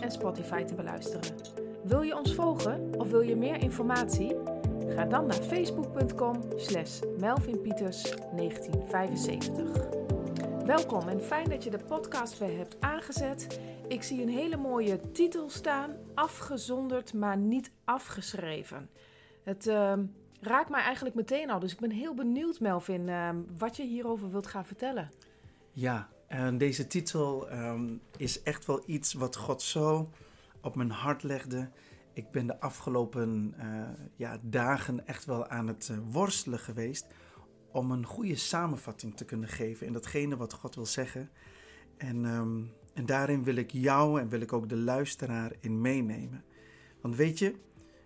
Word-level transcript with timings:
en 0.00 0.10
Spotify 0.10 0.64
te 0.64 0.74
beluisteren. 0.74 1.34
Wil 1.84 2.02
je 2.02 2.18
ons 2.18 2.34
volgen 2.34 2.94
of 2.98 3.10
wil 3.10 3.20
je 3.20 3.36
meer 3.36 3.56
informatie? 3.56 4.36
Ga 4.88 5.04
dan 5.04 5.26
naar 5.26 5.42
facebook.com 5.42 6.42
slash 6.56 7.00
melvinpieters1975. 7.00 7.04
Welkom 10.64 11.08
en 11.08 11.20
fijn 11.20 11.48
dat 11.48 11.64
je 11.64 11.70
de 11.70 11.84
podcast 11.88 12.38
weer 12.38 12.56
hebt 12.56 12.76
aangezet. 12.80 13.60
Ik 13.88 14.02
zie 14.02 14.22
een 14.22 14.28
hele 14.28 14.56
mooie 14.56 15.10
titel 15.10 15.50
staan, 15.50 15.96
afgezonderd 16.14 17.14
maar 17.14 17.36
niet 17.36 17.70
afgeschreven. 17.84 18.90
Het 19.42 19.66
uh, 19.66 19.92
raakt 20.40 20.70
mij 20.70 20.82
eigenlijk 20.82 21.14
meteen 21.14 21.50
al, 21.50 21.58
dus 21.58 21.72
ik 21.72 21.80
ben 21.80 21.90
heel 21.90 22.14
benieuwd 22.14 22.60
Melvin 22.60 23.08
uh, 23.08 23.30
wat 23.58 23.76
je 23.76 23.82
hierover 23.82 24.30
wilt 24.30 24.46
gaan 24.46 24.66
vertellen. 24.66 25.10
Ja, 25.72 26.08
en 26.26 26.58
deze 26.58 26.86
titel 26.86 27.52
um, 27.52 28.00
is 28.16 28.42
echt 28.42 28.66
wel 28.66 28.82
iets 28.86 29.12
wat 29.12 29.36
God 29.36 29.62
zo 29.62 30.10
op 30.60 30.74
mijn 30.74 30.90
hart 30.90 31.22
legde. 31.22 31.70
Ik 32.12 32.30
ben 32.30 32.46
de 32.46 32.60
afgelopen 32.60 33.54
uh, 33.58 33.88
ja, 34.16 34.38
dagen 34.42 35.06
echt 35.06 35.24
wel 35.24 35.46
aan 35.46 35.66
het 35.66 35.88
uh, 35.92 35.98
worstelen 36.10 36.58
geweest 36.58 37.06
om 37.72 37.90
een 37.90 38.04
goede 38.06 38.36
samenvatting 38.36 39.16
te 39.16 39.24
kunnen 39.24 39.48
geven 39.48 39.86
in 39.86 39.92
datgene 39.92 40.36
wat 40.36 40.52
God 40.52 40.74
wil 40.74 40.86
zeggen. 40.86 41.30
En, 41.96 42.24
um, 42.24 42.72
en 42.94 43.06
daarin 43.06 43.44
wil 43.44 43.56
ik 43.56 43.70
jou 43.70 44.20
en 44.20 44.28
wil 44.28 44.40
ik 44.40 44.52
ook 44.52 44.68
de 44.68 44.76
luisteraar 44.76 45.52
in 45.60 45.80
meenemen. 45.80 46.44
Want 47.00 47.16
weet 47.16 47.38
je, 47.38 47.54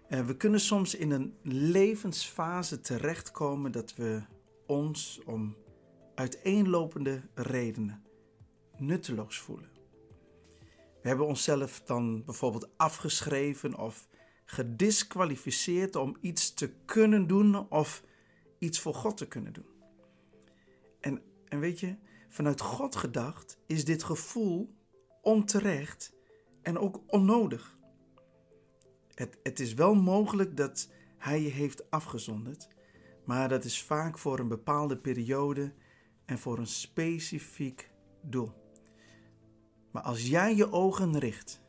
uh, 0.09 0.27
we 0.27 0.37
kunnen 0.37 0.61
soms 0.61 0.95
in 0.95 1.11
een 1.11 1.35
levensfase 1.43 2.81
terechtkomen 2.81 3.73
dat 3.73 3.95
we 3.95 4.23
ons 4.67 5.21
om 5.27 5.57
uiteenlopende 6.15 7.23
redenen 7.35 8.09
nutteloos 8.81 9.39
voelen. 9.39 9.71
We 11.03 11.09
hebben 11.09 11.27
onszelf 11.27 11.81
dan 11.81 12.25
bijvoorbeeld 12.25 12.69
afgeschreven 12.77 13.79
of 13.79 14.09
gedisqualificeerd 14.45 15.97
om 15.97 16.17
iets 16.21 16.55
te 16.55 16.73
kunnen 16.85 17.27
doen 17.27 17.71
of 17.71 18.05
iets 18.59 18.81
voor 18.81 18.95
God 18.95 19.17
te 19.17 19.29
kunnen 19.29 19.53
doen. 19.53 19.69
En, 21.01 21.23
en 21.49 21.61
weet 21.61 21.81
je, 21.81 21.97
vanuit 22.29 22.61
God 22.61 22.97
gedacht 22.97 23.59
is 23.67 23.85
dit 23.85 24.03
gevoel 24.03 24.75
onterecht 25.23 26.13
en 26.63 26.79
ook 26.79 27.03
onnodig. 27.07 27.79
Het, 29.15 29.39
het 29.43 29.61
is 29.61 29.75
wel 29.75 29.95
mogelijk 29.95 30.57
dat 30.57 30.91
Hij 31.19 31.43
je 31.43 31.49
heeft 31.49 31.91
afgezonderd, 31.91 32.69
maar 33.25 33.49
dat 33.49 33.65
is 33.65 33.83
vaak 33.83 34.19
voor 34.19 34.39
een 34.39 34.49
bepaalde 34.49 34.99
periode 34.99 35.73
en 36.25 36.39
voor 36.39 36.59
een 36.59 36.67
specifiek 36.67 37.91
doel. 38.23 38.60
Maar 39.91 40.03
als 40.03 40.29
jij 40.29 40.57
je 40.57 40.73
ogen 40.73 41.19
richt 41.19 41.61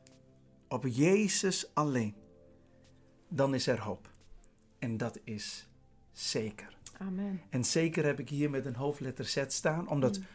op 0.67 0.86
Jezus 0.88 1.72
alleen, 1.73 2.16
dan 3.30 3.53
is 3.53 3.67
er 3.67 3.80
hoop. 3.80 4.13
En 4.80 4.97
dat 4.97 5.19
is 5.23 5.69
zeker. 6.11 6.78
Amen. 6.97 7.41
En 7.50 7.63
zeker 7.63 8.05
heb 8.05 8.19
ik 8.19 8.30
hier 8.30 8.50
met 8.50 8.66
een 8.66 8.75
hoofdletter 8.75 9.25
Z 9.25 9.44
staan, 9.47 9.89
omdat 9.89 10.17
mm. 10.17 10.25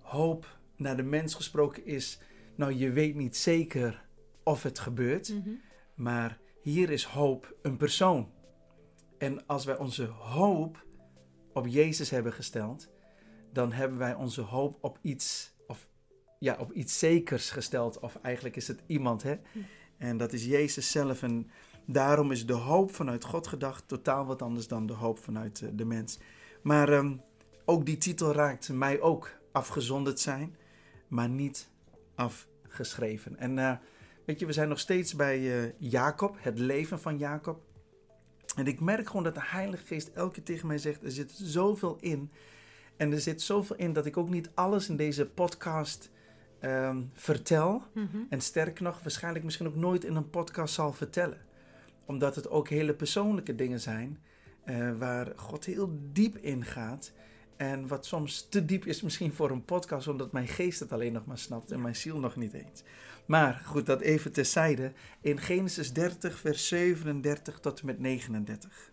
hoop 0.00 0.58
naar 0.76 0.96
de 0.96 1.02
mens 1.02 1.34
gesproken 1.34 1.86
is, 1.86 2.18
nou 2.54 2.72
je 2.72 2.90
weet 2.90 3.14
niet 3.14 3.36
zeker 3.36 4.04
of 4.42 4.62
het 4.62 4.78
gebeurt, 4.78 5.28
mm 5.28 5.42
-hmm. 5.42 5.60
maar 5.94 6.38
hier 6.62 6.90
is 6.90 7.04
hoop 7.04 7.56
een 7.62 7.76
persoon. 7.76 8.32
En 9.18 9.46
als 9.46 9.64
wij 9.64 9.76
onze 9.76 10.04
hoop 10.04 10.86
op 11.52 11.66
Jezus 11.66 12.10
hebben 12.10 12.32
gesteld, 12.32 12.88
dan 13.52 13.72
hebben 13.72 13.98
wij 13.98 14.14
onze 14.14 14.40
hoop 14.40 14.78
op 14.80 14.98
iets, 15.02 15.53
ja, 16.44 16.56
op 16.58 16.72
iets 16.72 16.98
zekers 16.98 17.50
gesteld. 17.50 17.98
Of 17.98 18.18
eigenlijk 18.22 18.56
is 18.56 18.68
het 18.68 18.82
iemand, 18.86 19.22
hè? 19.22 19.34
En 19.96 20.16
dat 20.16 20.32
is 20.32 20.44
Jezus 20.44 20.90
zelf. 20.90 21.22
En 21.22 21.50
daarom 21.84 22.30
is 22.30 22.46
de 22.46 22.52
hoop 22.52 22.94
vanuit 22.94 23.24
God 23.24 23.46
gedacht 23.46 23.88
totaal 23.88 24.26
wat 24.26 24.42
anders 24.42 24.68
dan 24.68 24.86
de 24.86 24.92
hoop 24.92 25.18
vanuit 25.18 25.62
eh, 25.62 25.68
de 25.72 25.84
mens. 25.84 26.18
Maar 26.62 26.88
um, 26.92 27.20
ook 27.64 27.86
die 27.86 27.98
titel 27.98 28.32
raakt 28.32 28.68
mij 28.68 29.00
ook 29.00 29.30
afgezonderd 29.52 30.20
zijn, 30.20 30.56
maar 31.08 31.28
niet 31.28 31.68
afgeschreven. 32.14 33.38
En 33.38 33.56
uh, 33.56 33.72
weet 34.26 34.40
je, 34.40 34.46
we 34.46 34.52
zijn 34.52 34.68
nog 34.68 34.78
steeds 34.78 35.14
bij 35.14 35.40
uh, 35.40 35.72
Jacob, 35.78 36.36
het 36.38 36.58
leven 36.58 37.00
van 37.00 37.18
Jacob. 37.18 37.62
En 38.56 38.66
ik 38.66 38.80
merk 38.80 39.06
gewoon 39.06 39.24
dat 39.24 39.34
de 39.34 39.44
Heilige 39.44 39.84
Geest 39.84 40.08
elke 40.08 40.32
keer 40.32 40.44
tegen 40.44 40.66
mij 40.66 40.78
zegt: 40.78 41.02
er 41.02 41.10
zit 41.10 41.32
zoveel 41.32 41.96
in 42.00 42.30
en 42.96 43.12
er 43.12 43.20
zit 43.20 43.42
zoveel 43.42 43.76
in 43.76 43.92
dat 43.92 44.06
ik 44.06 44.16
ook 44.16 44.30
niet 44.30 44.50
alles 44.54 44.88
in 44.88 44.96
deze 44.96 45.26
podcast 45.26 46.10
um, 46.60 47.10
vertel. 47.12 47.82
Mm-hmm. 47.94 48.26
En 48.28 48.40
sterker 48.40 48.82
nog, 48.82 49.00
waarschijnlijk 49.02 49.44
misschien 49.44 49.66
ook 49.66 49.76
nooit 49.76 50.04
in 50.04 50.16
een 50.16 50.30
podcast 50.30 50.74
zal 50.74 50.92
vertellen. 50.92 51.40
Omdat 52.04 52.34
het 52.34 52.48
ook 52.48 52.68
hele 52.68 52.94
persoonlijke 52.94 53.54
dingen 53.54 53.80
zijn 53.80 54.18
uh, 54.64 54.98
waar 54.98 55.32
God 55.36 55.64
heel 55.64 55.98
diep 56.12 56.36
in 56.36 56.64
gaat. 56.64 57.12
En 57.56 57.86
wat 57.86 58.06
soms 58.06 58.48
te 58.48 58.64
diep 58.64 58.84
is 58.84 59.02
misschien 59.02 59.32
voor 59.32 59.50
een 59.50 59.64
podcast, 59.64 60.08
omdat 60.08 60.32
mijn 60.32 60.48
geest 60.48 60.80
het 60.80 60.92
alleen 60.92 61.12
nog 61.12 61.26
maar 61.26 61.38
snapt 61.38 61.70
en 61.70 61.80
mijn 61.80 61.96
ziel 61.96 62.18
nog 62.18 62.36
niet 62.36 62.52
eens. 62.52 62.82
Maar 63.26 63.62
goed, 63.64 63.86
dat 63.86 64.00
even 64.00 64.32
terzijde. 64.32 64.92
In 65.20 65.38
Genesis 65.38 65.92
30, 65.92 66.38
vers 66.38 66.68
37 66.68 67.60
tot 67.60 67.80
en 67.80 67.86
met 67.86 67.98
39. 67.98 68.92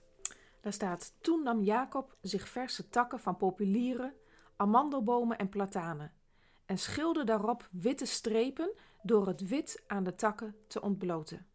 Daar 0.62 0.74
staat: 0.74 1.14
Toen 1.22 1.44
nam 1.44 1.64
Jacob 1.64 2.16
zich 2.22 2.50
verse 2.50 2.90
takken 2.90 3.20
van 3.20 3.38
populieren, 3.38 4.14
amandelbomen 4.56 5.38
en 5.38 5.50
platanen 5.50 6.12
en 6.72 6.78
schilde 6.78 7.24
daarop 7.24 7.68
witte 7.72 8.06
strepen 8.06 8.72
door 9.04 9.28
het 9.28 9.48
wit 9.48 9.84
aan 9.88 10.04
de 10.04 10.16
takken 10.16 10.56
te 10.68 10.82
ontbloten. 10.82 11.46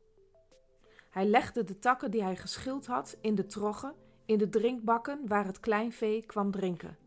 Hij 1.11 1.27
legde 1.27 1.65
de 1.65 1.79
takken 1.79 2.11
die 2.11 2.23
hij 2.23 2.37
geschild 2.37 2.87
had 2.87 3.17
in 3.21 3.35
de 3.35 3.47
troggen, 3.47 3.95
in 4.25 4.39
de 4.39 4.49
drinkbakken 4.49 5.27
waar 5.27 5.47
het 5.47 5.61
kleinvee 5.61 6.27
kwam 6.27 6.51
drinken, 6.51 6.99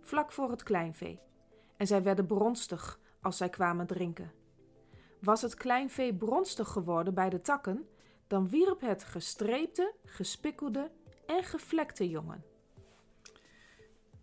vlak 0.00 0.32
voor 0.32 0.50
het 0.50 0.62
kleinvee, 0.62 1.20
en 1.76 1.86
zij 1.86 2.02
werden 2.02 2.26
bronstig 2.26 3.00
als 3.22 3.36
zij 3.36 3.48
kwamen 3.48 3.86
drinken. 3.86 4.32
Was 5.20 5.42
het 5.42 5.54
kleinvee 5.54 6.14
bronstig 6.14 6.68
geworden 6.68 7.14
bij 7.14 7.30
de 7.30 7.40
takken, 7.40 7.88
dan 8.26 8.48
wierp 8.48 8.80
het 8.80 9.04
gestreepte, 9.04 9.94
gespikkelde 10.04 10.90
en 11.26 11.42
gevlekte 11.44 12.08
jongen. 12.08 12.44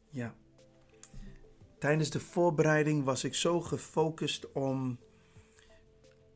Ja. 0.10 0.36
Tijdens 1.82 2.10
de 2.10 2.20
voorbereiding 2.20 3.04
was 3.04 3.24
ik 3.24 3.36
zo 3.36 3.62
gefocust 3.62 4.52
om 4.52 5.00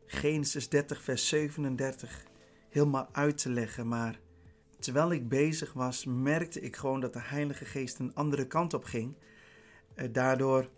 Genesis 0.06 0.70
30, 0.70 1.02
vers 1.02 1.28
37 1.28 2.24
helemaal 2.70 3.10
uit 3.12 3.38
te 3.38 3.50
leggen. 3.50 3.88
Maar 3.88 4.20
terwijl 4.80 5.12
ik 5.12 5.30
bezig 5.30 5.74
was, 5.74 6.06
merkte 6.06 6.60
ik 6.60 6.76
gewoon 6.76 7.00
dat 7.00 7.14
de 7.14 7.22
Heilige 7.22 7.66
Geest 7.66 8.00
een 8.00 8.16
andere 8.16 8.48
kant 8.48 8.74
op 8.74 8.84
ging. 8.84 9.16
Uh, 9.96 10.08
daardoor 10.12 10.70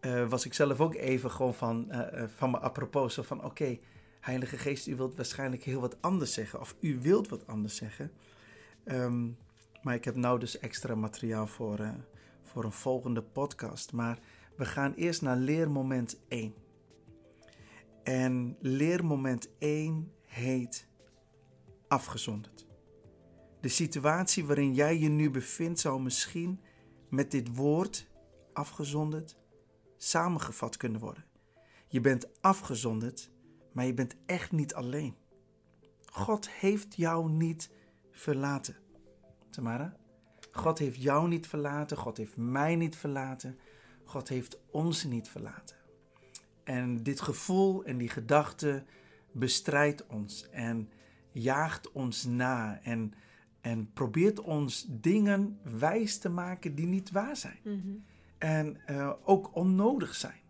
uh, 0.00 0.28
was 0.28 0.44
ik 0.44 0.54
zelf 0.54 0.80
ook 0.80 0.94
even 0.94 1.30
gewoon 1.30 1.54
van, 1.54 1.88
uh, 1.90 2.24
van 2.36 2.50
me 2.50 2.58
apropos. 2.58 3.18
Van 3.22 3.44
oké, 3.44 3.78
Heilige 4.20 4.58
Geest, 4.58 4.86
u 4.86 4.96
wilt 4.96 5.16
waarschijnlijk 5.16 5.62
heel 5.62 5.80
wat 5.80 5.96
anders 6.00 6.32
zeggen. 6.32 6.60
Of 6.60 6.76
u 6.80 6.98
wilt 7.00 7.28
wat 7.28 7.46
anders 7.46 7.76
zeggen. 7.76 8.12
Um, 8.84 9.36
maar 9.82 9.94
ik 9.94 10.04
heb 10.04 10.16
nou 10.16 10.38
dus 10.38 10.58
extra 10.58 10.94
materiaal 10.94 11.46
voor, 11.46 11.78
voor 12.54 12.64
een 12.64 12.72
volgende 12.72 13.22
podcast. 13.22 13.92
Maar 13.92 14.18
we 14.56 14.64
gaan 14.64 14.94
eerst 14.94 15.22
naar 15.22 15.36
leermoment 15.36 16.20
1. 16.28 16.54
En 18.02 18.56
leermoment 18.60 19.48
1 19.58 20.12
heet 20.26 20.88
afgezonderd. 21.88 22.66
De 23.60 23.68
situatie 23.68 24.44
waarin 24.44 24.74
jij 24.74 24.98
je 24.98 25.08
nu 25.08 25.30
bevindt 25.30 25.80
zou 25.80 26.02
misschien 26.02 26.60
met 27.10 27.30
dit 27.30 27.56
woord 27.56 28.10
afgezonderd 28.52 29.36
samengevat 29.96 30.76
kunnen 30.76 31.00
worden. 31.00 31.24
Je 31.88 32.00
bent 32.00 32.42
afgezonderd, 32.42 33.30
maar 33.72 33.86
je 33.86 33.94
bent 33.94 34.14
echt 34.26 34.52
niet 34.52 34.74
alleen. 34.74 35.16
God 36.04 36.50
heeft 36.50 36.96
jou 36.96 37.30
niet 37.30 37.70
verlaten. 38.10 38.76
Tamara? 39.50 39.96
God 40.54 40.78
heeft 40.78 41.02
jou 41.02 41.28
niet 41.28 41.46
verlaten, 41.46 41.96
God 41.96 42.16
heeft 42.16 42.36
mij 42.36 42.76
niet 42.76 42.96
verlaten, 42.96 43.58
God 44.04 44.28
heeft 44.28 44.58
ons 44.70 45.04
niet 45.04 45.28
verlaten. 45.28 45.76
En 46.64 47.02
dit 47.02 47.20
gevoel 47.20 47.84
en 47.84 47.98
die 47.98 48.08
gedachte 48.08 48.84
bestrijdt 49.32 50.06
ons 50.06 50.50
en 50.50 50.88
jaagt 51.32 51.92
ons 51.92 52.24
na 52.24 52.80
en, 52.82 53.14
en 53.60 53.92
probeert 53.92 54.40
ons 54.40 54.86
dingen 54.88 55.58
wijs 55.78 56.18
te 56.18 56.28
maken 56.28 56.74
die 56.74 56.86
niet 56.86 57.10
waar 57.10 57.36
zijn. 57.36 57.58
Mm-hmm. 57.62 58.04
En 58.38 58.80
uh, 58.90 59.12
ook 59.24 59.54
onnodig 59.54 60.14
zijn. 60.14 60.40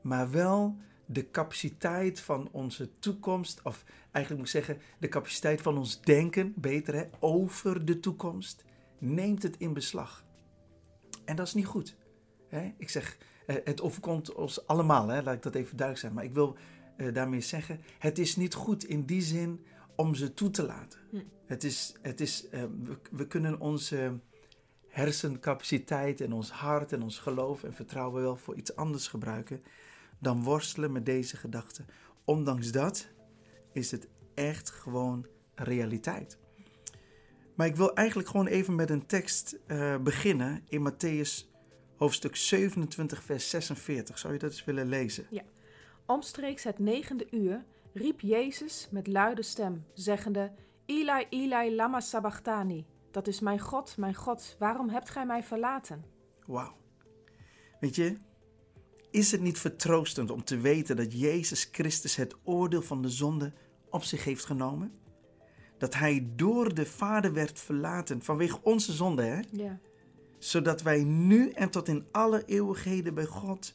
Maar 0.00 0.30
wel 0.30 0.76
de 1.06 1.30
capaciteit 1.30 2.20
van 2.20 2.48
onze 2.52 2.98
toekomst, 2.98 3.62
of 3.62 3.84
eigenlijk 4.10 4.36
moet 4.36 4.54
ik 4.54 4.64
zeggen, 4.64 4.84
de 4.98 5.08
capaciteit 5.08 5.62
van 5.62 5.78
ons 5.78 6.00
denken, 6.00 6.52
beter 6.56 6.94
hè, 6.94 7.04
over 7.18 7.84
de 7.84 8.00
toekomst, 8.00 8.64
neemt 9.04 9.42
het 9.42 9.56
in 9.56 9.72
beslag. 9.72 10.24
En 11.24 11.36
dat 11.36 11.46
is 11.46 11.54
niet 11.54 11.66
goed. 11.66 11.96
Hè? 12.48 12.74
Ik 12.78 12.88
zeg, 12.88 13.18
eh, 13.46 13.56
het 13.64 13.80
overkomt 13.80 14.32
ons 14.32 14.66
allemaal, 14.66 15.08
hè? 15.08 15.22
laat 15.22 15.34
ik 15.34 15.42
dat 15.42 15.54
even 15.54 15.76
duidelijk 15.76 15.98
zijn. 15.98 16.14
Maar 16.14 16.24
ik 16.24 16.34
wil 16.34 16.56
eh, 16.96 17.14
daarmee 17.14 17.40
zeggen? 17.40 17.80
Het 17.98 18.18
is 18.18 18.36
niet 18.36 18.54
goed 18.54 18.84
in 18.84 19.04
die 19.04 19.22
zin 19.22 19.64
om 19.96 20.14
ze 20.14 20.34
toe 20.34 20.50
te 20.50 20.66
laten. 20.66 20.98
Hm. 21.10 21.16
Het 21.46 21.64
is, 21.64 21.94
het 22.02 22.20
is, 22.20 22.48
eh, 22.48 22.62
we, 22.62 22.98
we 23.10 23.26
kunnen 23.26 23.60
onze 23.60 24.20
hersencapaciteit 24.88 26.20
en 26.20 26.32
ons 26.32 26.50
hart 26.50 26.92
en 26.92 27.02
ons 27.02 27.18
geloof 27.18 27.64
en 27.64 27.74
vertrouwen 27.74 28.22
wel 28.22 28.36
voor 28.36 28.54
iets 28.54 28.76
anders 28.76 29.08
gebruiken 29.08 29.62
dan 30.18 30.42
worstelen 30.42 30.92
met 30.92 31.06
deze 31.06 31.36
gedachten. 31.36 31.86
Ondanks 32.24 32.72
dat 32.72 33.08
is 33.72 33.90
het 33.90 34.08
echt 34.34 34.70
gewoon 34.70 35.26
realiteit. 35.54 36.38
Maar 37.54 37.66
ik 37.66 37.76
wil 37.76 37.94
eigenlijk 37.94 38.28
gewoon 38.28 38.46
even 38.46 38.74
met 38.74 38.90
een 38.90 39.06
tekst 39.06 39.58
eh, 39.66 39.96
beginnen 39.98 40.64
in 40.68 40.90
Matthäus 40.90 41.52
hoofdstuk 41.96 42.36
27, 42.36 43.22
vers 43.22 43.50
46. 43.50 44.18
Zou 44.18 44.32
je 44.32 44.38
dat 44.38 44.50
eens 44.50 44.64
willen 44.64 44.88
lezen? 44.88 45.26
Omstreeks 46.06 46.64
het 46.64 46.78
negende 46.78 47.26
uur 47.30 47.64
riep 47.92 48.20
Jezus 48.20 48.88
met 48.90 49.06
luide 49.06 49.42
stem, 49.42 49.84
zeggende: 49.92 50.52
Eli, 50.86 51.26
Eli, 51.30 51.74
lama 51.74 52.00
sabachthani. 52.00 52.86
Dat 53.10 53.26
is 53.26 53.40
mijn 53.40 53.60
God, 53.60 53.96
mijn 53.96 54.14
God, 54.14 54.56
waarom 54.58 54.88
hebt 54.88 55.10
gij 55.10 55.26
mij 55.26 55.42
verlaten? 55.42 56.04
Wauw. 56.46 56.76
Weet 57.80 57.94
je, 57.94 58.16
is 59.10 59.32
het 59.32 59.40
niet 59.40 59.58
vertroostend 59.58 60.30
om 60.30 60.44
te 60.44 60.58
weten 60.58 60.96
dat 60.96 61.20
Jezus 61.20 61.68
Christus 61.72 62.16
het 62.16 62.36
oordeel 62.44 62.82
van 62.82 63.02
de 63.02 63.08
zonde 63.08 63.52
op 63.90 64.02
zich 64.02 64.24
heeft 64.24 64.44
genomen? 64.44 64.92
Dat 65.78 65.94
hij 65.94 66.26
door 66.36 66.74
de 66.74 66.86
Vader 66.86 67.32
werd 67.32 67.60
verlaten 67.60 68.22
vanwege 68.22 68.58
onze 68.62 68.92
zonde, 68.92 69.22
hè? 69.22 69.40
Ja. 69.50 69.78
Zodat 70.38 70.82
wij 70.82 71.04
nu 71.04 71.50
en 71.50 71.70
tot 71.70 71.88
in 71.88 72.06
alle 72.10 72.44
eeuwigheden 72.44 73.14
bij 73.14 73.24
God 73.24 73.74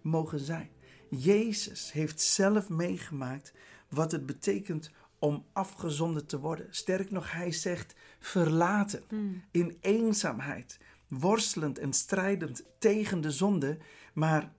mogen 0.00 0.38
zijn. 0.40 0.70
Jezus 1.08 1.92
heeft 1.92 2.20
zelf 2.20 2.68
meegemaakt 2.68 3.52
wat 3.88 4.12
het 4.12 4.26
betekent 4.26 4.90
om 5.18 5.44
afgezonden 5.52 6.26
te 6.26 6.38
worden. 6.40 6.66
Sterk 6.70 7.10
nog, 7.10 7.32
hij 7.32 7.52
zegt 7.52 7.94
verlaten, 8.18 9.02
Mm. 9.10 9.42
in 9.50 9.76
eenzaamheid, 9.80 10.78
worstelend 11.08 11.78
en 11.78 11.92
strijdend 11.92 12.64
tegen 12.78 13.20
de 13.20 13.30
zonde, 13.30 13.78
maar 14.14 14.52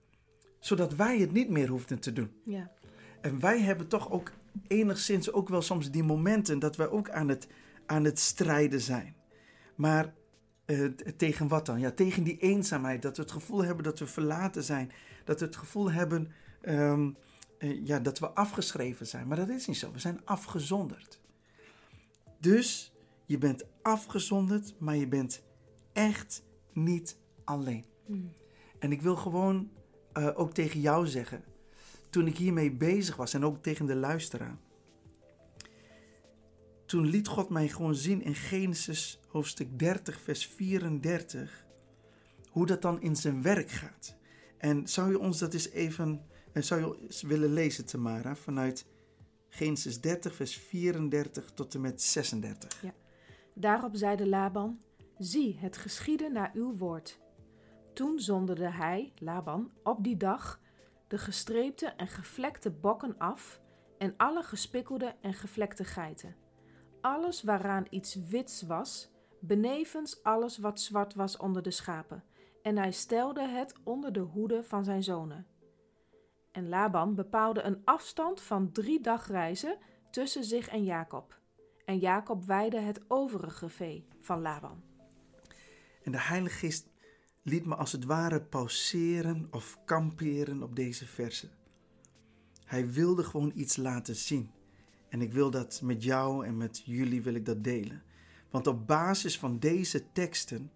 zodat 0.60 0.96
wij 0.96 1.20
het 1.20 1.32
niet 1.32 1.50
meer 1.50 1.68
hoefden 1.68 2.00
te 2.00 2.14
doen. 2.14 2.32
Ja. 2.46 2.72
En 3.22 3.40
wij 3.40 3.60
hebben 3.60 3.88
toch 3.88 4.12
ook 4.12 4.32
enigszins 4.68 5.32
ook 5.32 5.50
wel 5.50 5.62
soms 5.62 5.92
die 5.92 6.04
momenten 6.04 6.60
dat 6.60 6.76
wij 6.76 6.90
ook 6.90 7.10
aan 7.10 7.28
het, 7.28 7.48
aan 7.86 8.04
het 8.04 8.20
strijden 8.20 8.82
zijn. 8.82 9.16
Maar 9.76 10.14
eh, 10.66 10.86
tegen 11.18 11.48
wat 11.48 11.66
dan? 11.66 11.80
Ja, 11.80 11.92
tegen 11.92 12.24
die 12.24 12.38
eenzaamheid. 12.38 13.02
Dat 13.02 13.18
we 13.18 13.24
het 13.24 13.32
gevoel 13.32 13.64
hebben 13.64 13.84
dat 13.84 14.00
we 14.00 14.08
verlaten 14.08 14.64
zijn. 14.64 14.92
Dat 15.24 15.40
we 15.40 15.46
het 15.46 15.56
gevoel 15.56 15.92
hebben 15.92 16.32
ehm, 16.62 17.10
eh, 17.58 17.86
ja, 17.86 18.00
dat 18.00 18.20
we 18.20 18.30
afgeschreven 18.30 19.08
zijn. 19.08 19.28
Maar 19.28 19.38
dat 19.38 19.50
is 19.50 19.68
niet 19.68 19.78
zo. 19.78 19.92
We 19.92 20.00
zijn 20.00 20.26
afgezonderd. 20.26 21.20
Dus 22.40 22.94
je 23.26 23.38
bent 23.38 23.66
afgezonderd, 23.82 24.76
maar 24.80 24.96
je 24.96 25.08
bent 25.08 25.44
echt 25.94 26.44
niet 26.74 27.18
alleen. 27.44 27.86
Mm. 28.06 28.34
En 28.80 28.92
ik 28.92 29.02
wil 29.02 29.16
gewoon 29.16 29.70
eh, 30.14 30.30
ook 30.36 30.54
tegen 30.54 30.80
jou 30.80 31.08
zeggen, 31.08 31.44
toen 32.16 32.28
ik 32.28 32.38
hiermee 32.38 32.72
bezig 32.72 33.16
was 33.16 33.34
en 33.34 33.46
ook 33.46 33.64
tegen 33.64 33.86
de 33.86 33.96
luisteraar. 33.96 34.58
Toen 36.86 37.06
liet 37.06 37.28
God 37.28 37.50
mij 37.50 37.68
gewoon 37.68 37.96
zien 37.96 38.22
in 38.22 38.36
Genesis 38.36 39.20
hoofdstuk 39.28 39.80
30, 39.80 40.22
vers 40.22 40.48
34, 40.48 41.66
hoe 42.50 42.66
dat 42.66 42.82
dan 42.82 43.02
in 43.02 43.16
zijn 43.16 43.42
werk 43.42 43.70
gaat. 43.70 44.16
En 44.58 44.88
zou 44.88 45.10
je 45.10 45.20
ons 45.20 45.40
dat 45.40 45.54
eens 45.54 45.70
even, 45.70 46.22
en 46.52 46.64
zou 46.64 46.82
je 46.82 47.28
willen 47.28 47.54
lezen, 47.54 47.86
Tamara, 47.86 48.36
vanuit 48.36 48.86
Genesis 49.50 50.02
30, 50.02 50.36
vers 50.36 50.58
34 50.58 51.52
tot 51.54 51.76
en 51.76 51.82
met 51.82 52.02
36. 52.02 52.84
Daarop 53.54 53.96
zeide 53.96 54.28
Laban: 54.28 54.80
Zie, 55.18 55.58
het 55.60 55.78
geschiedde 55.78 56.30
naar 56.30 56.52
uw 56.54 56.78
woord. 56.78 57.20
Toen 57.94 58.20
zonderde 58.20 58.72
hij, 58.72 59.14
Laban, 59.20 59.72
op 59.84 60.04
die 60.04 60.18
dag 60.18 60.64
de 61.08 61.18
gestreepte 61.18 61.86
en 61.86 62.08
gevlekte 62.08 62.72
bokken 62.72 63.18
af 63.18 63.62
en 63.98 64.14
alle 64.18 64.44
gespikkelde 64.44 65.16
en 65.22 65.34
gevlekte 65.34 65.84
geiten. 65.84 66.36
Alles 67.02 67.44
waaraan 67.44 67.88
iets 67.90 68.16
wits 68.16 68.62
was, 68.62 69.12
benevens 69.40 70.24
alles 70.24 70.58
wat 70.58 70.80
zwart 70.80 71.14
was 71.14 71.38
onder 71.38 71.62
de 71.62 71.72
schapen. 71.72 72.24
En 72.62 72.78
hij 72.78 72.92
stelde 72.92 73.48
het 73.48 73.76
onder 73.84 74.14
de 74.14 74.20
hoede 74.20 74.64
van 74.64 74.84
zijn 74.84 75.04
zonen. 75.04 75.48
En 76.52 76.70
Laban 76.70 77.16
bepaalde 77.16 77.62
een 77.62 77.82
afstand 77.84 78.42
van 78.42 78.72
drie 78.72 79.02
dagreizen 79.02 79.78
tussen 80.12 80.44
zich 80.44 80.68
en 80.68 80.84
Jacob. 80.84 81.40
En 81.86 81.98
Jacob 81.98 82.44
weide 82.44 82.80
het 82.80 83.02
overige 83.08 83.70
vee 83.70 84.08
van 84.22 84.42
Laban. 84.42 84.84
En 86.04 86.12
de 86.12 86.22
Heilige 86.22 86.86
liet 87.46 87.66
me 87.66 87.76
als 87.76 87.92
het 87.92 88.06
ware 88.06 88.42
pauzeren 88.42 89.48
of 89.52 89.80
kamperen 89.86 90.64
op 90.64 90.76
deze 90.76 91.06
versen. 91.06 91.50
Hij 92.66 92.92
wilde 92.92 93.24
gewoon 93.24 93.52
iets 93.56 93.78
laten 93.78 94.16
zien. 94.16 94.50
En 95.10 95.22
ik 95.22 95.34
wil 95.34 95.52
dat 95.52 95.82
met 95.84 96.04
jou 96.04 96.46
en 96.46 96.58
met 96.58 96.82
jullie 96.86 97.22
wil 97.22 97.34
ik 97.34 97.46
dat 97.46 97.64
delen. 97.64 98.04
Want 98.50 98.68
op 98.68 98.88
basis 98.88 99.40
van 99.40 99.60
deze 99.60 100.12
teksten 100.12 100.72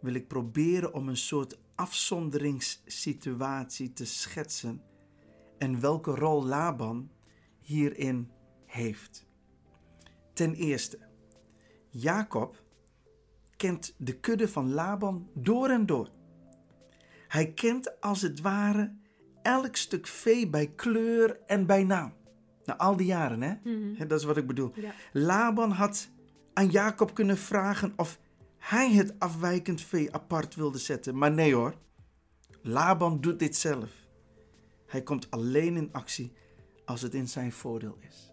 wil 0.00 0.14
ik 0.14 0.28
proberen 0.28 0.94
om 0.94 1.08
een 1.08 1.16
soort 1.16 1.58
afzonderingssituatie 1.74 3.92
te 3.92 4.04
schetsen 4.04 4.82
en 5.58 5.80
welke 5.80 6.10
rol 6.10 6.44
Laban 6.44 7.10
hierin 7.60 8.30
heeft. 8.66 9.26
Ten 10.32 10.54
eerste, 10.54 10.98
Jacob 11.88 12.62
kent 13.60 13.94
de 13.96 14.20
kudde 14.20 14.48
van 14.48 14.72
Laban 14.72 15.28
door 15.34 15.68
en 15.68 15.86
door. 15.86 16.08
Hij 17.28 17.52
kent 17.52 18.00
als 18.00 18.22
het 18.22 18.40
ware 18.40 18.92
elk 19.42 19.76
stuk 19.76 20.06
vee 20.06 20.48
bij 20.48 20.66
kleur 20.66 21.40
en 21.46 21.66
bij 21.66 21.84
naam. 21.84 22.12
Na 22.64 22.76
al 22.76 22.96
die 22.96 23.06
jaren, 23.06 23.42
hè? 23.42 23.54
Hè, 23.96 24.06
Dat 24.06 24.20
is 24.20 24.24
wat 24.26 24.36
ik 24.36 24.46
bedoel. 24.46 24.72
Ja. 24.74 24.92
Laban 25.12 25.70
had 25.70 26.08
aan 26.52 26.70
Jacob 26.70 27.14
kunnen 27.14 27.38
vragen 27.38 27.92
of 27.96 28.18
hij 28.58 28.92
het 28.92 29.18
afwijkend 29.18 29.82
vee 29.82 30.12
apart 30.12 30.54
wilde 30.54 30.78
zetten. 30.78 31.18
Maar 31.18 31.32
nee 31.32 31.54
hoor, 31.54 31.74
Laban 32.62 33.20
doet 33.20 33.38
dit 33.38 33.56
zelf. 33.56 33.90
Hij 34.86 35.02
komt 35.02 35.30
alleen 35.30 35.76
in 35.76 35.88
actie 35.92 36.32
als 36.84 37.02
het 37.02 37.14
in 37.14 37.28
zijn 37.28 37.52
voordeel 37.52 37.96
is. 38.00 38.29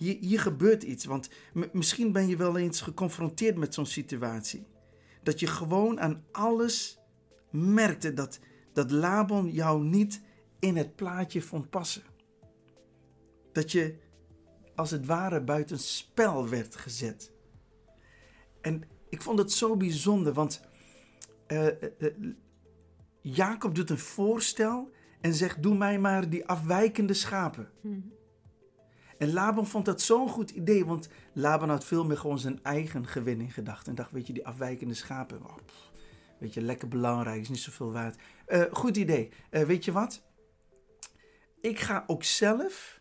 Hier, 0.00 0.16
hier 0.20 0.40
gebeurt 0.40 0.82
iets, 0.82 1.04
want 1.04 1.30
misschien 1.72 2.12
ben 2.12 2.28
je 2.28 2.36
wel 2.36 2.56
eens 2.56 2.80
geconfronteerd 2.80 3.56
met 3.56 3.74
zo'n 3.74 3.86
situatie. 3.86 4.66
Dat 5.22 5.40
je 5.40 5.46
gewoon 5.46 6.00
aan 6.00 6.24
alles 6.32 6.98
merkte 7.50 8.12
dat, 8.12 8.38
dat 8.72 8.90
Laban 8.90 9.50
jou 9.50 9.84
niet 9.84 10.22
in 10.58 10.76
het 10.76 10.96
plaatje 10.96 11.42
vond 11.42 11.70
passen. 11.70 12.02
Dat 13.52 13.72
je 13.72 13.98
als 14.74 14.90
het 14.90 15.06
ware 15.06 15.42
buiten 15.42 15.78
spel 15.78 16.48
werd 16.48 16.76
gezet. 16.76 17.32
En 18.60 18.82
ik 19.08 19.22
vond 19.22 19.38
het 19.38 19.52
zo 19.52 19.76
bijzonder, 19.76 20.32
want 20.32 20.60
eh, 21.46 21.66
Jacob 23.20 23.74
doet 23.74 23.90
een 23.90 23.98
voorstel 23.98 24.90
en 25.20 25.34
zegt: 25.34 25.62
Doe 25.62 25.76
mij 25.76 25.98
maar 25.98 26.30
die 26.30 26.46
afwijkende 26.46 27.14
schapen. 27.14 27.68
En 29.20 29.32
Laban 29.32 29.66
vond 29.66 29.84
dat 29.84 30.00
zo'n 30.00 30.28
goed 30.28 30.50
idee, 30.50 30.84
want 30.84 31.08
Laban 31.32 31.68
had 31.68 31.84
veel 31.84 32.04
meer 32.04 32.16
gewoon 32.16 32.38
zijn 32.38 32.62
eigen 32.62 33.06
gewin 33.06 33.40
in 33.40 33.50
gedachten. 33.50 33.88
En 33.88 33.94
dacht: 33.94 34.10
Weet 34.10 34.26
je, 34.26 34.32
die 34.32 34.46
afwijkende 34.46 34.94
schapen, 34.94 35.40
weet 36.38 36.54
je, 36.54 36.60
lekker 36.60 36.88
belangrijk, 36.88 37.40
is 37.40 37.48
niet 37.48 37.58
zoveel 37.58 37.92
waard. 37.92 38.20
Eh, 38.46 38.62
goed 38.70 38.96
idee. 38.96 39.28
Eh, 39.50 39.62
weet 39.62 39.84
je 39.84 39.92
wat? 39.92 40.22
Ik 41.60 41.78
ga 41.78 42.04
ook 42.06 42.24
zelf 42.24 43.00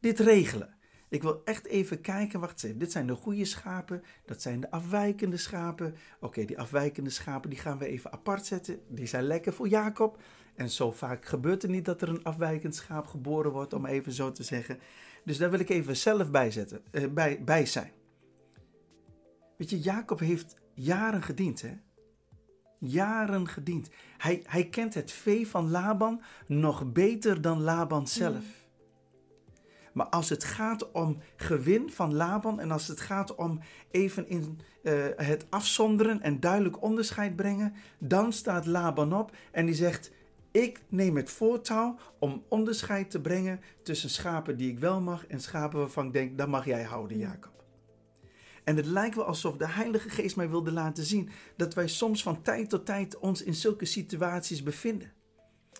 dit 0.00 0.18
regelen. 0.18 0.74
Ik 1.08 1.22
wil 1.22 1.42
echt 1.44 1.66
even 1.66 2.00
kijken, 2.00 2.40
wacht 2.40 2.52
eens 2.52 2.62
even. 2.62 2.78
Dit 2.78 2.92
zijn 2.92 3.06
de 3.06 3.14
goede 3.14 3.44
schapen, 3.44 4.02
dat 4.24 4.42
zijn 4.42 4.60
de 4.60 4.70
afwijkende 4.70 5.36
schapen. 5.36 5.94
Oké, 6.20 6.44
die 6.44 6.58
afwijkende 6.58 7.10
schapen 7.10 7.50
die 7.50 7.58
gaan 7.58 7.78
we 7.78 7.86
even 7.86 8.12
apart 8.12 8.46
zetten. 8.46 8.80
Die 8.88 9.06
zijn 9.06 9.24
lekker 9.24 9.52
voor 9.52 9.68
Jacob. 9.68 10.18
En 10.54 10.70
zo 10.70 10.92
vaak 10.92 11.24
gebeurt 11.24 11.62
het 11.62 11.70
niet 11.70 11.84
dat 11.84 12.02
er 12.02 12.08
een 12.08 12.24
afwijkend 12.24 12.74
schaap 12.74 13.06
geboren 13.06 13.52
wordt, 13.52 13.72
om 13.72 13.86
even 13.86 14.12
zo 14.12 14.32
te 14.32 14.42
zeggen. 14.42 14.78
Dus 15.24 15.38
daar 15.38 15.50
wil 15.50 15.60
ik 15.60 15.68
even 15.68 15.96
zelf 15.96 16.30
bij, 16.30 16.50
zetten, 16.50 16.82
eh, 16.90 17.08
bij, 17.08 17.44
bij 17.44 17.66
zijn. 17.66 17.90
Weet 19.56 19.70
je, 19.70 19.80
Jacob 19.80 20.18
heeft 20.18 20.54
jaren 20.74 21.22
gediend, 21.22 21.62
hè? 21.62 21.76
Jaren 22.78 23.48
gediend. 23.48 23.88
Hij, 24.18 24.42
hij 24.46 24.68
kent 24.68 24.94
het 24.94 25.12
vee 25.12 25.48
van 25.48 25.70
Laban 25.70 26.22
nog 26.46 26.92
beter 26.92 27.40
dan 27.40 27.60
Laban 27.60 28.06
zelf. 28.06 28.44
Maar 29.92 30.06
als 30.06 30.28
het 30.28 30.44
gaat 30.44 30.92
om 30.92 31.18
gewin 31.36 31.90
van 31.90 32.14
Laban 32.14 32.60
en 32.60 32.70
als 32.70 32.88
het 32.88 33.00
gaat 33.00 33.34
om 33.34 33.60
even 33.90 34.28
in 34.28 34.60
eh, 34.82 35.04
het 35.16 35.46
afzonderen 35.50 36.22
en 36.22 36.40
duidelijk 36.40 36.82
onderscheid 36.82 37.36
brengen, 37.36 37.74
dan 37.98 38.32
staat 38.32 38.66
Laban 38.66 39.12
op 39.12 39.36
en 39.52 39.66
die 39.66 39.74
zegt: 39.74 40.10
Ik 40.54 40.82
neem 40.88 41.16
het 41.16 41.30
voortouw 41.30 41.96
om 42.18 42.44
onderscheid 42.48 43.10
te 43.10 43.20
brengen 43.20 43.60
tussen 43.82 44.10
schapen 44.10 44.56
die 44.56 44.70
ik 44.70 44.78
wel 44.78 45.00
mag 45.00 45.26
en 45.26 45.40
schapen 45.40 45.78
waarvan 45.78 46.06
ik 46.06 46.12
denk, 46.12 46.38
dat 46.38 46.48
mag 46.48 46.64
jij 46.64 46.82
houden, 46.82 47.18
Jacob. 47.18 47.64
En 48.64 48.76
het 48.76 48.86
lijkt 48.86 49.14
wel 49.14 49.24
alsof 49.24 49.56
de 49.56 49.68
Heilige 49.68 50.08
Geest 50.08 50.36
mij 50.36 50.48
wilde 50.48 50.72
laten 50.72 51.04
zien 51.04 51.28
dat 51.56 51.74
wij 51.74 51.88
soms 51.88 52.22
van 52.22 52.42
tijd 52.42 52.70
tot 52.70 52.86
tijd 52.86 53.18
ons 53.18 53.42
in 53.42 53.54
zulke 53.54 53.84
situaties 53.84 54.62
bevinden. 54.62 55.12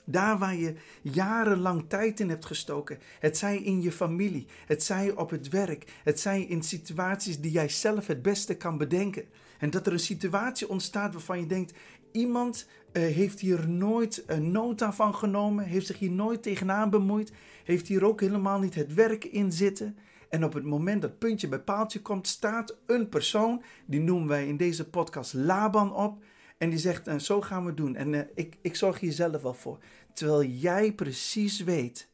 Daar 0.04 0.38
waar 0.38 0.56
je 0.56 0.74
jarenlang 1.02 1.84
tijd 1.88 2.20
in 2.20 2.28
hebt 2.28 2.44
gestoken. 2.44 2.98
Het 3.20 3.36
zij 3.36 3.62
in 3.62 3.82
je 3.82 3.92
familie, 3.92 4.46
het 4.66 4.82
zij 4.82 5.10
op 5.10 5.30
het 5.30 5.48
werk, 5.48 6.00
het 6.04 6.20
zij 6.20 6.42
in 6.42 6.62
situaties 6.62 7.40
die 7.40 7.50
jij 7.50 7.68
zelf 7.68 8.06
het 8.06 8.22
beste 8.22 8.56
kan 8.56 8.78
bedenken. 8.78 9.24
En 9.58 9.70
dat 9.70 9.86
er 9.86 9.92
een 9.92 9.98
situatie 9.98 10.68
ontstaat 10.68 11.12
waarvan 11.12 11.40
je 11.40 11.46
denkt: 11.46 11.72
iemand 12.14 12.68
uh, 12.92 13.02
heeft 13.02 13.40
hier 13.40 13.68
nooit 13.68 14.24
een 14.26 14.50
nota 14.50 14.92
van 14.92 15.14
genomen, 15.14 15.64
heeft 15.64 15.86
zich 15.86 15.98
hier 15.98 16.10
nooit 16.10 16.42
tegenaan 16.42 16.90
bemoeid, 16.90 17.32
heeft 17.64 17.86
hier 17.86 18.04
ook 18.04 18.20
helemaal 18.20 18.58
niet 18.58 18.74
het 18.74 18.94
werk 18.94 19.24
in 19.24 19.52
zitten. 19.52 19.96
En 20.28 20.44
op 20.44 20.52
het 20.52 20.64
moment 20.64 21.02
dat 21.02 21.18
puntje 21.18 21.48
bij 21.48 21.60
paaltje 21.60 22.02
komt, 22.02 22.26
staat 22.26 22.76
een 22.86 23.08
persoon, 23.08 23.62
die 23.86 24.00
noemen 24.00 24.28
wij 24.28 24.46
in 24.46 24.56
deze 24.56 24.88
podcast 24.88 25.32
Laban 25.34 25.94
op. 25.94 26.24
En 26.58 26.70
die 26.70 26.78
zegt, 26.78 27.06
en 27.06 27.20
zo 27.20 27.40
gaan 27.40 27.64
we 27.64 27.74
doen. 27.74 27.96
En 27.96 28.12
uh, 28.12 28.20
ik, 28.34 28.56
ik 28.62 28.76
zorg 28.76 29.00
hier 29.00 29.12
zelf 29.12 29.42
wel 29.42 29.54
voor. 29.54 29.78
Terwijl 30.12 30.44
jij 30.44 30.92
precies 30.92 31.60
weet 31.60 32.10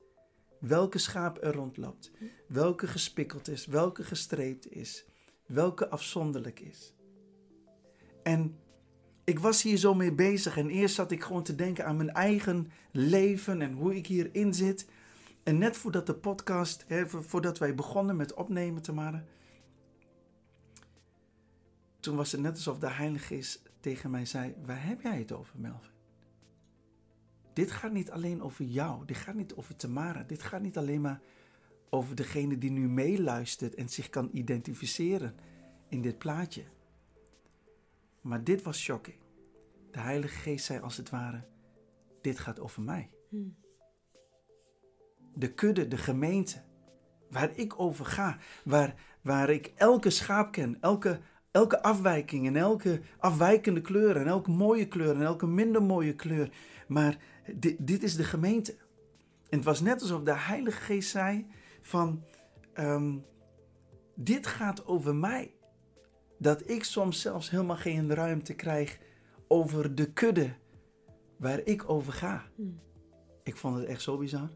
welke 0.59 0.99
schaap 0.99 1.39
er 1.43 1.55
rondloopt. 1.55 2.11
Welke 2.49 2.87
gespikkeld 2.87 3.49
is, 3.49 3.67
welke 3.67 4.05
gestreept 4.05 4.73
is. 4.73 5.05
Welke 5.47 5.89
afzonderlijk 5.89 6.61
is. 6.61 6.95
En 8.23 8.59
ik 9.25 9.39
was 9.39 9.63
hier 9.63 9.77
zo 9.77 9.95
mee 9.95 10.13
bezig. 10.13 10.57
En 10.57 10.71
eerst 10.71 10.95
zat 10.95 11.11
ik 11.11 11.23
gewoon 11.23 11.43
te 11.43 11.55
denken 11.55 11.87
aan 11.87 11.97
mijn 11.97 12.13
eigen 12.13 12.71
leven 12.91 13.63
en 13.63 13.73
hoe 13.73 13.97
ik 13.97 14.07
hierin 14.07 14.55
zit. 14.55 14.87
En 15.43 15.59
net 15.59 15.77
voordat 15.77 16.07
de 16.07 16.15
podcast, 16.15 16.85
hè, 16.87 17.09
voordat 17.09 17.59
wij 17.59 17.75
begonnen 17.75 18.17
met 18.17 18.35
opnemen 18.35 18.83
maken. 18.95 19.27
Toen 22.01 22.17
was 22.17 22.33
het 22.33 22.41
net 22.41 22.55
alsof 22.55 22.79
de 22.79 22.91
Heilige 22.91 23.25
Geest 23.25 23.63
tegen 23.81 24.11
mij 24.11 24.27
zei: 24.27 24.55
Waar 24.67 24.87
heb 24.87 25.01
jij 25.01 25.19
het 25.19 25.33
over, 25.33 25.55
Melvin? 25.59 25.91
Dit 27.53 27.71
gaat 27.71 27.93
niet 27.93 28.11
alleen 28.11 28.43
over 28.43 28.65
jou, 28.65 29.07
dit 29.07 29.17
gaat 29.17 29.35
niet 29.35 29.55
over 29.55 29.77
Tamara, 29.77 30.23
dit 30.23 30.43
gaat 30.43 30.63
niet 30.63 30.77
alleen 30.77 31.01
maar 31.01 31.21
over 31.91 32.15
degene 32.15 32.59
die 32.59 32.71
nu 32.71 32.89
meeluistert 32.89 33.75
en 33.75 33.89
zich 33.89 34.11
kan 34.11 34.29
identificeren 34.33 35.35
in 35.89 36.03
dit 36.03 36.19
plaatje. 36.19 36.63
Maar 38.23 38.45
dit 38.45 38.63
was 38.63 38.79
shocking. 38.81 39.17
De 39.91 40.01
Heilige 40.01 40.35
Geest 40.35 40.65
zei 40.65 40.81
als 40.81 40.97
het 40.97 41.11
ware: 41.11 41.45
Dit 42.21 42.39
gaat 42.39 42.61
over 42.61 42.83
mij. 42.83 43.11
Hmm. 43.29 43.57
De 45.35 45.55
kudde, 45.55 45.89
de 45.89 45.97
gemeente, 45.97 46.63
waar 47.31 47.51
ik 47.57 47.81
over 47.81 48.05
ga, 48.05 48.39
waar, 48.65 48.95
waar 49.23 49.51
ik 49.51 49.73
elke 49.77 50.11
schaap 50.11 50.53
ken, 50.53 50.81
elke 50.81 51.21
elke 51.51 51.83
afwijking 51.83 52.47
en 52.47 52.57
elke 52.57 53.01
afwijkende 53.19 53.81
kleur 53.81 54.17
en 54.17 54.27
elke 54.27 54.51
mooie 54.51 54.89
kleur 54.89 55.15
en 55.15 55.23
elke 55.23 55.47
minder 55.47 55.83
mooie 55.83 56.15
kleur. 56.15 56.51
Maar 56.89 57.17
dit, 57.55 57.77
dit 57.87 58.03
is 58.03 58.17
de 58.17 58.25
gemeente. 58.25 58.77
En 59.49 59.57
het 59.57 59.65
was 59.65 59.81
net 59.81 60.01
alsof 60.01 60.23
de 60.23 60.37
Heilige 60.37 60.81
Geest 60.81 61.11
zei 61.11 61.47
van, 61.83 62.25
ehm, 62.73 63.17
dit 64.15 64.47
gaat 64.47 64.87
over 64.87 65.15
mij. 65.15 65.55
Dat 66.41 66.71
ik 66.71 66.85
soms 66.85 67.21
zelfs 67.21 67.51
helemaal 67.51 67.77
geen 67.77 68.15
ruimte 68.15 68.55
krijg 68.55 68.99
over 69.49 69.95
de 69.95 70.13
kudde 70.13 70.51
waar 71.37 71.61
ik 71.65 71.91
over 71.91 72.13
ga. 72.13 72.45
Hmm. 72.57 72.81
Ik 73.43 73.57
vond 73.57 73.77
het 73.77 73.85
echt 73.85 74.03
zo 74.03 74.19
bizar 74.19 74.51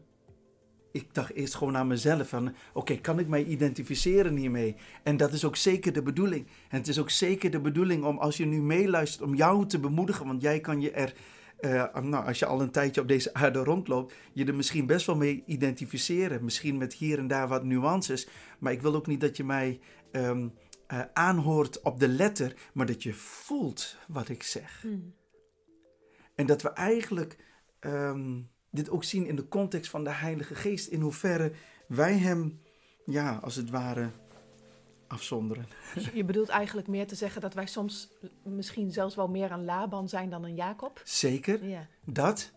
ik 0.95 1.13
dacht 1.13 1.33
eerst 1.33 1.55
gewoon 1.55 1.77
aan 1.77 1.87
mezelf 1.87 2.29
van, 2.29 2.55
oké, 2.73 2.95
kan 2.95 3.19
ik 3.19 3.27
mij 3.27 3.43
identificeren 3.43 4.35
hiermee? 4.35 4.75
En 5.03 5.17
dat 5.17 5.33
is 5.33 5.45
ook 5.45 5.55
zeker 5.55 5.93
de 5.93 6.01
bedoeling. 6.01 6.47
En 6.69 6.77
het 6.77 6.87
is 6.87 6.99
ook 6.99 7.09
zeker 7.09 7.51
de 7.51 7.59
bedoeling 7.59 8.03
om, 8.03 8.17
als 8.17 8.37
je 8.37 8.45
nu 8.45 8.61
meeluistert, 8.61 9.23
om 9.23 9.35
jou 9.35 9.65
te 9.65 9.79
bemoedigen, 9.79 10.25
want 10.25 10.41
jij 10.41 10.59
kan 10.59 10.81
je 10.81 10.91
er, 10.91 11.13
uh, 11.59 11.95
nou, 11.95 12.25
als 12.25 12.39
je 12.39 12.45
al 12.45 12.61
een 12.61 12.71
tijdje 12.71 13.01
op 13.01 13.07
deze 13.07 13.33
aarde 13.33 13.63
rondloopt, 13.63 14.13
je 14.33 14.45
er 14.45 14.55
misschien 14.55 14.85
best 14.85 15.05
wel 15.05 15.15
mee 15.15 15.43
identificeren. 15.45 16.43
Misschien 16.43 16.77
met 16.77 16.93
hier 16.93 17.17
en 17.17 17.27
daar 17.27 17.47
wat 17.47 17.63
nuances, 17.63 18.27
maar 18.59 18.71
ik 18.71 18.81
wil 18.81 18.95
ook 18.95 19.07
niet 19.07 19.21
dat 19.21 19.37
je 19.37 19.43
mij 19.43 19.79
um, 20.11 20.53
uh, 20.93 21.01
aanhoort 21.13 21.81
op 21.81 21.99
de 21.99 22.07
letter, 22.07 22.55
maar 22.73 22.85
dat 22.85 23.03
je 23.03 23.13
voelt 23.13 23.97
wat 24.07 24.29
ik 24.29 24.43
zeg. 24.43 24.81
Hmm. 24.81 25.13
En 26.35 26.45
dat 26.45 26.61
we 26.61 26.69
eigenlijk... 26.69 27.37
Um, 27.79 28.53
dit 28.75 28.89
ook 28.89 29.03
zien 29.03 29.25
in 29.25 29.35
de 29.35 29.47
context 29.47 29.89
van 29.89 30.03
de 30.03 30.09
Heilige 30.09 30.55
Geest. 30.55 30.87
In 30.87 31.01
hoeverre 31.01 31.51
wij 31.87 32.17
Hem, 32.17 32.61
ja, 33.05 33.39
als 33.41 33.55
het 33.55 33.69
ware, 33.69 34.09
afzonderen. 35.07 35.67
Je 36.13 36.23
bedoelt 36.23 36.49
eigenlijk 36.49 36.87
meer 36.87 37.07
te 37.07 37.15
zeggen 37.15 37.41
dat 37.41 37.53
wij 37.53 37.65
soms 37.65 38.09
misschien 38.43 38.91
zelfs 38.91 39.15
wel 39.15 39.27
meer 39.27 39.51
een 39.51 39.65
Laban 39.65 40.09
zijn 40.09 40.29
dan 40.29 40.43
een 40.43 40.55
Jacob? 40.55 41.01
Zeker, 41.03 41.65
ja. 41.65 41.87
dat. 42.05 42.51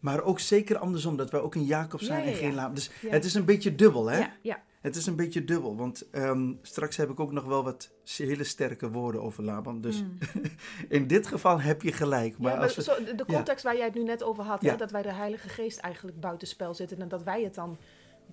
Maar 0.00 0.22
ook 0.22 0.40
zeker 0.40 0.78
andersom, 0.78 1.16
dat 1.16 1.30
wij 1.30 1.40
ook 1.40 1.54
een 1.54 1.64
Jacob 1.64 2.00
zijn 2.00 2.24
en 2.24 2.34
geen 2.34 2.54
Laban. 2.54 2.74
Dus 2.74 2.90
het 3.08 3.24
is 3.24 3.34
een 3.34 3.44
beetje 3.44 3.74
dubbel, 3.74 4.06
hè? 4.06 4.18
Ja, 4.18 4.36
ja. 4.42 4.62
Het 4.82 4.96
is 4.96 5.06
een 5.06 5.16
beetje 5.16 5.44
dubbel, 5.44 5.76
want 5.76 6.08
um, 6.12 6.58
straks 6.62 6.96
heb 6.96 7.10
ik 7.10 7.20
ook 7.20 7.32
nog 7.32 7.44
wel 7.44 7.64
wat 7.64 7.90
hele 8.16 8.44
sterke 8.44 8.90
woorden 8.90 9.22
over 9.22 9.44
Laban. 9.44 9.80
Dus 9.80 9.98
hmm. 9.98 10.18
in 10.88 11.06
dit 11.06 11.26
geval 11.26 11.60
heb 11.60 11.82
je 11.82 11.92
gelijk. 11.92 12.38
Maar, 12.38 12.56
als 12.56 12.74
we, 12.74 12.82
zo, 12.82 13.14
de 13.16 13.24
context 13.24 13.64
waar 13.64 13.76
jij 13.76 13.84
het 13.84 13.94
nu 13.94 14.02
net 14.02 14.22
over 14.22 14.44
had, 14.44 14.62
hè, 14.62 14.76
dat 14.76 14.90
wij 14.90 15.02
de 15.02 15.12
Heilige 15.12 15.48
Geest 15.48 15.78
eigenlijk 15.78 16.20
buitenspel 16.20 16.74
zitten 16.74 17.00
en 17.00 17.08
dat 17.08 17.22
wij 17.22 17.42
het 17.42 17.54
dan 17.54 17.78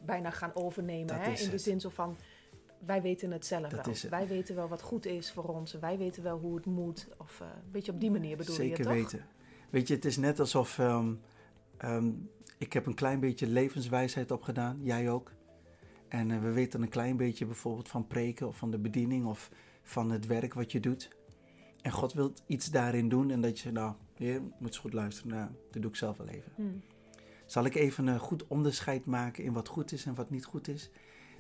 bijna 0.05 0.29
gaan 0.29 0.51
overnemen. 0.53 1.21
Hè, 1.21 1.31
in 1.31 1.49
de 1.49 1.57
zin 1.57 1.79
zo 1.79 1.89
van, 1.89 2.17
wij 2.85 3.01
weten 3.01 3.31
het 3.31 3.45
zelf 3.45 3.71
wel. 3.71 3.93
Wij 4.09 4.27
weten 4.27 4.55
wel 4.55 4.67
wat 4.67 4.81
goed 4.81 5.05
is 5.05 5.31
voor 5.31 5.43
ons. 5.43 5.73
Wij 5.73 5.97
weten 5.97 6.23
wel 6.23 6.37
hoe 6.37 6.55
het 6.55 6.65
moet. 6.65 7.07
Of 7.17 7.39
uh, 7.41 7.47
een 7.47 7.71
beetje 7.71 7.91
op 7.91 7.99
die 7.99 8.11
manier 8.11 8.37
bedoel 8.37 8.55
Zeker 8.55 8.77
je 8.77 8.89
het 8.89 9.01
toch? 9.01 9.11
weten. 9.11 9.27
Weet 9.69 9.87
je, 9.87 9.93
het 9.93 10.05
is 10.05 10.17
net 10.17 10.39
alsof 10.39 10.77
um, 10.77 11.19
um, 11.85 12.29
ik 12.57 12.73
heb 12.73 12.85
een 12.85 12.93
klein 12.93 13.19
beetje 13.19 13.47
levenswijsheid 13.47 14.31
opgedaan. 14.31 14.79
Jij 14.81 15.09
ook. 15.09 15.31
En 16.09 16.29
uh, 16.29 16.41
we 16.41 16.51
weten 16.51 16.81
een 16.81 16.89
klein 16.89 17.17
beetje 17.17 17.45
bijvoorbeeld 17.45 17.89
van 17.89 18.07
preken 18.07 18.47
of 18.47 18.57
van 18.57 18.71
de 18.71 18.79
bediening 18.79 19.25
of 19.25 19.51
van 19.83 20.11
het 20.11 20.25
werk 20.25 20.53
wat 20.53 20.71
je 20.71 20.79
doet. 20.79 21.17
En 21.81 21.91
God 21.91 22.13
wil 22.13 22.33
iets 22.45 22.71
daarin 22.71 23.09
doen 23.09 23.31
en 23.31 23.41
dat 23.41 23.59
je, 23.59 23.71
nou, 23.71 23.93
je 24.15 24.39
moet 24.39 24.67
eens 24.67 24.77
goed 24.77 24.93
luisteren. 24.93 25.31
Nou, 25.31 25.49
dat 25.71 25.81
doe 25.81 25.91
ik 25.91 25.97
zelf 25.97 26.17
wel 26.17 26.27
even. 26.27 26.51
Hmm. 26.55 26.81
Zal 27.45 27.65
ik 27.65 27.75
even 27.75 28.07
een 28.07 28.19
goed 28.19 28.47
onderscheid 28.47 29.05
maken 29.05 29.43
in 29.43 29.53
wat 29.53 29.67
goed 29.67 29.91
is 29.91 30.05
en 30.05 30.15
wat 30.15 30.29
niet 30.29 30.45
goed 30.45 30.67
is? 30.67 30.89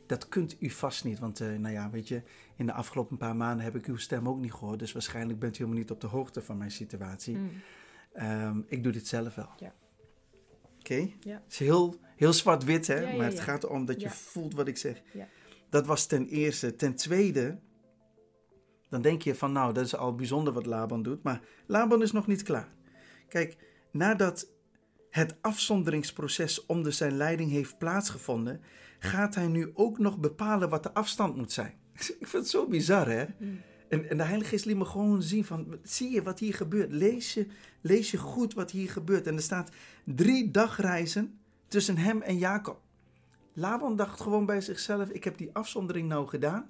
Dat 0.05 0.29
kunt 0.29 0.55
u 0.59 0.69
vast 0.69 1.03
niet, 1.03 1.19
want 1.19 1.39
uh, 1.39 1.57
nou 1.57 1.73
ja, 1.73 1.89
weet 1.89 2.07
je, 2.07 2.21
in 2.55 2.65
de 2.65 2.73
afgelopen 2.73 3.17
paar 3.17 3.35
maanden 3.35 3.65
heb 3.65 3.75
ik 3.75 3.85
uw 3.85 3.97
stem 3.97 4.27
ook 4.27 4.39
niet 4.39 4.53
gehoord. 4.53 4.79
Dus 4.79 4.91
waarschijnlijk 4.91 5.39
bent 5.39 5.55
u 5.55 5.57
helemaal 5.57 5.79
niet 5.79 5.91
op 5.91 6.01
de 6.01 6.07
hoogte 6.07 6.41
van 6.41 6.57
mijn 6.57 6.71
situatie. 6.71 7.35
Hmm. 7.35 7.51
Um, 8.47 8.65
ik 8.67 8.83
doe 8.83 8.91
dit 8.91 9.07
zelf 9.07 9.35
wel. 9.35 9.49
Ja. 9.57 9.73
Oké? 10.79 11.09
Ja. 11.19 11.41
Het 11.43 11.51
is 11.51 11.59
heel, 11.59 11.95
heel 12.19 12.33
zwart-wit, 12.33 12.87
hè? 12.87 12.99
Ja, 12.99 13.17
maar 13.17 13.25
het 13.25 13.39
gaat 13.39 13.63
erom 13.63 13.85
dat 13.85 14.01
je 14.01 14.09
voelt 14.09 14.53
wat 14.53 14.67
ik 14.67 14.77
zeg. 14.77 15.01
Dat 15.69 15.85
was 15.85 16.05
ten 16.05 16.27
eerste. 16.27 16.75
Ten 16.75 16.95
tweede, 16.95 17.59
dan 18.89 19.01
denk 19.01 19.21
je 19.21 19.35
van, 19.35 19.51
nou, 19.51 19.73
dat 19.73 19.85
is 19.85 19.95
al 19.95 20.15
bijzonder 20.15 20.53
wat 20.53 20.65
Laban 20.65 21.03
doet. 21.03 21.23
Maar 21.23 21.41
Laban 21.65 22.01
is 22.01 22.11
nog 22.11 22.27
niet 22.27 22.43
klaar. 22.43 22.69
Kijk, 23.27 23.57
nadat 23.91 24.47
het 25.09 25.35
afzonderingsproces 25.41 26.65
onder 26.65 26.93
zijn 26.93 27.17
leiding 27.17 27.51
heeft 27.51 27.77
plaatsgevonden, 27.77 28.61
gaat 28.99 29.35
hij 29.35 29.47
nu 29.47 29.71
ook 29.73 29.99
nog 29.99 30.17
bepalen 30.17 30.69
wat 30.69 30.83
de 30.83 30.93
afstand 30.93 31.35
moet 31.35 31.51
zijn. 31.51 31.73
Ik 32.19 32.27
vind 32.27 32.31
het 32.31 32.49
zo 32.49 32.67
bizar, 32.67 33.07
hè? 33.09 33.25
Mm. 33.37 33.61
En, 33.89 34.09
en 34.09 34.17
de 34.17 34.23
Heilige 34.23 34.49
Geest 34.49 34.65
liet 34.65 34.77
me 34.77 34.85
gewoon 34.85 35.21
zien 35.21 35.45
van, 35.45 35.77
zie 35.83 36.11
je 36.11 36.23
wat 36.23 36.39
hier 36.39 36.53
gebeurt? 36.53 36.91
Lees 36.91 37.33
je, 37.33 37.47
lees 37.81 38.11
je 38.11 38.17
goed 38.17 38.53
wat 38.53 38.71
hier 38.71 38.89
gebeurt? 38.89 39.27
En 39.27 39.35
er 39.35 39.41
staat 39.41 39.71
drie 40.05 40.51
dagreizen 40.51 41.38
tussen 41.69 41.97
hem 41.97 42.21
en 42.21 42.37
Jacob. 42.37 42.81
Laban 43.53 43.95
dacht 43.95 44.21
gewoon 44.21 44.45
bij 44.45 44.61
zichzelf, 44.61 45.09
ik 45.09 45.23
heb 45.23 45.37
die 45.37 45.49
afzondering 45.53 46.07
nou 46.07 46.27
gedaan. 46.27 46.69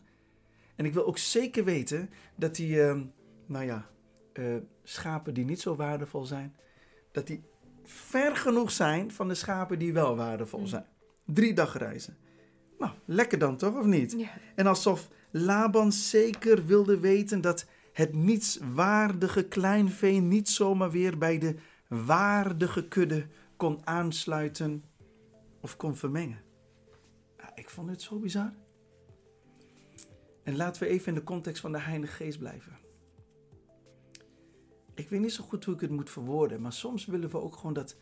En 0.75 0.85
ik 0.85 0.93
wil 0.93 1.05
ook 1.05 1.17
zeker 1.17 1.63
weten 1.63 2.09
dat 2.35 2.55
die, 2.55 2.75
uh, 2.75 3.01
nou 3.45 3.65
ja, 3.65 3.89
uh, 4.33 4.55
schapen 4.83 5.33
die 5.33 5.45
niet 5.45 5.61
zo 5.61 5.75
waardevol 5.75 6.25
zijn, 6.25 6.55
dat 7.11 7.27
die 7.27 7.43
ver 7.83 8.35
genoeg 8.35 8.71
zijn 8.71 9.11
van 9.11 9.27
de 9.27 9.35
schapen 9.35 9.79
die 9.79 9.93
wel 9.93 10.15
waardevol 10.15 10.59
mm. 10.59 10.67
zijn. 10.67 10.85
Drie 11.25 11.53
dagreizen. 11.53 12.17
Nou, 12.77 12.91
lekker 13.05 13.39
dan 13.39 13.57
toch, 13.57 13.77
of 13.77 13.85
niet? 13.85 14.11
Ja. 14.17 14.29
En 14.55 14.67
alsof 14.67 15.09
Laban 15.31 15.91
zeker 15.91 16.65
wilde 16.65 16.99
weten 16.99 17.41
dat 17.41 17.65
het 17.93 18.13
nietswaardige 18.13 19.43
kleinvee 19.43 20.19
niet 20.21 20.49
zomaar 20.49 20.91
weer 20.91 21.17
bij 21.17 21.37
de 21.37 21.55
waardige 21.87 22.87
kudde 22.87 23.27
kon 23.57 23.79
aansluiten 23.83 24.83
of 25.61 25.75
kon 25.75 25.95
vermengen. 25.95 26.41
ik 27.55 27.69
vond 27.69 27.89
het 27.89 28.01
zo 28.01 28.19
bizar. 28.19 28.53
En 30.43 30.55
laten 30.55 30.81
we 30.81 30.87
even 30.87 31.07
in 31.07 31.13
de 31.13 31.23
context 31.23 31.61
van 31.61 31.71
de 31.71 31.79
Heilige 31.79 32.13
Geest 32.13 32.39
blijven. 32.39 32.77
Ik 34.93 35.09
weet 35.09 35.19
niet 35.19 35.33
zo 35.33 35.43
goed 35.43 35.65
hoe 35.65 35.73
ik 35.73 35.81
het 35.81 35.89
moet 35.89 36.09
verwoorden, 36.09 36.61
maar 36.61 36.73
soms 36.73 37.05
willen 37.05 37.29
we 37.29 37.37
ook 37.37 37.55
gewoon 37.55 37.73
dat 37.73 37.95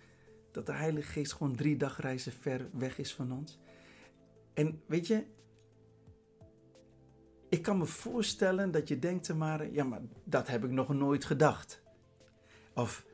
dat 0.52 0.66
de 0.66 0.74
Heilige 0.74 1.12
Geest 1.12 1.34
gewoon 1.34 1.56
drie 1.56 1.78
dagreizen 1.78 2.32
ver 2.32 2.70
weg 2.74 2.98
is 2.98 3.14
van 3.14 3.32
ons. 3.32 3.60
En 4.54 4.82
weet 4.86 5.08
je, 5.08 5.26
ik 7.50 7.62
kan 7.62 7.78
me 7.78 7.86
voorstellen 7.86 8.72
dat 8.72 8.88
je 8.88 9.00
denkt, 9.00 9.34
maar, 9.34 9.72
ja, 9.72 9.84
maar 9.84 10.02
dat 10.24 10.48
heb 10.48 10.64
ik 10.64 10.72
nog 10.72 10.94
nooit 10.94 11.26
gedacht. 11.26 11.82
Of 12.74 13.06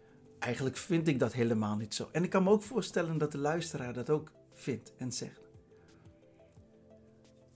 eigenlijk 0.43 0.77
vind 0.77 1.07
ik 1.07 1.19
dat 1.19 1.33
helemaal 1.33 1.75
niet 1.75 1.93
zo. 1.93 2.09
En 2.11 2.23
ik 2.23 2.29
kan 2.29 2.43
me 2.43 2.49
ook 2.49 2.61
voorstellen 2.61 3.17
dat 3.17 3.31
de 3.31 3.37
luisteraar 3.37 3.93
dat 3.93 4.09
ook 4.09 4.31
vindt 4.53 4.93
en 4.97 5.11
zegt. 5.11 5.41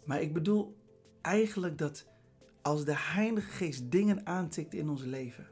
Maar 0.05 0.21
ik 0.21 0.33
bedoel 0.33 0.77
eigenlijk 1.21 1.77
dat 1.77 2.07
als 2.61 2.85
de 2.85 2.97
Heilige 2.97 3.49
Geest 3.49 3.91
dingen 3.91 4.25
aantikt 4.25 4.73
in 4.73 4.89
ons 4.89 5.03
leven 5.03 5.47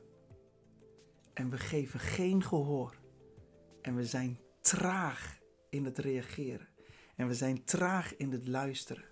en 1.34 1.50
we 1.50 1.58
geven 1.58 2.00
geen 2.00 2.44
gehoor 2.44 2.96
en 3.82 3.96
we 3.96 4.06
zijn 4.06 4.40
traag 4.62 5.40
in 5.70 5.86
het 5.86 5.98
reageren 5.98 6.68
en 7.16 7.28
we 7.28 7.34
zijn 7.34 7.64
traag 7.64 8.16
in 8.16 8.32
het 8.32 8.48
luisteren, 8.48 9.06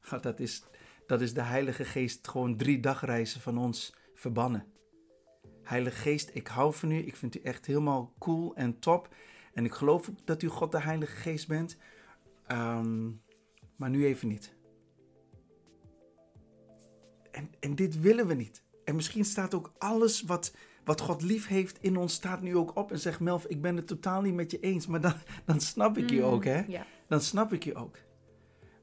dat 0.20 0.40
is, 0.40 0.64
dat 1.06 1.20
is 1.20 1.34
de 1.34 1.42
Heilige 1.42 1.84
Geest 1.84 2.28
gewoon 2.28 2.56
drie 2.56 2.80
dagreizen 2.80 3.40
van 3.40 3.58
ons 3.58 3.94
verbannen. 4.14 4.74
Heilige 5.66 5.96
Geest, 5.96 6.30
ik 6.32 6.46
hou 6.46 6.74
van 6.74 6.90
u. 6.90 6.96
Ik 7.06 7.16
vind 7.16 7.36
u 7.36 7.40
echt 7.40 7.66
helemaal 7.66 8.12
cool 8.18 8.54
en 8.54 8.78
top. 8.78 9.14
En 9.54 9.64
ik 9.64 9.72
geloof 9.72 10.10
dat 10.24 10.42
u 10.42 10.48
God 10.48 10.72
de 10.72 10.80
Heilige 10.80 11.16
Geest 11.16 11.48
bent. 11.48 11.76
Ehm, 12.46 13.10
maar 13.76 13.90
nu 13.90 14.06
even 14.06 14.28
niet. 14.28 14.54
En, 17.30 17.50
en 17.60 17.74
dit 17.74 18.00
willen 18.00 18.26
we 18.26 18.34
niet. 18.34 18.64
En 18.84 18.94
misschien 18.94 19.24
staat 19.24 19.54
ook 19.54 19.72
alles 19.78 20.22
wat, 20.22 20.54
wat 20.84 21.00
God 21.00 21.22
lief 21.22 21.46
heeft 21.46 21.78
in 21.80 21.96
ons, 21.96 22.14
staat 22.14 22.40
nu 22.40 22.56
ook 22.56 22.76
op 22.76 22.92
en 22.92 22.98
zegt: 22.98 23.20
Melf, 23.20 23.46
ik 23.46 23.62
ben 23.62 23.76
het 23.76 23.86
totaal 23.86 24.20
niet 24.20 24.34
met 24.34 24.50
je 24.50 24.60
eens. 24.60 24.86
Maar 24.86 25.00
dan, 25.00 25.14
dan 25.44 25.60
snap 25.60 25.98
ik 25.98 26.10
je 26.10 26.20
mm, 26.20 26.24
ook, 26.24 26.44
hè? 26.44 26.64
Ja. 26.68 26.86
Dan 27.08 27.20
snap 27.20 27.52
ik 27.52 27.64
je 27.64 27.74
ook. 27.74 27.98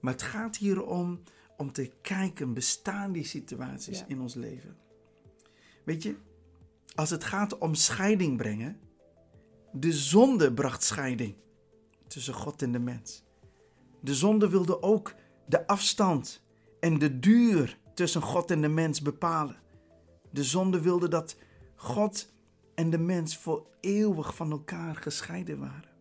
Maar 0.01 0.13
het 0.13 0.21
gaat 0.21 0.57
hier 0.57 0.85
om, 0.85 1.21
om 1.57 1.71
te 1.71 1.91
kijken, 2.01 2.53
bestaan 2.53 3.11
die 3.11 3.25
situaties 3.25 4.03
in 4.07 4.21
ons 4.21 4.33
leven? 4.33 4.77
Weet 5.83 6.03
je, 6.03 6.15
als 6.95 7.09
het 7.09 7.23
gaat 7.23 7.57
om 7.57 7.75
scheiding 7.75 8.37
brengen, 8.37 8.79
de 9.71 9.91
zonde 9.91 10.53
bracht 10.53 10.83
scheiding 10.83 11.35
tussen 12.07 12.33
God 12.33 12.61
en 12.61 12.71
de 12.71 12.79
mens. 12.79 13.23
De 13.99 14.15
zonde 14.15 14.49
wilde 14.49 14.81
ook 14.81 15.15
de 15.45 15.67
afstand 15.67 16.43
en 16.79 16.99
de 16.99 17.19
duur 17.19 17.77
tussen 17.93 18.21
God 18.21 18.51
en 18.51 18.61
de 18.61 18.67
mens 18.67 19.01
bepalen. 19.01 19.61
De 20.29 20.43
zonde 20.43 20.81
wilde 20.81 21.07
dat 21.07 21.37
God 21.75 22.31
en 22.75 22.89
de 22.89 22.97
mens 22.97 23.37
voor 23.37 23.67
eeuwig 23.79 24.35
van 24.35 24.51
elkaar 24.51 24.95
gescheiden 24.95 25.59
waren. 25.59 25.91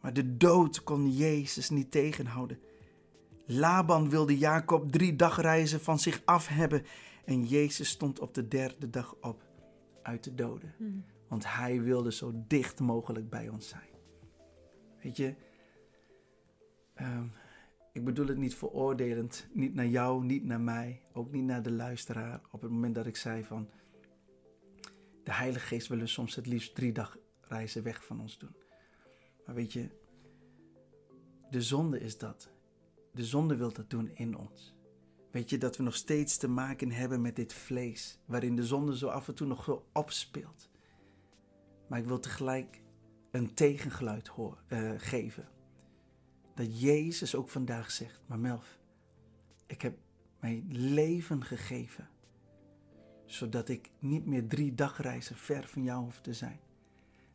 Maar 0.00 0.12
de 0.12 0.36
dood 0.36 0.82
kon 0.82 1.12
Jezus 1.12 1.70
niet 1.70 1.90
tegenhouden. 1.90 2.58
Laban 3.46 4.10
wilde 4.10 4.38
Jacob 4.38 4.92
drie 4.92 5.16
dagreizen 5.16 5.80
van 5.80 5.98
zich 5.98 6.22
af 6.24 6.46
hebben 6.46 6.84
en 7.24 7.44
Jezus 7.44 7.88
stond 7.88 8.20
op 8.20 8.34
de 8.34 8.48
derde 8.48 8.90
dag 8.90 9.14
op 9.20 9.42
uit 10.02 10.24
de 10.24 10.34
doden. 10.34 10.74
Hmm. 10.76 11.04
Want 11.28 11.52
hij 11.54 11.82
wilde 11.82 12.12
zo 12.12 12.32
dicht 12.46 12.80
mogelijk 12.80 13.30
bij 13.30 13.48
ons 13.48 13.68
zijn. 13.68 13.88
Weet 15.02 15.16
je, 15.16 15.34
ehm, 16.94 17.26
ik 17.92 18.04
bedoel 18.04 18.26
het 18.26 18.38
niet 18.38 18.54
veroordelend, 18.54 19.48
niet 19.52 19.74
naar 19.74 19.86
jou, 19.86 20.24
niet 20.24 20.44
naar 20.44 20.60
mij, 20.60 21.02
ook 21.12 21.32
niet 21.32 21.44
naar 21.44 21.62
de 21.62 21.72
luisteraar. 21.72 22.40
Op 22.50 22.62
het 22.62 22.70
moment 22.70 22.94
dat 22.94 23.06
ik 23.06 23.16
zei 23.16 23.44
van, 23.44 23.68
de 25.24 25.32
Heilige 25.32 25.66
Geest 25.66 25.88
wil 25.88 26.06
soms 26.06 26.34
het 26.34 26.46
liefst 26.46 26.74
drie 26.74 26.92
dag 26.92 27.16
reizen 27.40 27.82
weg 27.82 28.04
van 28.04 28.20
ons 28.20 28.38
doen. 28.38 28.56
Maar 29.46 29.54
weet 29.54 29.72
je, 29.72 29.90
de 31.50 31.62
zonde 31.62 32.00
is 32.00 32.18
dat. 32.18 32.50
De 33.12 33.24
zonde 33.24 33.56
wil 33.56 33.72
dat 33.72 33.90
doen 33.90 34.10
in 34.14 34.36
ons. 34.36 34.74
Weet 35.30 35.50
je 35.50 35.58
dat 35.58 35.76
we 35.76 35.82
nog 35.82 35.94
steeds 35.94 36.36
te 36.36 36.48
maken 36.48 36.90
hebben 36.90 37.20
met 37.20 37.36
dit 37.36 37.52
vlees, 37.52 38.18
waarin 38.24 38.56
de 38.56 38.66
zonde 38.66 38.96
zo 38.96 39.08
af 39.08 39.28
en 39.28 39.34
toe 39.34 39.46
nog 39.46 39.64
zo 39.64 39.86
opspeelt. 39.92 40.70
Maar 41.88 41.98
ik 41.98 42.06
wil 42.06 42.20
tegelijk 42.20 42.82
een 43.30 43.54
tegengeluid 43.54 44.30
uh, 44.68 44.92
geven. 44.96 45.48
Dat 46.54 46.80
Jezus 46.80 47.34
ook 47.34 47.48
vandaag 47.48 47.90
zegt, 47.90 48.22
maar 48.26 48.38
Melf, 48.38 48.78
ik 49.66 49.82
heb 49.82 49.98
mijn 50.40 50.66
leven 50.68 51.44
gegeven, 51.44 52.08
zodat 53.24 53.68
ik 53.68 53.90
niet 53.98 54.26
meer 54.26 54.46
drie 54.46 54.74
dagreizen 54.74 55.36
ver 55.36 55.68
van 55.68 55.82
jou 55.82 56.02
hoef 56.04 56.20
te 56.20 56.34
zijn. 56.34 56.60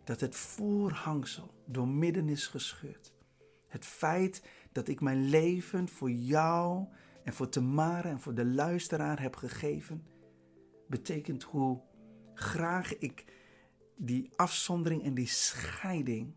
Dat 0.04 0.20
het 0.20 0.36
voorhangsel 0.36 1.54
door 1.66 1.88
midden 1.88 2.30
is 2.30 2.48
gescheurd. 2.48 3.14
Het 3.68 3.86
feit 3.86 4.44
dat 4.72 4.88
ik 4.88 5.02
mijn 5.02 5.30
leven 5.30 5.90
voor 5.90 6.12
jou 6.12 6.86
en 7.26 7.34
voor 7.34 7.50
Tamara 7.50 8.10
en 8.10 8.20
voor 8.20 8.34
de 8.34 8.46
luisteraar 8.46 9.22
heb 9.22 9.36
gegeven, 9.36 10.06
betekent 10.88 11.44
hoe 11.44 11.82
graag 12.34 12.98
ik 12.98 13.26
die 13.96 14.30
afzondering 14.36 15.04
en 15.04 15.14
die 15.14 15.28
scheiding 15.28 16.34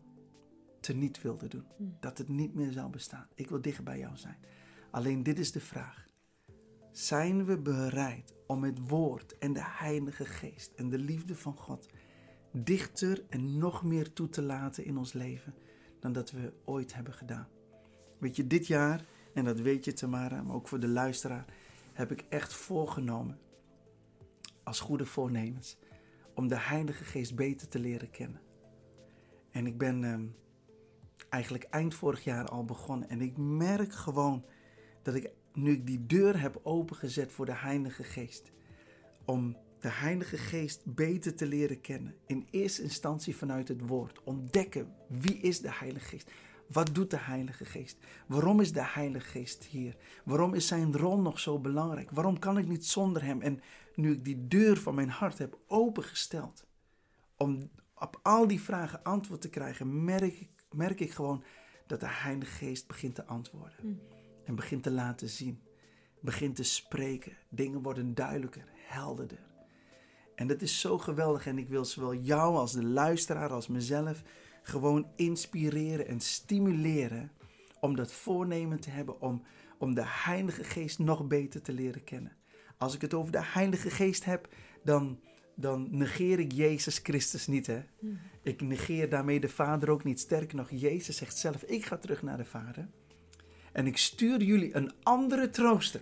teniet 0.79 1.21
wilde 1.21 1.47
doen. 1.47 1.65
Hmm. 1.77 1.97
Dat 1.99 2.17
het 2.17 2.29
niet 2.29 2.53
meer 2.53 2.71
zou 2.71 2.89
bestaan. 2.89 3.27
Ik 3.35 3.49
wil 3.49 3.61
dicht 3.61 3.83
bij 3.83 3.99
jou 3.99 4.17
zijn. 4.17 4.37
Alleen 4.91 5.23
dit 5.23 5.39
is 5.39 5.51
de 5.51 5.59
vraag. 5.59 6.07
Zijn 6.91 7.45
we 7.45 7.57
bereid 7.57 8.33
om 8.47 8.63
het 8.63 8.87
woord 8.87 9.37
en 9.37 9.53
de 9.53 9.63
Heilige 9.63 10.25
Geest 10.25 10.73
en 10.75 10.89
de 10.89 10.97
liefde 10.97 11.35
van 11.35 11.57
God 11.57 11.89
dichter 12.51 13.25
en 13.29 13.57
nog 13.57 13.83
meer 13.83 14.13
toe 14.13 14.29
te 14.29 14.41
laten 14.41 14.85
in 14.85 14.97
ons 14.97 15.13
leven 15.13 15.53
dan 15.99 16.11
dat 16.13 16.31
we 16.31 16.53
ooit 16.65 16.93
hebben 16.93 17.13
gedaan? 17.13 17.47
Weet 18.19 18.35
je, 18.35 18.47
dit 18.47 18.67
jaar 18.67 19.05
en 19.39 19.45
dat 19.45 19.59
weet 19.59 19.85
je 19.85 19.93
Tamara, 19.93 20.41
maar 20.41 20.55
ook 20.55 20.67
voor 20.67 20.79
de 20.79 20.87
luisteraar, 20.87 21.45
heb 21.93 22.11
ik 22.11 22.25
echt 22.29 22.53
voorgenomen, 22.53 23.39
als 24.63 24.79
goede 24.79 25.05
voornemens, 25.05 25.77
om 26.35 26.47
de 26.47 26.59
Heilige 26.59 27.03
Geest 27.03 27.35
beter 27.35 27.67
te 27.67 27.79
leren 27.79 28.09
kennen. 28.09 28.41
En 29.51 29.67
ik 29.67 29.77
ben 29.77 30.03
ehm, 30.03 30.25
eigenlijk 31.29 31.63
eind 31.63 31.93
vorig 31.93 32.23
jaar 32.23 32.45
al 32.45 32.65
begonnen 32.65 33.09
en 33.09 33.21
ik 33.21 33.37
merk 33.37 33.93
gewoon 33.93 34.45
dat 35.01 35.15
ik, 35.15 35.31
nu 35.53 35.71
ik 35.71 35.87
die 35.87 36.05
deur 36.05 36.41
heb 36.41 36.59
opengezet 36.63 37.31
voor 37.31 37.45
de 37.45 37.55
Heilige 37.55 38.03
Geest, 38.03 38.51
om 39.25 39.57
de 39.79 39.89
Heilige 39.89 40.37
Geest 40.37 40.81
beter 40.85 41.35
te 41.35 41.45
leren 41.45 41.81
kennen. 41.81 42.15
In 42.25 42.47
eerste 42.51 42.81
instantie 42.81 43.35
vanuit 43.35 43.67
het 43.67 43.87
woord. 43.87 44.23
Ontdekken 44.23 44.93
wie 45.07 45.37
is 45.37 45.61
de 45.61 45.71
Heilige 45.73 46.05
Geest. 46.05 46.31
Wat 46.71 46.95
doet 46.95 47.09
de 47.09 47.19
Heilige 47.19 47.65
Geest? 47.65 47.97
Waarom 48.27 48.59
is 48.59 48.73
de 48.73 48.83
Heilige 48.83 49.29
Geest 49.29 49.63
hier? 49.63 49.95
Waarom 50.23 50.53
is 50.53 50.67
zijn 50.67 50.97
rol 50.97 51.19
nog 51.19 51.39
zo 51.39 51.59
belangrijk? 51.59 52.11
Waarom 52.11 52.39
kan 52.39 52.57
ik 52.57 52.67
niet 52.67 52.85
zonder 52.85 53.23
hem? 53.23 53.41
En 53.41 53.61
nu 53.95 54.11
ik 54.11 54.25
die 54.25 54.47
deur 54.47 54.77
van 54.77 54.95
mijn 54.95 55.09
hart 55.09 55.37
heb 55.37 55.57
opengesteld, 55.67 56.65
om 57.37 57.69
op 57.95 58.19
al 58.21 58.47
die 58.47 58.61
vragen 58.61 59.03
antwoord 59.03 59.41
te 59.41 59.49
krijgen, 59.49 60.03
merk 60.03 60.39
ik, 60.39 60.49
merk 60.71 60.99
ik 60.99 61.11
gewoon 61.11 61.43
dat 61.87 61.99
de 61.99 62.09
Heilige 62.09 62.51
Geest 62.51 62.87
begint 62.87 63.15
te 63.15 63.25
antwoorden. 63.25 63.77
Hmm. 63.81 63.99
En 64.45 64.55
begint 64.55 64.83
te 64.83 64.91
laten 64.91 65.29
zien. 65.29 65.61
Begint 66.19 66.55
te 66.55 66.63
spreken. 66.63 67.37
Dingen 67.49 67.81
worden 67.81 68.13
duidelijker, 68.13 68.65
helderder. 68.75 69.39
En 70.35 70.47
dat 70.47 70.61
is 70.61 70.79
zo 70.79 70.97
geweldig. 70.97 71.47
En 71.47 71.57
ik 71.57 71.69
wil 71.69 71.85
zowel 71.85 72.15
jou 72.15 72.55
als 72.55 72.71
de 72.71 72.83
luisteraar 72.83 73.49
als 73.49 73.67
mezelf 73.67 74.23
gewoon 74.69 75.07
inspireren 75.15 76.07
en 76.07 76.19
stimuleren 76.19 77.31
om 77.79 77.95
dat 77.95 78.11
voornemen 78.11 78.79
te 78.79 78.89
hebben 78.89 79.21
om, 79.21 79.43
om 79.77 79.95
de 79.95 80.05
Heilige 80.05 80.63
Geest 80.63 80.99
nog 80.99 81.27
beter 81.27 81.61
te 81.61 81.73
leren 81.73 82.03
kennen. 82.03 82.37
Als 82.77 82.95
ik 82.95 83.01
het 83.01 83.13
over 83.13 83.31
de 83.31 83.43
Heilige 83.43 83.89
Geest 83.89 84.25
heb, 84.25 84.49
dan, 84.83 85.19
dan 85.55 85.87
negeer 85.91 86.39
ik 86.39 86.51
Jezus 86.51 86.99
Christus 87.03 87.47
niet. 87.47 87.67
Hè? 87.67 87.81
Hmm. 87.99 88.19
Ik 88.43 88.61
negeer 88.61 89.09
daarmee 89.09 89.39
de 89.39 89.49
Vader 89.49 89.89
ook 89.89 90.03
niet. 90.03 90.19
Sterker 90.19 90.55
nog, 90.55 90.69
Jezus 90.69 91.17
zegt 91.17 91.37
zelf, 91.37 91.63
ik 91.63 91.85
ga 91.85 91.97
terug 91.97 92.21
naar 92.21 92.37
de 92.37 92.45
Vader. 92.45 92.89
En 93.71 93.87
ik 93.87 93.97
stuur 93.97 94.41
jullie 94.41 94.75
een 94.75 94.91
andere 95.03 95.49
trooster. 95.49 96.01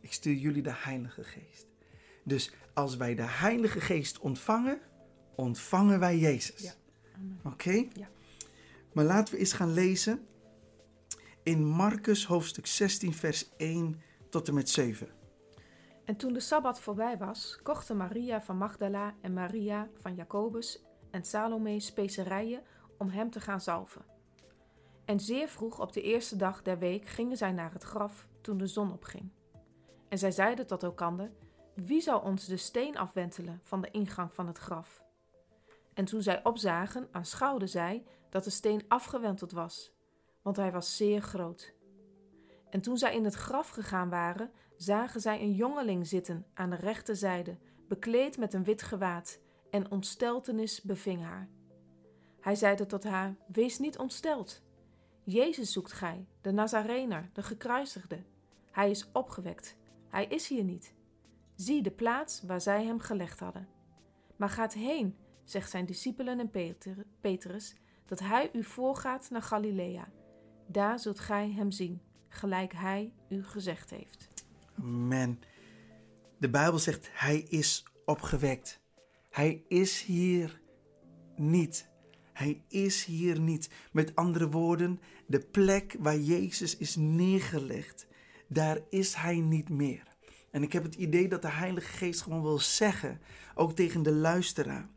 Ik 0.00 0.12
stuur 0.12 0.34
jullie 0.34 0.62
de 0.62 0.74
Heilige 0.74 1.24
Geest. 1.24 1.66
Dus 2.24 2.52
als 2.74 2.96
wij 2.96 3.14
de 3.14 3.26
Heilige 3.26 3.80
Geest 3.80 4.18
ontvangen, 4.18 4.80
ontvangen 5.36 5.98
wij 5.98 6.18
Jezus. 6.18 6.62
Ja. 6.62 6.72
Oké? 7.44 7.88
Ja. 7.92 8.08
Maar 8.92 9.04
laten 9.04 9.34
we 9.34 9.40
eens 9.40 9.52
gaan 9.52 9.72
lezen 9.72 10.26
in 11.42 11.64
Marcus 11.64 12.26
hoofdstuk 12.26 12.66
16, 12.66 13.14
vers 13.14 13.48
1 13.56 14.00
tot 14.30 14.48
en 14.48 14.54
met 14.54 14.70
7. 14.70 15.08
En 16.04 16.16
toen 16.16 16.32
de 16.32 16.40
sabbat 16.40 16.80
voorbij 16.80 17.18
was, 17.18 17.58
kochten 17.62 17.96
Maria 17.96 18.42
van 18.42 18.56
Magdala 18.56 19.14
en 19.20 19.32
Maria 19.32 19.88
van 19.96 20.14
Jacobus 20.14 20.82
en 21.10 21.24
Salome 21.24 21.80
specerijen 21.80 22.62
om 22.98 23.08
hem 23.08 23.30
te 23.30 23.40
gaan 23.40 23.60
zalven. 23.60 24.04
En 25.04 25.20
zeer 25.20 25.48
vroeg 25.48 25.80
op 25.80 25.92
de 25.92 26.02
eerste 26.02 26.36
dag 26.36 26.62
der 26.62 26.78
week 26.78 27.06
gingen 27.06 27.36
zij 27.36 27.52
naar 27.52 27.72
het 27.72 27.82
graf 27.82 28.26
toen 28.40 28.58
de 28.58 28.66
zon 28.66 28.92
opging. 28.92 29.30
En 30.08 30.18
zij 30.18 30.30
zeiden 30.30 30.66
tot 30.66 30.82
elkander: 30.82 31.30
Wie 31.74 32.00
zal 32.00 32.20
ons 32.20 32.46
de 32.46 32.56
steen 32.56 32.96
afwentelen 32.98 33.60
van 33.62 33.80
de 33.80 33.90
ingang 33.90 34.34
van 34.34 34.46
het 34.46 34.58
graf? 34.58 35.02
En 35.98 36.04
toen 36.04 36.22
zij 36.22 36.44
opzagen, 36.44 37.08
aanschouwden 37.10 37.68
zij 37.68 38.04
dat 38.28 38.44
de 38.44 38.50
steen 38.50 38.84
afgewenteld 38.88 39.52
was, 39.52 39.92
want 40.42 40.56
hij 40.56 40.72
was 40.72 40.96
zeer 40.96 41.22
groot. 41.22 41.74
En 42.70 42.80
toen 42.80 42.98
zij 42.98 43.14
in 43.14 43.24
het 43.24 43.34
graf 43.34 43.68
gegaan 43.68 44.08
waren, 44.08 44.50
zagen 44.76 45.20
zij 45.20 45.40
een 45.40 45.54
jongeling 45.54 46.06
zitten 46.06 46.46
aan 46.54 46.70
de 46.70 46.76
rechterzijde, 46.76 47.58
bekleed 47.88 48.38
met 48.38 48.54
een 48.54 48.64
wit 48.64 48.82
gewaad, 48.82 49.40
en 49.70 49.90
ontsteltenis 49.90 50.82
beving 50.82 51.22
haar. 51.22 51.48
Hij 52.40 52.54
zeide 52.54 52.86
tot 52.86 53.04
haar: 53.04 53.36
Wees 53.46 53.78
niet 53.78 53.98
ontsteld. 53.98 54.62
Jezus 55.24 55.72
zoekt 55.72 55.92
gij, 55.92 56.26
de 56.40 56.52
Nazarener, 56.52 57.30
de 57.32 57.42
gekruisigde. 57.42 58.24
Hij 58.70 58.90
is 58.90 59.12
opgewekt. 59.12 59.76
Hij 60.08 60.26
is 60.26 60.48
hier 60.48 60.64
niet. 60.64 60.94
Zie 61.54 61.82
de 61.82 61.90
plaats 61.90 62.42
waar 62.42 62.60
zij 62.60 62.84
hem 62.84 63.00
gelegd 63.00 63.40
hadden. 63.40 63.68
Maar 64.36 64.50
gaat 64.50 64.72
heen, 64.72 65.16
zegt 65.50 65.70
zijn 65.70 65.86
discipelen 65.86 66.40
en 66.40 66.50
Peter, 66.50 66.96
Petrus, 67.20 67.74
dat 68.06 68.20
hij 68.20 68.50
u 68.52 68.64
voorgaat 68.64 69.30
naar 69.30 69.42
Galilea. 69.42 70.08
Daar 70.66 70.98
zult 70.98 71.18
gij 71.18 71.50
hem 71.50 71.70
zien, 71.70 72.00
gelijk 72.28 72.72
hij 72.72 73.12
u 73.28 73.44
gezegd 73.44 73.90
heeft. 73.90 74.28
Amen. 74.78 75.40
De 76.38 76.50
Bijbel 76.50 76.78
zegt, 76.78 77.08
hij 77.12 77.38
is 77.38 77.84
opgewekt. 78.04 78.80
Hij 79.30 79.64
is 79.68 80.02
hier 80.02 80.60
niet. 81.36 81.88
Hij 82.32 82.62
is 82.68 83.04
hier 83.04 83.40
niet. 83.40 83.70
Met 83.92 84.14
andere 84.14 84.48
woorden, 84.48 85.00
de 85.26 85.40
plek 85.40 85.96
waar 85.98 86.18
Jezus 86.18 86.76
is 86.76 86.96
neergelegd, 86.96 88.06
daar 88.48 88.78
is 88.90 89.14
hij 89.14 89.36
niet 89.36 89.68
meer. 89.68 90.16
En 90.50 90.62
ik 90.62 90.72
heb 90.72 90.82
het 90.82 90.94
idee 90.94 91.28
dat 91.28 91.42
de 91.42 91.50
Heilige 91.50 91.96
Geest 91.96 92.22
gewoon 92.22 92.42
wil 92.42 92.58
zeggen, 92.58 93.20
ook 93.54 93.72
tegen 93.72 94.02
de 94.02 94.12
luisteraar, 94.12 94.88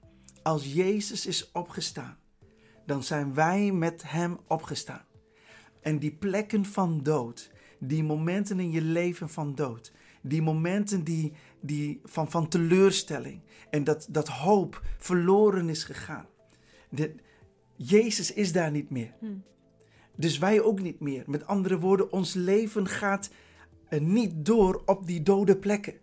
als 0.44 0.74
Jezus 0.74 1.26
is 1.26 1.52
opgestaan, 1.52 2.18
dan 2.86 3.04
zijn 3.04 3.34
wij 3.34 3.72
met 3.72 4.04
Hem 4.06 4.40
opgestaan. 4.48 5.06
En 5.82 6.00
die 6.00 6.12
plekken 6.12 6.66
van 6.66 7.04
dood, 7.04 7.52
die 7.80 8.04
momenten 8.04 8.60
in 8.60 8.72
je 8.72 8.82
leven 8.82 9.30
van 9.30 9.56
dood, 9.56 9.92
die 10.22 10.42
momenten 10.42 11.04
die, 11.04 11.34
die 11.62 12.02
van, 12.04 12.32
van 12.32 12.48
teleurstelling 12.48 13.42
en 13.70 13.84
dat, 13.84 14.08
dat 14.10 14.28
hoop 14.28 14.82
verloren 14.98 15.70
is 15.70 15.84
gegaan. 15.84 16.26
De, 16.90 17.16
Jezus 17.76 18.34
is 18.34 18.52
daar 18.52 18.72
niet 18.72 18.90
meer. 18.90 19.14
Hmm. 19.20 19.44
Dus 20.16 20.38
wij 20.38 20.62
ook 20.62 20.82
niet 20.82 21.00
meer. 21.00 21.24
Met 21.28 21.46
andere 21.46 21.80
woorden, 21.80 22.12
ons 22.12 22.34
leven 22.34 22.88
gaat 22.88 23.30
niet 24.00 24.46
door 24.46 24.82
op 24.86 25.08
die 25.08 25.22
dode 25.22 25.58
plekken. 25.58 25.94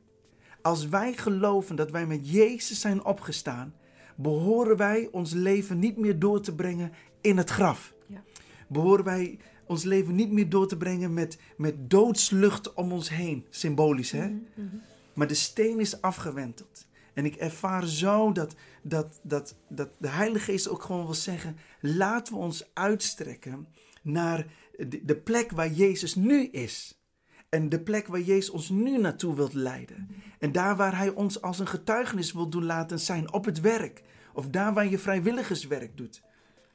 Als 0.63 0.89
wij 0.89 1.13
geloven 1.13 1.77
dat 1.77 1.91
wij 1.91 2.07
met 2.07 2.31
Jezus 2.31 2.81
zijn 2.81 3.05
opgestaan, 3.05 3.75
behoren 4.21 4.77
wij 4.77 5.09
ons 5.13 5.33
leven 5.33 5.79
niet 5.79 5.97
meer 5.97 6.19
door 6.19 6.41
te 6.41 6.55
brengen 6.55 6.93
in 7.21 7.37
het 7.37 7.51
graf. 7.51 7.95
Ja. 8.07 8.23
Behoren 8.69 9.05
wij 9.05 9.39
ons 9.67 9.85
leven 9.85 10.15
niet 10.15 10.31
meer 10.31 10.49
door 10.49 10.69
te 10.69 10.77
brengen 10.77 11.15
met, 11.15 11.39
met 11.57 11.91
doodslucht 11.91 12.75
om 12.75 12.93
ons 12.93 13.09
heen. 13.09 13.47
Symbolisch, 13.51 14.11
hè? 14.11 14.29
Mhm, 14.29 14.41
mhm. 14.55 14.77
Maar 15.15 15.27
de 15.27 15.35
steen 15.35 15.81
is 15.81 16.01
afgewenteld. 16.01 16.87
En 17.15 17.25
ik 17.25 17.35
ervaar 17.35 17.87
zo 17.87 18.33
dat, 18.33 18.55
dat, 18.83 19.21
dat, 19.23 19.55
dat 19.69 19.89
de 19.99 20.09
Heilige 20.09 20.45
Geest 20.45 20.69
ook 20.69 20.83
gewoon 20.83 21.05
wil 21.05 21.15
zeggen: 21.15 21.57
laten 21.81 22.35
we 22.35 22.41
ons 22.41 22.71
uitstrekken 22.75 23.67
naar 24.03 24.47
de, 24.77 25.05
de 25.05 25.17
plek 25.17 25.51
waar 25.51 25.73
Jezus 25.73 26.15
nu 26.15 26.47
is. 26.47 27.01
En 27.49 27.69
de 27.69 27.81
plek 27.81 28.07
waar 28.07 28.21
Jezus 28.21 28.51
ons 28.51 28.69
nu 28.69 28.99
naartoe 28.99 29.35
wilt 29.35 29.55
leiden. 29.55 30.09
En 30.39 30.53
daar 30.53 30.77
waar 30.77 30.97
Hij 30.97 31.09
ons 31.09 31.43
als 31.43 31.59
een 31.59 31.67
getuigenis 31.67 32.33
wil 32.33 32.49
doen 32.49 32.65
laten 32.65 33.01
zijn 33.01 33.33
op 33.33 33.45
het 33.45 33.61
werk. 33.61 34.03
Of 34.33 34.49
daar 34.49 34.75
waar 34.75 34.87
je 34.87 34.99
vrijwilligerswerk 34.99 35.97
doet. 35.97 36.23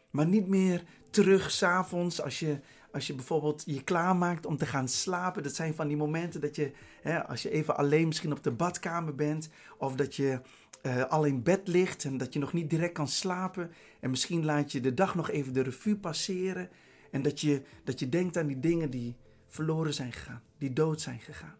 Maar 0.09 0.27
niet 0.27 0.47
meer 0.47 0.83
terug 1.09 1.51
s'avonds 1.51 2.21
als 2.21 2.39
je, 2.39 2.59
als 2.91 3.07
je 3.07 3.15
bijvoorbeeld 3.15 3.63
je 3.65 3.83
klaarmaakt 3.83 4.45
om 4.45 4.57
te 4.57 4.65
gaan 4.65 4.87
slapen. 4.87 5.43
Dat 5.43 5.55
zijn 5.55 5.73
van 5.73 5.87
die 5.87 5.97
momenten 5.97 6.41
dat 6.41 6.55
je, 6.55 6.71
hè, 7.01 7.27
als 7.27 7.41
je 7.41 7.49
even 7.49 7.77
alleen 7.77 8.07
misschien 8.07 8.31
op 8.31 8.43
de 8.43 8.51
badkamer 8.51 9.15
bent. 9.15 9.49
Of 9.77 9.95
dat 9.95 10.15
je 10.15 10.41
uh, 10.83 11.03
al 11.03 11.25
in 11.25 11.43
bed 11.43 11.67
ligt 11.67 12.03
en 12.03 12.17
dat 12.17 12.33
je 12.33 12.39
nog 12.39 12.53
niet 12.53 12.69
direct 12.69 12.93
kan 12.93 13.07
slapen. 13.07 13.71
En 13.99 14.09
misschien 14.09 14.45
laat 14.45 14.71
je 14.71 14.79
de 14.79 14.93
dag 14.93 15.15
nog 15.15 15.29
even 15.29 15.53
de 15.53 15.61
revue 15.61 15.97
passeren. 15.97 16.69
En 17.11 17.21
dat 17.21 17.41
je, 17.41 17.61
dat 17.83 17.99
je 17.99 18.09
denkt 18.09 18.37
aan 18.37 18.47
die 18.47 18.59
dingen 18.59 18.89
die 18.89 19.15
verloren 19.47 19.93
zijn 19.93 20.11
gegaan, 20.11 20.41
die 20.57 20.73
dood 20.73 21.01
zijn 21.01 21.19
gegaan. 21.19 21.55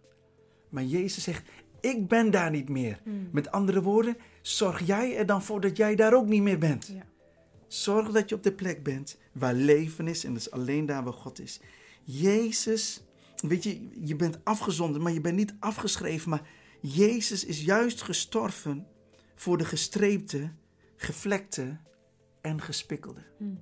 Maar 0.70 0.84
Jezus 0.84 1.24
zegt, 1.24 1.50
ik 1.84 2.08
ben 2.08 2.32
daar 2.32 2.52
niet 2.52 2.70
meer. 2.70 3.00
Hmm. 3.04 3.30
Met 3.32 3.52
andere 3.52 3.82
woorden, 3.82 4.18
zorg 4.42 4.86
jij 4.86 5.18
er 5.18 5.26
dan 5.26 5.44
voor 5.44 5.62
dat 5.62 5.78
jij 5.78 5.96
daar 5.96 6.14
ook 6.14 6.28
niet 6.28 6.42
meer 6.42 6.60
bent. 6.60 6.92
Ja. 6.94 7.06
Zorg 7.68 8.12
dat 8.12 8.30
je 8.30 8.36
op 8.36 8.44
de 8.44 8.54
plek 8.54 8.84
bent 8.84 9.18
waar 9.32 9.54
leven 9.54 10.08
is 10.08 10.24
en 10.24 10.34
dat 10.34 10.42
is 10.42 10.52
alleen 10.52 10.86
daar 10.86 11.04
waar 11.04 11.14
God 11.14 11.40
is. 11.40 11.60
Jezus, 12.04 13.04
weet 13.36 13.64
je, 13.64 13.90
je 14.06 14.16
bent 14.16 14.40
afgezonden, 14.44 15.02
maar 15.02 15.12
je 15.12 15.22
bent 15.22 15.36
niet 15.36 15.56
afgeschreven. 15.60 16.30
Maar 16.30 16.48
Jezus 16.82 17.46
is 17.46 17.62
juist 17.62 18.02
gestorven 18.02 18.88
voor 19.36 19.58
de 19.58 19.66
gestreepte, 19.66 20.52
gevlekte 20.96 21.78
en 22.42 22.62
gespikkelde. 22.62 23.24
Hmm. 23.38 23.62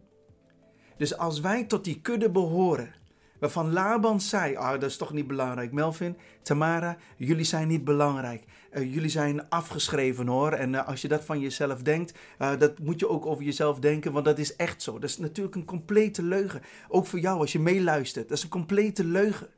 Dus 0.97 1.17
als 1.17 1.39
wij 1.39 1.63
tot 1.63 1.84
die 1.84 2.01
kudde 2.01 2.31
behoren, 2.31 2.93
waarvan 3.41 3.73
Laban 3.73 4.21
zei: 4.21 4.56
Ah, 4.56 4.71
dat 4.71 4.89
is 4.89 4.97
toch 4.97 5.13
niet 5.13 5.27
belangrijk. 5.27 5.71
Melvin, 5.71 6.17
Tamara, 6.41 6.97
jullie 7.17 7.45
zijn 7.45 7.67
niet 7.67 7.84
belangrijk. 7.84 8.43
Uh, 8.73 8.93
jullie 8.93 9.10
zijn 9.10 9.49
afgeschreven 9.49 10.27
hoor. 10.27 10.51
En 10.51 10.73
uh, 10.73 10.88
als 10.88 11.01
je 11.01 11.08
dat 11.08 11.25
van 11.25 11.39
jezelf 11.39 11.82
denkt, 11.82 12.17
uh, 12.39 12.58
dat 12.60 12.80
moet 12.80 12.99
je 12.99 13.10
ook 13.10 13.25
over 13.25 13.43
jezelf 13.43 13.80
denken, 13.80 14.12
want 14.12 14.25
dat 14.25 14.39
is 14.39 14.56
echt 14.56 14.82
zo. 14.82 14.99
Dat 14.99 15.10
is 15.10 15.17
natuurlijk 15.17 15.56
een 15.56 15.65
complete 15.65 16.23
leugen. 16.23 16.62
Ook 16.88 17.06
voor 17.06 17.19
jou 17.19 17.39
als 17.39 17.51
je 17.51 17.60
meeluistert. 17.60 18.30
Dat 18.30 18.38
is 18.38 18.43
een 18.43 18.49
complete 18.49 19.04
leugen. 19.04 19.49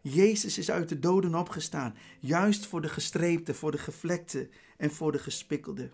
Jezus 0.00 0.58
is 0.58 0.70
uit 0.70 0.88
de 0.88 0.98
doden 0.98 1.34
opgestaan, 1.34 1.94
juist 2.20 2.66
voor 2.66 2.80
de 2.80 2.88
gestreepte, 2.88 3.54
voor 3.54 3.70
de 3.70 3.78
gevlekte 3.78 4.48
en 4.76 4.90
voor 4.90 5.12
de 5.12 5.18
gespikkelde. 5.18 5.90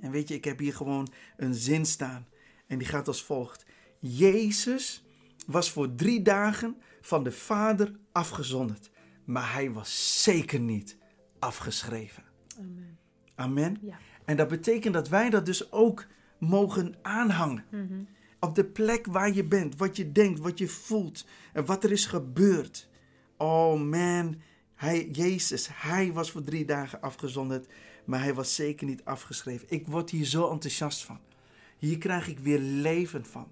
En 0.00 0.10
weet 0.10 0.28
je, 0.28 0.34
ik 0.34 0.44
heb 0.44 0.58
hier 0.58 0.74
gewoon 0.74 1.08
een 1.36 1.54
zin 1.54 1.86
staan 1.86 2.26
en 2.66 2.78
die 2.78 2.88
gaat 2.88 3.06
als 3.08 3.24
volgt. 3.24 3.64
Jezus 3.98 5.04
was 5.50 5.70
voor 5.70 5.94
drie 5.94 6.22
dagen 6.22 6.76
van 7.00 7.24
de 7.24 7.32
Vader 7.32 7.92
afgezonderd, 8.12 8.90
maar 9.24 9.52
hij 9.52 9.70
was 9.70 10.22
zeker 10.22 10.60
niet 10.60 10.96
afgeschreven. 11.38 12.22
Amen. 12.58 12.98
Amen. 13.34 13.78
Ja. 13.80 13.98
En 14.24 14.36
dat 14.36 14.48
betekent 14.48 14.94
dat 14.94 15.08
wij 15.08 15.30
dat 15.30 15.46
dus 15.46 15.72
ook 15.72 16.06
mogen 16.38 16.94
aanhangen. 17.02 17.64
Mhm. 17.70 18.02
Op 18.40 18.54
de 18.54 18.64
plek 18.64 19.06
waar 19.06 19.32
je 19.32 19.44
bent, 19.44 19.76
wat 19.76 19.96
je 19.96 20.12
denkt, 20.12 20.40
wat 20.40 20.58
je 20.58 20.68
voelt 20.68 21.26
en 21.52 21.64
wat 21.64 21.84
er 21.84 21.92
is 21.92 22.06
gebeurd. 22.06 22.88
Oh 23.36 23.80
man, 23.80 24.40
hij, 24.74 25.08
Jezus, 25.08 25.68
hij 25.72 26.12
was 26.12 26.30
voor 26.30 26.42
drie 26.42 26.64
dagen 26.64 27.00
afgezonderd, 27.00 27.68
maar 28.04 28.22
hij 28.22 28.34
was 28.34 28.54
zeker 28.54 28.86
niet 28.86 29.04
afgeschreven. 29.04 29.66
Ik 29.70 29.86
word 29.86 30.10
hier 30.10 30.24
zo 30.24 30.50
enthousiast 30.50 31.04
van. 31.04 31.20
Hier 31.78 31.98
krijg 31.98 32.28
ik 32.28 32.38
weer 32.38 32.58
leven 32.58 33.24
van. 33.24 33.48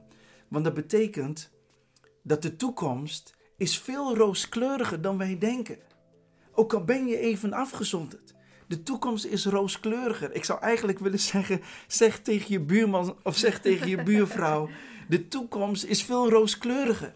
Want 0.49 0.65
dat 0.65 0.75
betekent 0.75 1.51
dat 2.29 2.43
de 2.43 2.57
toekomst 2.57 3.35
is 3.57 3.79
veel 3.79 4.17
rooskleuriger 4.17 5.01
dan 5.01 5.19
wij 5.19 5.38
denken. 5.38 5.79
Ook 6.53 6.75
al 6.75 6.85
ben 6.85 7.07
je 7.07 7.19
even 7.19 7.53
afgezonderd. 7.53 8.35
De 8.67 8.83
toekomst 8.83 9.25
is 9.25 9.47
rooskleuriger. 9.47 10.35
Ik 10.35 10.45
zou 10.45 10.61
eigenlijk 10.61 10.99
willen 10.99 11.19
zeggen: 11.19 11.61
zeg 11.87 12.21
tegen 12.21 12.47
je 12.53 12.61
buurman 12.61 13.17
of 13.23 13.37
zeg 13.37 13.61
tegen 13.61 13.88
je 13.88 14.03
buurvrouw: 14.11 14.69
de 15.09 15.29
toekomst 15.29 15.85
is 15.85 16.03
veel 16.03 16.31
rooskleuriger. 16.31 17.14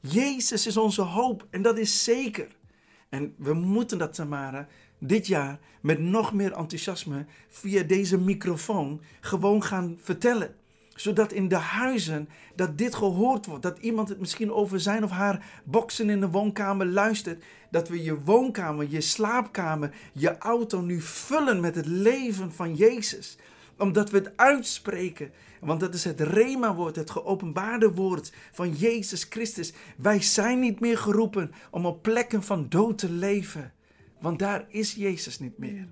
Jezus 0.00 0.66
is 0.66 0.76
onze 0.76 1.02
hoop 1.02 1.46
en 1.50 1.62
dat 1.62 1.78
is 1.78 2.04
zeker. 2.04 2.48
En 3.08 3.34
we 3.38 3.54
moeten 3.54 3.98
dat, 3.98 4.14
Tamara, 4.14 4.68
dit 4.98 5.26
jaar 5.26 5.58
met 5.80 5.98
nog 5.98 6.32
meer 6.32 6.52
enthousiasme 6.52 7.26
via 7.48 7.82
deze 7.82 8.18
microfoon 8.18 9.00
gewoon 9.20 9.62
gaan 9.62 9.98
vertellen 10.00 10.54
zodat 10.96 11.32
in 11.32 11.48
de 11.48 11.56
huizen 11.56 12.28
dat 12.54 12.78
dit 12.78 12.94
gehoord 12.94 13.46
wordt. 13.46 13.62
Dat 13.62 13.78
iemand 13.78 14.08
het 14.08 14.20
misschien 14.20 14.52
over 14.52 14.80
zijn 14.80 15.04
of 15.04 15.10
haar 15.10 15.62
boksen 15.64 16.10
in 16.10 16.20
de 16.20 16.30
woonkamer 16.30 16.86
luistert. 16.86 17.44
Dat 17.70 17.88
we 17.88 18.02
je 18.02 18.22
woonkamer, 18.22 18.86
je 18.90 19.00
slaapkamer, 19.00 19.94
je 20.12 20.38
auto 20.38 20.80
nu 20.80 21.00
vullen 21.00 21.60
met 21.60 21.74
het 21.74 21.86
leven 21.86 22.52
van 22.52 22.74
Jezus. 22.74 23.36
Omdat 23.78 24.10
we 24.10 24.18
het 24.18 24.36
uitspreken. 24.36 25.30
Want 25.60 25.80
dat 25.80 25.94
is 25.94 26.04
het 26.04 26.20
Rema-woord, 26.20 26.96
het 26.96 27.10
geopenbaarde 27.10 27.92
woord 27.92 28.32
van 28.52 28.72
Jezus 28.72 29.26
Christus. 29.30 29.72
Wij 29.96 30.22
zijn 30.22 30.58
niet 30.58 30.80
meer 30.80 30.98
geroepen 30.98 31.52
om 31.70 31.86
op 31.86 32.02
plekken 32.02 32.42
van 32.42 32.66
dood 32.68 32.98
te 32.98 33.10
leven. 33.10 33.72
Want 34.20 34.38
daar 34.38 34.64
is 34.68 34.94
Jezus 34.94 35.38
niet 35.38 35.58
meer. 35.58 35.88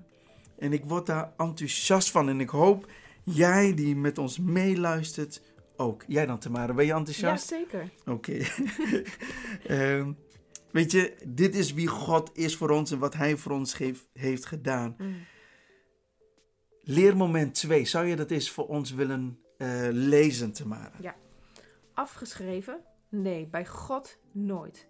En 0.59 0.73
ik 0.73 0.85
word 0.85 1.07
daar 1.07 1.33
enthousiast 1.37 2.11
van 2.11 2.29
en 2.29 2.40
ik 2.40 2.49
hoop 2.49 2.87
Jij 3.25 3.75
die 3.75 3.97
met 3.97 4.19
ons 4.19 4.39
meeluistert 4.39 5.43
ook. 5.77 6.05
Jij 6.07 6.27
dan, 6.27 6.39
Tamara, 6.39 6.75
ben 6.75 6.87
je 6.87 6.93
enthousiast? 6.93 7.51
Ja, 7.51 7.57
zeker. 7.57 7.91
Oké. 8.07 8.33
Ehm, 9.67 10.13
weet 10.71 10.93
je, 10.93 11.17
dit 11.27 11.55
is 11.55 11.73
wie 11.73 11.87
God 11.87 12.31
is 12.33 12.57
voor 12.57 12.71
ons 12.71 12.91
en 12.91 12.99
wat 12.99 13.15
Hij 13.15 13.37
voor 13.37 13.53
ons 13.53 13.77
heeft, 13.79 14.09
heeft 14.13 14.47
gedaan. 14.47 14.95
Mm. 14.99 15.17
leermoment 16.83 17.55
2. 17.55 17.85
Zou 17.85 18.07
je 18.07 18.17
dat 18.17 18.31
eens 18.31 18.51
voor 18.51 18.67
ons 18.67 18.91
willen 18.93 19.39
uh, 19.59 19.89
lezen, 19.91 20.53
Tamara? 20.53 20.93
Ja. 21.01 21.17
Afgeschreven? 21.95 22.81
Nee, 23.09 23.47
bij 23.47 23.67
God 23.67 24.19
nooit. 24.33 24.87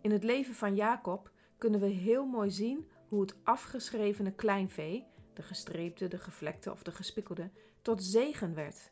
In 0.00 0.10
het 0.10 0.24
leven 0.24 0.54
van 0.54 0.74
Jacob 0.74 1.30
kunnen 1.58 1.80
we 1.80 1.86
heel 1.86 2.24
mooi 2.24 2.50
zien 2.50 2.86
hoe 3.08 3.20
het 3.20 3.34
afgeschrevene 3.42 4.32
kleinvee, 4.34 5.06
de 5.34 5.42
gestreepte, 5.42 6.08
de 6.08 6.18
gevlekte 6.18 6.70
of 6.72 6.82
de 6.82 6.92
gespikkelde, 6.92 7.50
tot 7.82 8.02
zegen 8.02 8.54
werd. 8.54 8.90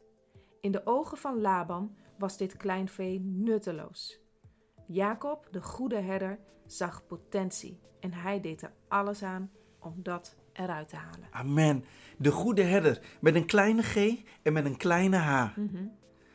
In 0.60 0.72
de 0.72 0.86
ogen 0.86 1.18
van 1.18 1.40
Laban 1.40 1.96
was 2.18 2.36
dit 2.36 2.56
kleinvee 2.56 3.20
nutteloos. 3.20 4.20
Jacob, 4.86 5.48
de 5.50 5.62
goede 5.62 6.00
herder, 6.00 6.38
zag 6.66 7.06
potentie 7.06 7.80
en 8.00 8.12
hij 8.12 8.40
deed 8.40 8.62
er 8.62 8.72
alles 8.88 9.22
aan 9.22 9.50
om 9.78 9.94
dat 9.96 10.36
eruit 10.52 10.88
te 10.88 10.96
halen. 10.96 11.28
Amen. 11.30 11.84
De 12.16 12.30
goede 12.30 12.62
herder 12.62 13.00
met 13.20 13.34
een 13.34 13.46
kleine 13.46 13.82
G 13.82 13.96
en 14.42 14.52
met 14.52 14.64
een 14.64 14.76
kleine 14.76 15.16
H. 15.16 15.56
Mhm. 15.56 15.86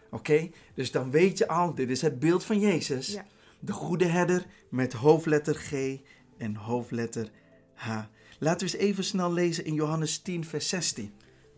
Oké, 0.09 0.49
dus 0.73 0.91
dan 0.91 1.11
weet 1.11 1.37
je 1.37 1.47
al, 1.47 1.75
dit 1.75 1.89
is 1.89 2.01
het 2.01 2.19
beeld 2.19 2.43
van 2.43 2.59
Jezus. 2.59 3.13
Ja. 3.13 3.25
De 3.59 3.71
goede 3.71 4.05
herder 4.05 4.45
met 4.69 4.93
hoofdletter 4.93 5.55
G 5.55 5.99
en 6.37 6.55
hoofdletter 6.55 7.31
H. 7.73 8.03
Laten 8.39 8.67
we 8.67 8.73
eens 8.73 8.83
even 8.83 9.03
snel 9.03 9.33
lezen 9.33 9.65
in 9.65 9.73
Johannes 9.73 10.19
10, 10.19 10.45
vers 10.45 10.69
16. 10.69 11.13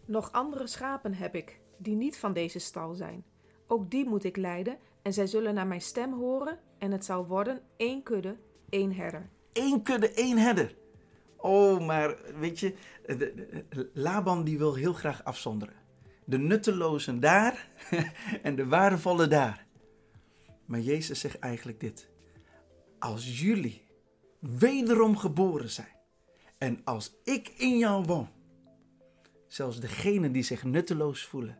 Nog 0.05 0.31
andere 0.31 0.67
schapen 0.67 1.13
heb 1.13 1.35
ik, 1.35 1.59
die 1.77 1.95
niet 1.95 2.17
van 2.17 2.33
deze 2.33 2.59
stal 2.59 2.93
zijn. 2.93 3.25
Ook 3.67 3.91
die 3.91 4.05
moet 4.05 4.23
ik 4.23 4.37
leiden, 4.37 4.77
en 5.01 5.13
zij 5.13 5.27
zullen 5.27 5.53
naar 5.53 5.67
mijn 5.67 5.81
stem 5.81 6.13
horen, 6.13 6.59
en 6.77 6.91
het 6.91 7.05
zal 7.05 7.27
worden 7.27 7.61
één 7.77 8.03
kudde, 8.03 8.37
één 8.69 8.93
herder. 8.93 9.29
Eén 9.53 9.81
kudde, 9.81 10.13
één 10.13 10.37
herder. 10.37 10.75
Oh, 11.37 11.85
maar 11.85 12.17
weet 12.39 12.59
je, 12.59 12.73
Laban 13.93 14.43
die 14.43 14.57
wil 14.57 14.75
heel 14.75 14.93
graag 14.93 15.23
afzonderen. 15.23 15.75
De 16.25 16.37
nuttelozen 16.37 17.19
daar 17.19 17.69
en 18.43 18.55
de 18.55 18.67
waardevolle 18.67 19.27
daar. 19.27 19.65
Maar 20.65 20.79
Jezus 20.79 21.19
zegt 21.19 21.39
eigenlijk 21.39 21.79
dit. 21.79 22.09
Als 22.99 23.39
jullie 23.41 23.85
wederom 24.39 25.17
geboren 25.17 25.69
zijn 25.69 25.96
en 26.57 26.81
als 26.83 27.15
ik 27.23 27.47
in 27.57 27.77
jou 27.77 28.05
woon, 28.05 28.29
zelfs 29.47 29.79
degenen 29.79 30.31
die 30.31 30.43
zich 30.43 30.63
nutteloos 30.63 31.25
voelen, 31.25 31.59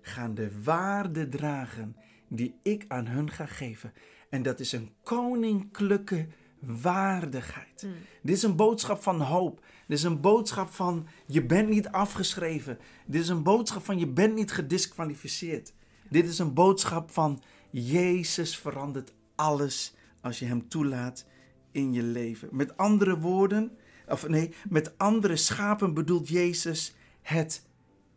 gaan 0.00 0.34
de 0.34 0.62
waarde 0.62 1.28
dragen 1.28 1.96
die 2.28 2.58
ik 2.62 2.84
aan 2.88 3.06
hun 3.06 3.30
ga 3.30 3.46
geven. 3.46 3.92
En 4.28 4.42
dat 4.42 4.60
is 4.60 4.72
een 4.72 4.92
koninklijke 5.02 6.26
waardigheid. 6.60 7.86
Dit 8.22 8.36
is 8.36 8.42
een 8.42 8.56
boodschap 8.56 9.02
van 9.02 9.20
hoop. 9.20 9.64
Dit 9.86 9.98
is 9.98 10.04
een 10.04 10.20
boodschap 10.20 10.70
van 10.70 11.06
je 11.26 11.46
bent 11.46 11.68
niet 11.68 11.88
afgeschreven. 11.88 12.78
Dit 13.06 13.20
is 13.22 13.28
een 13.28 13.42
boodschap 13.42 13.84
van 13.84 13.98
je 13.98 14.06
bent 14.06 14.34
niet 14.34 14.52
gedisqualificeerd. 14.52 15.74
Dit 16.08 16.28
is 16.28 16.38
een 16.38 16.54
boodschap 16.54 17.10
van 17.10 17.42
Jezus 17.70 18.58
verandert 18.58 19.12
alles 19.34 19.94
als 20.20 20.38
je 20.38 20.44
hem 20.44 20.68
toelaat 20.68 21.26
in 21.70 21.92
je 21.92 22.02
leven. 22.02 22.48
Met 22.52 22.76
andere 22.76 23.18
woorden, 23.18 23.76
of 24.08 24.28
nee, 24.28 24.54
met 24.68 24.98
andere 24.98 25.36
schapen 25.36 25.94
bedoelt 25.94 26.28
Jezus 26.28 26.94
het 27.22 27.66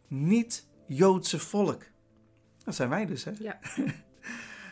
niet-Joodse 0.07 1.39
volk. 1.39 1.83
Dat 2.63 2.75
zijn 2.75 2.89
wij 2.89 3.05
dus, 3.05 3.23
hè? 3.23 3.31
Ja. 3.39 3.59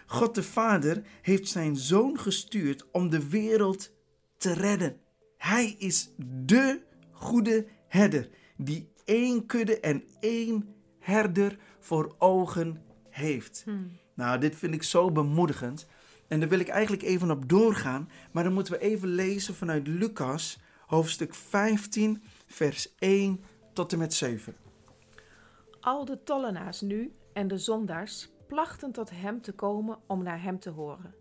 God 0.06 0.36
de 0.36 0.44
Vader 0.44 1.02
heeft 1.22 1.48
zijn 1.48 1.76
zoon 1.76 2.20
gestuurd 2.20 2.92
om 2.92 3.10
de 3.10 3.30
wereld 3.30 3.92
te 4.38 4.54
redden. 4.54 4.98
Hij 5.38 5.76
is 5.78 6.10
de 6.46 6.82
goede 7.12 7.66
herder 7.88 8.30
die 8.58 8.92
één 9.06 9.46
kudde 9.46 9.80
en 9.80 10.04
één 10.20 10.76
herder 11.00 11.58
voor 11.80 12.16
ogen 12.18 12.82
heeft. 13.10 13.66
Nou, 14.14 14.40
dit 14.40 14.56
vind 14.56 14.74
ik 14.74 14.84
zo 14.84 15.12
bemoedigend. 15.12 15.88
En 16.28 16.40
daar 16.40 16.50
wil 16.50 16.60
ik 16.60 16.68
eigenlijk 16.68 17.04
even 17.04 17.32
op 17.32 17.50
doorgaan. 17.50 18.10
Maar 18.32 18.44
dan 18.44 18.54
moeten 18.54 18.74
we 18.74 18.80
even 18.80 19.08
lezen 19.08 19.56
vanuit 19.56 19.88
Lucas, 19.88 20.60
hoofdstuk 20.94 21.34
15, 21.34 22.24
vers 22.48 22.96
1 23.00 23.44
tot 23.74 23.94
en 23.94 24.00
met 24.00 24.14
7. 24.14 24.56
Al 25.80 26.06
de 26.06 26.24
tollenaars 26.24 26.82
nu 26.82 27.14
en 27.34 27.48
de 27.48 27.58
zondaars 27.58 28.30
plachten 28.48 28.92
tot 28.92 29.10
hem 29.10 29.42
te 29.42 29.52
komen 29.52 29.98
om 30.08 30.24
naar 30.24 30.42
hem 30.42 30.60
te 30.60 30.70
horen. 30.70 31.16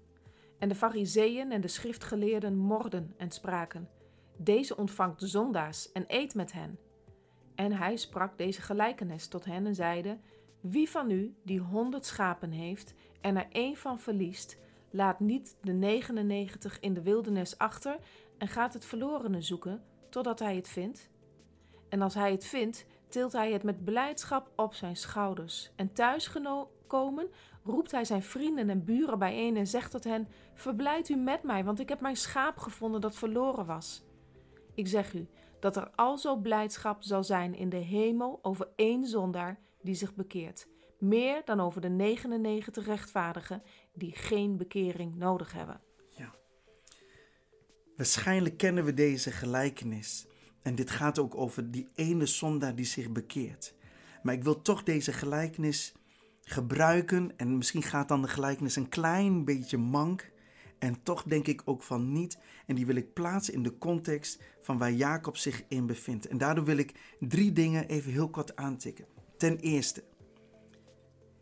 En 0.58 0.68
de 0.68 0.74
fariseeën 0.74 1.52
en 1.52 1.60
de 1.60 1.68
schriftgeleerden 1.68 2.56
morden 2.56 3.14
en 3.16 3.30
spraken: 3.30 3.88
Deze 4.36 4.76
ontvangt 4.76 5.22
zondaars 5.24 5.92
en 5.92 6.04
eet 6.06 6.34
met 6.34 6.52
hen. 6.52 6.78
En 7.54 7.72
hij 7.72 7.96
sprak 7.96 8.38
deze 8.38 8.62
gelijkenis 8.62 9.28
tot 9.28 9.44
hen 9.44 9.66
en 9.66 9.74
zeide: 9.74 10.18
Wie 10.60 10.90
van 10.90 11.10
u 11.10 11.34
die 11.44 11.60
honderd 11.60 12.06
schapen 12.06 12.50
heeft 12.50 12.94
en 13.20 13.36
er 13.36 13.46
één 13.50 13.76
van 13.76 13.98
verliest, 13.98 14.58
laat 14.90 15.20
niet 15.20 15.56
de 15.60 15.72
99 15.72 16.80
in 16.80 16.94
de 16.94 17.02
wildernis 17.02 17.58
achter 17.58 17.98
en 18.42 18.48
gaat 18.48 18.72
het 18.74 18.84
verlorene 18.84 19.40
zoeken 19.40 19.82
totdat 20.08 20.38
hij 20.38 20.56
het 20.56 20.68
vindt? 20.68 21.10
En 21.88 22.02
als 22.02 22.14
hij 22.14 22.30
het 22.30 22.44
vindt, 22.44 22.86
tilt 23.08 23.32
hij 23.32 23.52
het 23.52 23.62
met 23.62 23.84
blijdschap 23.84 24.50
op 24.56 24.74
zijn 24.74 24.96
schouders. 24.96 25.72
En 25.76 25.92
thuisgekomen 25.92 27.30
roept 27.64 27.90
hij 27.90 28.04
zijn 28.04 28.22
vrienden 28.22 28.70
en 28.70 28.84
buren 28.84 29.18
bijeen 29.18 29.56
en 29.56 29.66
zegt 29.66 29.90
tot 29.90 30.04
hen: 30.04 30.28
Verblijd 30.54 31.08
u 31.08 31.16
met 31.16 31.42
mij, 31.42 31.64
want 31.64 31.80
ik 31.80 31.88
heb 31.88 32.00
mijn 32.00 32.16
schaap 32.16 32.58
gevonden 32.58 33.00
dat 33.00 33.16
verloren 33.16 33.66
was. 33.66 34.02
Ik 34.74 34.88
zeg 34.88 35.14
u 35.14 35.28
dat 35.60 35.76
er 35.76 35.90
alzo 35.94 36.36
blijdschap 36.36 37.02
zal 37.02 37.24
zijn 37.24 37.54
in 37.54 37.68
de 37.68 37.76
hemel 37.76 38.38
over 38.42 38.68
één 38.76 39.06
zondaar 39.06 39.60
die 39.82 39.94
zich 39.94 40.14
bekeert, 40.14 40.68
meer 40.98 41.42
dan 41.44 41.60
over 41.60 41.80
de 41.80 41.88
99 41.88 42.86
rechtvaardigen 42.86 43.62
die 43.92 44.16
geen 44.16 44.56
bekering 44.56 45.16
nodig 45.16 45.52
hebben. 45.52 45.80
Waarschijnlijk 47.96 48.56
kennen 48.56 48.84
we 48.84 48.94
deze 48.94 49.30
gelijkenis. 49.30 50.26
En 50.62 50.74
dit 50.74 50.90
gaat 50.90 51.18
ook 51.18 51.36
over 51.36 51.70
die 51.70 51.88
ene 51.94 52.26
zondaar 52.26 52.74
die 52.74 52.84
zich 52.84 53.12
bekeert. 53.12 53.74
Maar 54.22 54.34
ik 54.34 54.42
wil 54.42 54.62
toch 54.62 54.82
deze 54.82 55.12
gelijkenis 55.12 55.94
gebruiken. 56.42 57.32
En 57.36 57.56
misschien 57.56 57.82
gaat 57.82 58.08
dan 58.08 58.22
de 58.22 58.28
gelijkenis 58.28 58.76
een 58.76 58.88
klein 58.88 59.44
beetje 59.44 59.78
mank. 59.78 60.30
En 60.78 61.02
toch 61.02 61.22
denk 61.22 61.46
ik 61.46 61.62
ook 61.64 61.82
van 61.82 62.12
niet. 62.12 62.38
En 62.66 62.74
die 62.74 62.86
wil 62.86 62.96
ik 62.96 63.12
plaatsen 63.12 63.54
in 63.54 63.62
de 63.62 63.78
context 63.78 64.42
van 64.60 64.78
waar 64.78 64.92
Jacob 64.92 65.36
zich 65.36 65.64
in 65.68 65.86
bevindt. 65.86 66.26
En 66.26 66.38
daardoor 66.38 66.64
wil 66.64 66.76
ik 66.76 67.16
drie 67.20 67.52
dingen 67.52 67.88
even 67.88 68.12
heel 68.12 68.30
kort 68.30 68.56
aantikken. 68.56 69.06
Ten 69.36 69.58
eerste, 69.58 70.04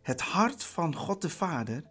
het 0.01 0.21
hart 0.21 0.63
van 0.63 0.95
God 0.95 1.21
de 1.21 1.29
Vader 1.29 1.83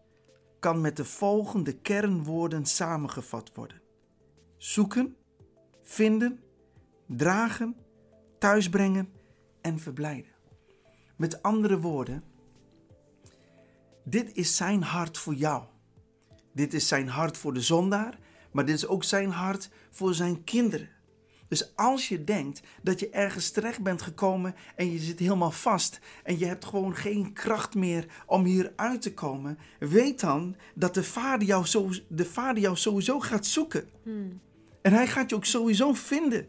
kan 0.59 0.81
met 0.81 0.97
de 0.97 1.05
volgende 1.05 1.73
kernwoorden 1.73 2.67
samengevat 2.67 3.55
worden: 3.55 3.83
zoeken, 4.61 5.17
vinden, 5.83 6.41
dragen, 7.07 7.77
thuisbrengen 8.39 9.13
en 9.61 9.79
verblijden. 9.79 10.31
Met 11.17 11.43
andere 11.43 11.81
woorden, 11.81 12.25
dit 14.05 14.37
is 14.37 14.57
zijn 14.57 14.83
hart 14.83 15.19
voor 15.19 15.35
jou. 15.35 15.65
Dit 16.53 16.75
is 16.75 16.89
zijn 16.89 17.09
hart 17.09 17.37
voor 17.37 17.55
de 17.55 17.61
zondaar, 17.61 18.19
maar 18.53 18.65
dit 18.65 18.75
is 18.75 18.87
ook 18.87 19.05
zijn 19.05 19.31
hart 19.31 19.71
voor 19.91 20.15
zijn 20.15 20.45
kinderen. 20.45 20.89
Dus 21.49 21.77
als 21.77 22.09
je 22.09 22.25
denkt 22.25 22.61
dat 22.83 23.01
je 23.01 23.11
ergens 23.11 23.51
terecht 23.51 23.83
bent 23.83 24.03
gekomen 24.03 24.55
en 24.77 24.93
je 24.93 24.99
zit 24.99 25.19
helemaal 25.19 25.51
vast 25.51 26.01
en 26.25 26.39
je 26.39 26.47
hebt 26.47 26.65
gewoon 26.65 26.97
geen 26.97 27.33
kracht 27.33 27.75
meer 27.75 28.07
om 28.27 28.45
hier 28.45 28.73
uit 28.77 29.03
te 29.03 29.15
komen, 29.15 29.59
weet 29.79 30.21
dan 30.21 30.57
dat 30.75 30.95
de 30.95 31.05
Vader 31.05 31.47
jou, 31.47 31.67
zo, 31.67 31.91
de 32.09 32.25
vader 32.25 32.63
jou 32.63 32.77
sowieso 32.77 33.21
gaat 33.21 33.47
zoeken. 33.47 33.89
En 34.83 34.93
hij 34.93 35.07
gaat 35.07 35.31
je 35.31 35.37
ook 35.37 35.45
sowieso 35.45 35.93
vinden. 35.93 36.49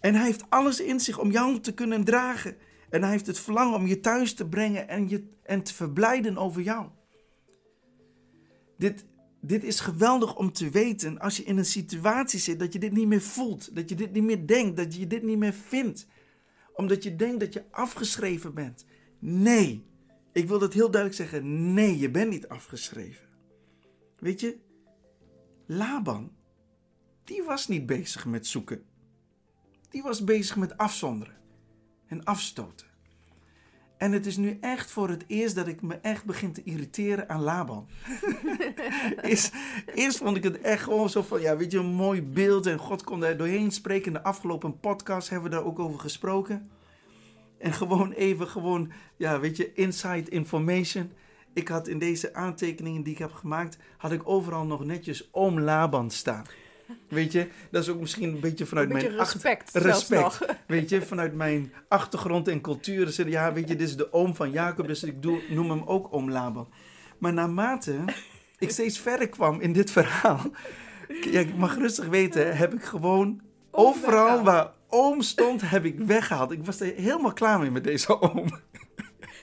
En 0.00 0.14
hij 0.14 0.24
heeft 0.24 0.44
alles 0.48 0.80
in 0.80 1.00
zich 1.00 1.18
om 1.18 1.30
jou 1.30 1.60
te 1.60 1.74
kunnen 1.74 2.04
dragen. 2.04 2.56
En 2.90 3.02
hij 3.02 3.10
heeft 3.10 3.26
het 3.26 3.38
verlangen 3.38 3.74
om 3.74 3.86
je 3.86 4.00
thuis 4.00 4.34
te 4.34 4.48
brengen 4.48 4.88
en, 4.88 5.08
je, 5.08 5.28
en 5.42 5.62
te 5.62 5.74
verblijden 5.74 6.36
over 6.36 6.62
jou. 6.62 6.88
Dit, 8.76 9.04
dit 9.40 9.64
is 9.64 9.80
geweldig 9.80 10.36
om 10.36 10.52
te 10.52 10.70
weten 10.70 11.18
als 11.18 11.36
je 11.36 11.44
in 11.44 11.58
een 11.58 11.64
situatie 11.64 12.40
zit 12.40 12.58
dat 12.58 12.72
je 12.72 12.78
dit 12.78 12.92
niet 12.92 13.08
meer 13.08 13.20
voelt. 13.20 13.74
Dat 13.74 13.88
je 13.88 13.94
dit 13.94 14.12
niet 14.12 14.22
meer 14.22 14.46
denkt, 14.46 14.76
dat 14.76 14.94
je 14.94 15.06
dit 15.06 15.22
niet 15.22 15.38
meer 15.38 15.52
vindt. 15.52 16.06
Omdat 16.74 17.02
je 17.02 17.16
denkt 17.16 17.40
dat 17.40 17.52
je 17.52 17.64
afgeschreven 17.70 18.54
bent. 18.54 18.84
Nee, 19.18 19.86
ik 20.32 20.48
wil 20.48 20.58
dat 20.58 20.72
heel 20.72 20.90
duidelijk 20.90 21.22
zeggen. 21.22 21.74
Nee, 21.74 21.98
je 21.98 22.10
bent 22.10 22.30
niet 22.30 22.48
afgeschreven. 22.48 23.26
Weet 24.18 24.40
je, 24.40 24.58
Laban, 25.66 26.32
die 27.28 27.42
was 27.42 27.68
niet 27.68 27.86
bezig 27.86 28.26
met 28.26 28.46
zoeken. 28.46 28.82
Die 29.88 30.02
was 30.02 30.24
bezig 30.24 30.56
met 30.56 30.76
afzonderen 30.76 31.34
en 32.06 32.24
afstoten. 32.24 32.86
En 33.96 34.12
het 34.12 34.26
is 34.26 34.36
nu 34.36 34.58
echt 34.60 34.90
voor 34.90 35.08
het 35.08 35.24
eerst 35.26 35.54
dat 35.54 35.66
ik 35.66 35.82
me 35.82 35.94
echt 35.94 36.24
begin 36.24 36.52
te 36.52 36.62
irriteren 36.62 37.28
aan 37.28 37.40
Laban. 37.40 37.88
eerst, 39.22 39.52
eerst 39.94 40.18
vond 40.18 40.36
ik 40.36 40.42
het 40.42 40.60
echt 40.60 40.82
gewoon 40.82 41.10
zo 41.10 41.22
van, 41.22 41.40
ja, 41.40 41.56
weet 41.56 41.72
je, 41.72 41.78
een 41.78 41.86
mooi 41.86 42.22
beeld 42.22 42.66
en 42.66 42.78
God 42.78 43.04
kon 43.04 43.20
daar 43.20 43.36
doorheen 43.36 43.70
spreken. 43.70 44.06
In 44.06 44.12
de 44.12 44.22
afgelopen 44.22 44.80
podcast 44.80 45.28
hebben 45.28 45.50
we 45.50 45.56
daar 45.56 45.64
ook 45.64 45.78
over 45.78 46.00
gesproken. 46.00 46.70
En 47.58 47.72
gewoon 47.72 48.12
even, 48.12 48.48
gewoon, 48.48 48.92
ja, 49.16 49.40
weet 49.40 49.56
je, 49.56 49.72
inside 49.72 50.30
information. 50.30 51.12
Ik 51.52 51.68
had 51.68 51.88
in 51.88 51.98
deze 51.98 52.34
aantekeningen 52.34 53.02
die 53.02 53.12
ik 53.12 53.18
heb 53.18 53.32
gemaakt, 53.32 53.78
had 53.96 54.12
ik 54.12 54.28
overal 54.28 54.64
nog 54.64 54.84
netjes 54.84 55.28
oom 55.32 55.60
Laban 55.60 56.10
staan. 56.10 56.46
Weet 57.08 57.32
je, 57.32 57.48
dat 57.70 57.82
is 57.82 57.88
ook 57.88 58.00
misschien 58.00 58.28
een 58.28 58.40
beetje 58.40 58.66
vanuit 58.66 58.88
Een 58.88 58.94
beetje 58.94 59.08
mijn 59.08 59.20
respect. 59.72 60.38
Weet 60.66 60.88
je, 60.88 61.02
vanuit 61.02 61.34
mijn 61.34 61.72
achtergrond 61.88 62.48
en 62.48 62.60
cultuur. 62.60 63.28
Ja, 63.28 63.52
weet 63.52 63.68
je, 63.68 63.76
dit 63.76 63.88
is 63.88 63.96
de 63.96 64.12
oom 64.12 64.34
van 64.34 64.50
Jacob, 64.50 64.86
dus 64.86 65.02
ik 65.02 65.22
doe, 65.22 65.42
noem 65.48 65.70
hem 65.70 65.82
ook 65.84 66.08
oom 66.10 66.30
Laban. 66.30 66.68
Maar 67.18 67.32
naarmate 67.32 68.04
ik 68.58 68.70
steeds 68.70 68.98
verder 68.98 69.28
kwam 69.28 69.60
in 69.60 69.72
dit 69.72 69.90
verhaal, 69.90 70.40
ja, 71.30 71.40
ik 71.40 71.56
mag 71.56 71.76
rustig 71.76 72.06
weten, 72.06 72.56
heb 72.56 72.74
ik 72.74 72.82
gewoon 72.82 73.40
overal 73.70 74.42
waar 74.42 74.72
oom 74.88 75.22
stond, 75.22 75.70
heb 75.70 75.84
ik 75.84 75.98
weggehaald. 75.98 76.50
Ik 76.50 76.64
was 76.64 76.80
er 76.80 76.94
helemaal 76.94 77.32
klaar 77.32 77.58
mee 77.58 77.70
met 77.70 77.84
deze 77.84 78.20
oom. 78.20 78.60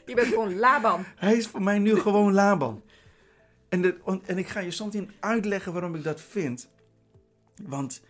Je 0.05 0.15
bent 0.15 0.27
gewoon 0.27 0.57
Laban. 0.59 1.05
Hij 1.15 1.35
is 1.35 1.47
voor 1.47 1.61
mij 1.61 1.79
nu 1.79 1.99
gewoon 1.99 2.33
Laban. 2.33 2.83
En, 3.69 3.81
de, 3.81 4.19
en 4.25 4.37
ik 4.37 4.47
ga 4.47 4.59
je 4.59 4.71
soms 4.71 4.95
in 4.95 5.11
uitleggen 5.19 5.73
waarom 5.73 5.95
ik 5.95 6.03
dat 6.03 6.21
vind. 6.21 6.69
Want, 7.63 8.01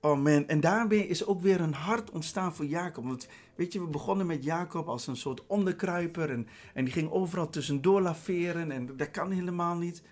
oh 0.00 0.22
man, 0.22 0.48
en 0.48 0.60
daarbij 0.60 0.98
is 0.98 1.26
ook 1.26 1.40
weer 1.40 1.60
een 1.60 1.74
hart 1.74 2.10
ontstaan 2.10 2.54
voor 2.54 2.66
Jacob. 2.66 3.04
Want 3.04 3.28
weet 3.54 3.72
je, 3.72 3.80
we 3.80 3.86
begonnen 3.86 4.26
met 4.26 4.44
Jacob 4.44 4.88
als 4.88 5.06
een 5.06 5.16
soort 5.16 5.46
onderkruiper. 5.46 6.30
En, 6.30 6.46
en 6.74 6.84
die 6.84 6.92
ging 6.92 7.10
overal 7.10 7.48
tussendoor 7.48 8.00
laveren. 8.00 8.70
En 8.70 8.96
dat 8.96 9.10
kan 9.10 9.30
helemaal 9.30 9.76
niet. 9.76 10.02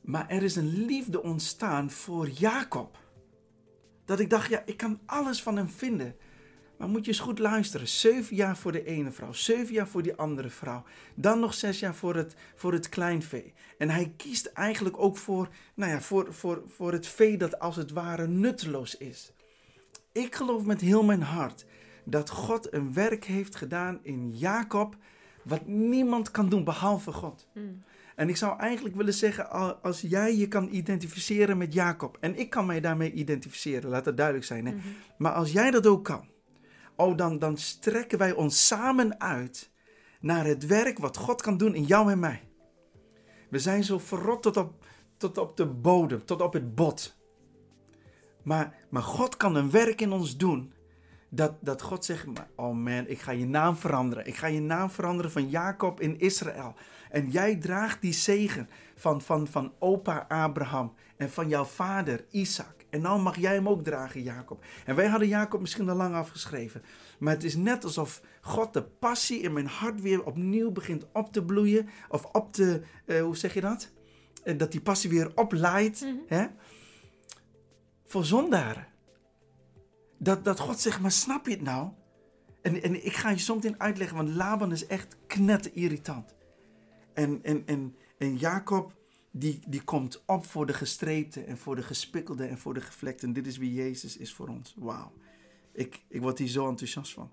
Maar 0.00 0.28
er 0.28 0.42
is 0.42 0.56
een 0.56 0.84
liefde 0.84 1.22
ontstaan 1.22 1.90
voor 1.90 2.28
Jacob. 2.28 2.98
Dat 4.04 4.20
ik 4.20 4.30
dacht, 4.30 4.48
ja, 4.48 4.62
ik 4.66 4.76
kan 4.76 5.00
alles 5.06 5.42
van 5.42 5.56
hem 5.56 5.68
vinden. 5.68 6.16
Maar 6.80 6.88
moet 6.88 7.04
je 7.04 7.10
eens 7.10 7.20
goed 7.20 7.38
luisteren. 7.38 7.88
Zeven 7.88 8.36
jaar 8.36 8.56
voor 8.56 8.72
de 8.72 8.84
ene 8.84 9.10
vrouw, 9.10 9.32
zeven 9.32 9.74
jaar 9.74 9.88
voor 9.88 10.02
die 10.02 10.14
andere 10.16 10.50
vrouw. 10.50 10.82
Dan 11.14 11.40
nog 11.40 11.54
zes 11.54 11.80
jaar 11.80 11.94
voor 11.94 12.14
het, 12.14 12.34
voor 12.54 12.72
het 12.72 12.88
kleinvee. 12.88 13.52
En 13.78 13.90
hij 13.90 14.12
kiest 14.16 14.46
eigenlijk 14.46 14.98
ook 14.98 15.16
voor, 15.16 15.48
nou 15.74 15.90
ja, 15.90 16.00
voor, 16.00 16.34
voor, 16.34 16.62
voor 16.66 16.92
het 16.92 17.06
vee 17.06 17.36
dat 17.36 17.58
als 17.58 17.76
het 17.76 17.90
ware 17.90 18.26
nutteloos 18.26 18.96
is. 18.96 19.32
Ik 20.12 20.34
geloof 20.34 20.64
met 20.64 20.80
heel 20.80 21.02
mijn 21.04 21.22
hart 21.22 21.64
dat 22.04 22.30
God 22.30 22.72
een 22.72 22.92
werk 22.92 23.24
heeft 23.24 23.56
gedaan 23.56 23.98
in 24.02 24.30
Jacob. 24.36 24.96
wat 25.42 25.66
niemand 25.66 26.30
kan 26.30 26.48
doen 26.48 26.64
behalve 26.64 27.12
God. 27.12 27.48
En 28.16 28.28
ik 28.28 28.36
zou 28.36 28.58
eigenlijk 28.58 28.96
willen 28.96 29.14
zeggen, 29.14 29.50
al- 29.50 29.74
als 29.74 30.00
jij 30.00 30.36
je 30.36 30.48
kan 30.48 30.68
identificeren 30.70 31.58
met 31.58 31.72
Jacob, 31.72 32.16
en 32.20 32.38
ik 32.38 32.50
kan 32.50 32.66
mij 32.66 32.80
daarmee 32.80 33.12
identificeren, 33.12 33.90
laat 33.90 34.04
dat 34.04 34.16
duidelijk 34.16 34.46
zijn. 34.46 34.66
Hè? 34.66 34.74
Maar 35.18 35.32
als 35.32 35.52
jij 35.52 35.70
dat 35.70 35.86
ook 35.86 36.04
kan, 36.04 36.28
oh, 37.00 37.16
dan, 37.16 37.38
dan 37.38 37.56
strekken 37.56 38.18
wij 38.18 38.32
ons 38.32 38.66
samen 38.66 39.20
uit 39.20 39.70
naar 40.20 40.44
het 40.44 40.66
werk 40.66 40.98
wat 40.98 41.16
God 41.16 41.42
kan 41.42 41.56
doen 41.56 41.74
in 41.74 41.84
jou 41.84 42.10
en 42.10 42.18
mij. 42.18 42.48
We 43.50 43.58
zijn 43.58 43.84
zo 43.84 43.98
verrot 43.98 44.42
tot 44.42 44.56
op, 44.56 44.84
tot 45.16 45.38
op 45.38 45.56
de 45.56 45.66
bodem, 45.66 46.24
tot 46.24 46.40
op 46.40 46.52
het 46.52 46.74
bot. 46.74 47.18
Maar, 48.42 48.74
maar 48.90 49.02
God 49.02 49.36
kan 49.36 49.54
een 49.54 49.70
werk 49.70 50.00
in 50.00 50.12
ons 50.12 50.36
doen. 50.36 50.72
Dat, 51.28 51.54
dat 51.60 51.82
God 51.82 52.04
zegt, 52.04 52.26
oh 52.54 52.74
man, 52.74 53.06
ik 53.06 53.20
ga 53.20 53.30
je 53.30 53.46
naam 53.46 53.76
veranderen. 53.76 54.26
Ik 54.26 54.36
ga 54.36 54.46
je 54.46 54.60
naam 54.60 54.90
veranderen 54.90 55.30
van 55.30 55.48
Jacob 55.48 56.00
in 56.00 56.18
Israël. 56.18 56.74
En 57.10 57.30
jij 57.30 57.56
draagt 57.56 58.00
die 58.00 58.12
zegen 58.12 58.68
van, 58.96 59.22
van, 59.22 59.46
van 59.46 59.72
opa 59.78 60.24
Abraham 60.28 60.94
en 61.16 61.30
van 61.30 61.48
jouw 61.48 61.64
vader 61.64 62.24
Isaac. 62.30 62.79
En 62.90 63.00
nou 63.00 63.20
mag 63.20 63.36
jij 63.36 63.54
hem 63.54 63.68
ook 63.68 63.84
dragen, 63.84 64.22
Jacob. 64.22 64.64
En 64.84 64.94
wij 64.94 65.06
hadden 65.06 65.28
Jacob 65.28 65.60
misschien 65.60 65.88
al 65.88 65.96
lang 65.96 66.14
afgeschreven. 66.14 66.82
Maar 67.18 67.34
het 67.34 67.44
is 67.44 67.56
net 67.56 67.84
alsof 67.84 68.22
God 68.40 68.72
de 68.72 68.82
passie 68.82 69.40
in 69.40 69.52
mijn 69.52 69.66
hart 69.66 70.00
weer 70.00 70.24
opnieuw 70.24 70.70
begint 70.70 71.06
op 71.12 71.32
te 71.32 71.44
bloeien. 71.44 71.88
Of 72.08 72.24
op 72.24 72.52
te, 72.52 72.82
eh, 73.06 73.22
hoe 73.22 73.36
zeg 73.36 73.54
je 73.54 73.60
dat? 73.60 73.90
Eh, 74.44 74.58
dat 74.58 74.72
die 74.72 74.80
passie 74.80 75.10
weer 75.10 75.32
oplaait. 75.34 76.06
hè? 76.26 76.46
Voor 78.06 78.24
zondaren. 78.24 78.86
Dat, 80.18 80.44
dat 80.44 80.60
God 80.60 80.80
zegt, 80.80 81.00
maar 81.00 81.10
snap 81.10 81.46
je 81.46 81.52
het 81.52 81.62
nou? 81.62 81.88
En, 82.62 82.82
en 82.82 83.04
ik 83.04 83.12
ga 83.12 83.30
je 83.30 83.38
soms 83.38 83.64
in 83.64 83.80
uitleggen, 83.80 84.16
want 84.16 84.28
Laban 84.28 84.72
is 84.72 84.86
echt 84.86 85.16
knetter 85.26 85.70
irritant. 85.74 86.34
En, 87.14 87.40
en, 87.42 87.62
en, 87.66 87.96
en 88.18 88.36
Jacob, 88.36 88.92
die, 89.30 89.60
die 89.66 89.82
komt 89.82 90.22
op 90.26 90.46
voor 90.46 90.66
de 90.66 90.74
gestreepte 90.74 91.40
en 91.40 91.58
voor 91.58 91.76
de 91.76 91.82
gespikkelde 91.82 92.44
en 92.44 92.58
voor 92.58 92.74
de 92.74 92.80
gevlekte. 92.80 93.26
En 93.26 93.32
dit 93.32 93.46
is 93.46 93.56
wie 93.56 93.74
Jezus 93.74 94.16
is 94.16 94.32
voor 94.32 94.48
ons. 94.48 94.74
Wauw. 94.78 95.12
Ik, 95.72 96.02
ik 96.08 96.20
word 96.20 96.38
hier 96.38 96.48
zo 96.48 96.68
enthousiast 96.68 97.12
van. 97.12 97.32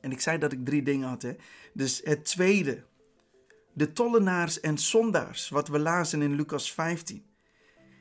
En 0.00 0.12
ik 0.12 0.20
zei 0.20 0.38
dat 0.38 0.52
ik 0.52 0.64
drie 0.64 0.82
dingen 0.82 1.08
had. 1.08 1.22
Hè? 1.22 1.36
Dus 1.74 2.00
het 2.04 2.24
tweede. 2.24 2.84
De 3.72 3.92
tollenaars 3.92 4.60
en 4.60 4.78
zondaars, 4.78 5.48
wat 5.48 5.68
we 5.68 5.78
lazen 5.78 6.22
in 6.22 6.34
Lucas 6.34 6.72
15. 6.72 7.24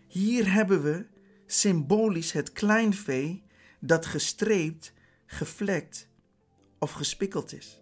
Hier 0.08 0.54
hebben 0.54 0.84
we 0.84 1.06
symbolisch 1.46 2.32
het 2.32 2.52
kleinvee 2.52 3.44
dat 3.80 4.06
gestreept, 4.06 4.94
gevlekt 5.26 6.10
of 6.80 6.92
gespikkeld 6.92 7.54
is. 7.54 7.82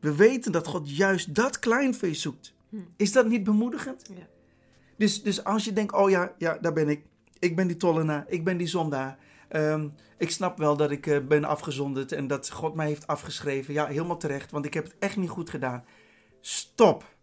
We 0.00 0.14
weten 0.14 0.52
dat 0.52 0.66
God 0.66 0.96
juist 0.96 1.34
dat 1.34 1.58
kleinvee 1.58 2.14
zoekt. 2.14 2.53
Is 2.96 3.12
dat 3.12 3.26
niet 3.26 3.44
bemoedigend? 3.44 4.10
Ja. 4.14 4.26
Dus, 4.96 5.22
dus 5.22 5.44
als 5.44 5.64
je 5.64 5.72
denkt, 5.72 5.94
oh 5.94 6.10
ja, 6.10 6.34
ja, 6.38 6.58
daar 6.60 6.72
ben 6.72 6.88
ik. 6.88 7.02
Ik 7.38 7.56
ben 7.56 7.66
die 7.66 7.76
tollenaar, 7.76 8.24
ik 8.28 8.44
ben 8.44 8.56
die 8.56 8.66
zondaar. 8.66 9.18
Ehm, 9.48 9.88
ik 10.18 10.30
snap 10.30 10.58
wel 10.58 10.76
dat 10.76 10.90
ik 10.90 11.06
eh, 11.06 11.18
ben 11.26 11.44
afgezonderd 11.44 12.12
en 12.12 12.26
dat 12.26 12.50
God 12.50 12.74
mij 12.74 12.86
heeft 12.86 13.06
afgeschreven. 13.06 13.74
Ja, 13.74 13.86
helemaal 13.86 14.16
terecht, 14.16 14.50
want 14.50 14.64
ik 14.64 14.74
heb 14.74 14.84
het 14.84 14.96
echt 14.98 15.16
niet 15.16 15.28
goed 15.28 15.50
gedaan. 15.50 15.84
Stop. 16.40 17.14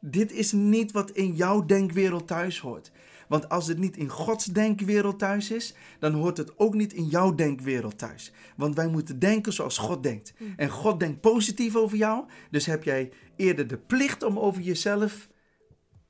Dit 0.00 0.32
is 0.32 0.52
niet 0.52 0.92
wat 0.92 1.10
in 1.10 1.34
jouw 1.34 1.64
denkwereld 1.64 2.26
thuis 2.26 2.58
hoort. 2.58 2.90
Want 3.34 3.48
als 3.48 3.66
het 3.66 3.78
niet 3.78 3.96
in 3.96 4.08
Gods 4.08 4.44
denkwereld 4.44 5.18
thuis 5.18 5.50
is, 5.50 5.74
dan 5.98 6.12
hoort 6.12 6.36
het 6.36 6.58
ook 6.58 6.74
niet 6.74 6.92
in 6.92 7.04
jouw 7.04 7.34
denkwereld 7.34 7.98
thuis. 7.98 8.32
Want 8.56 8.74
wij 8.74 8.88
moeten 8.88 9.18
denken 9.18 9.52
zoals 9.52 9.78
God 9.78 10.02
denkt. 10.02 10.34
En 10.56 10.68
God 10.68 11.00
denkt 11.00 11.20
positief 11.20 11.76
over 11.76 11.96
jou, 11.96 12.24
dus 12.50 12.66
heb 12.66 12.84
jij 12.84 13.10
eerder 13.36 13.66
de 13.66 13.76
plicht 13.76 14.22
om 14.22 14.38
over 14.38 14.62
jezelf 14.62 15.28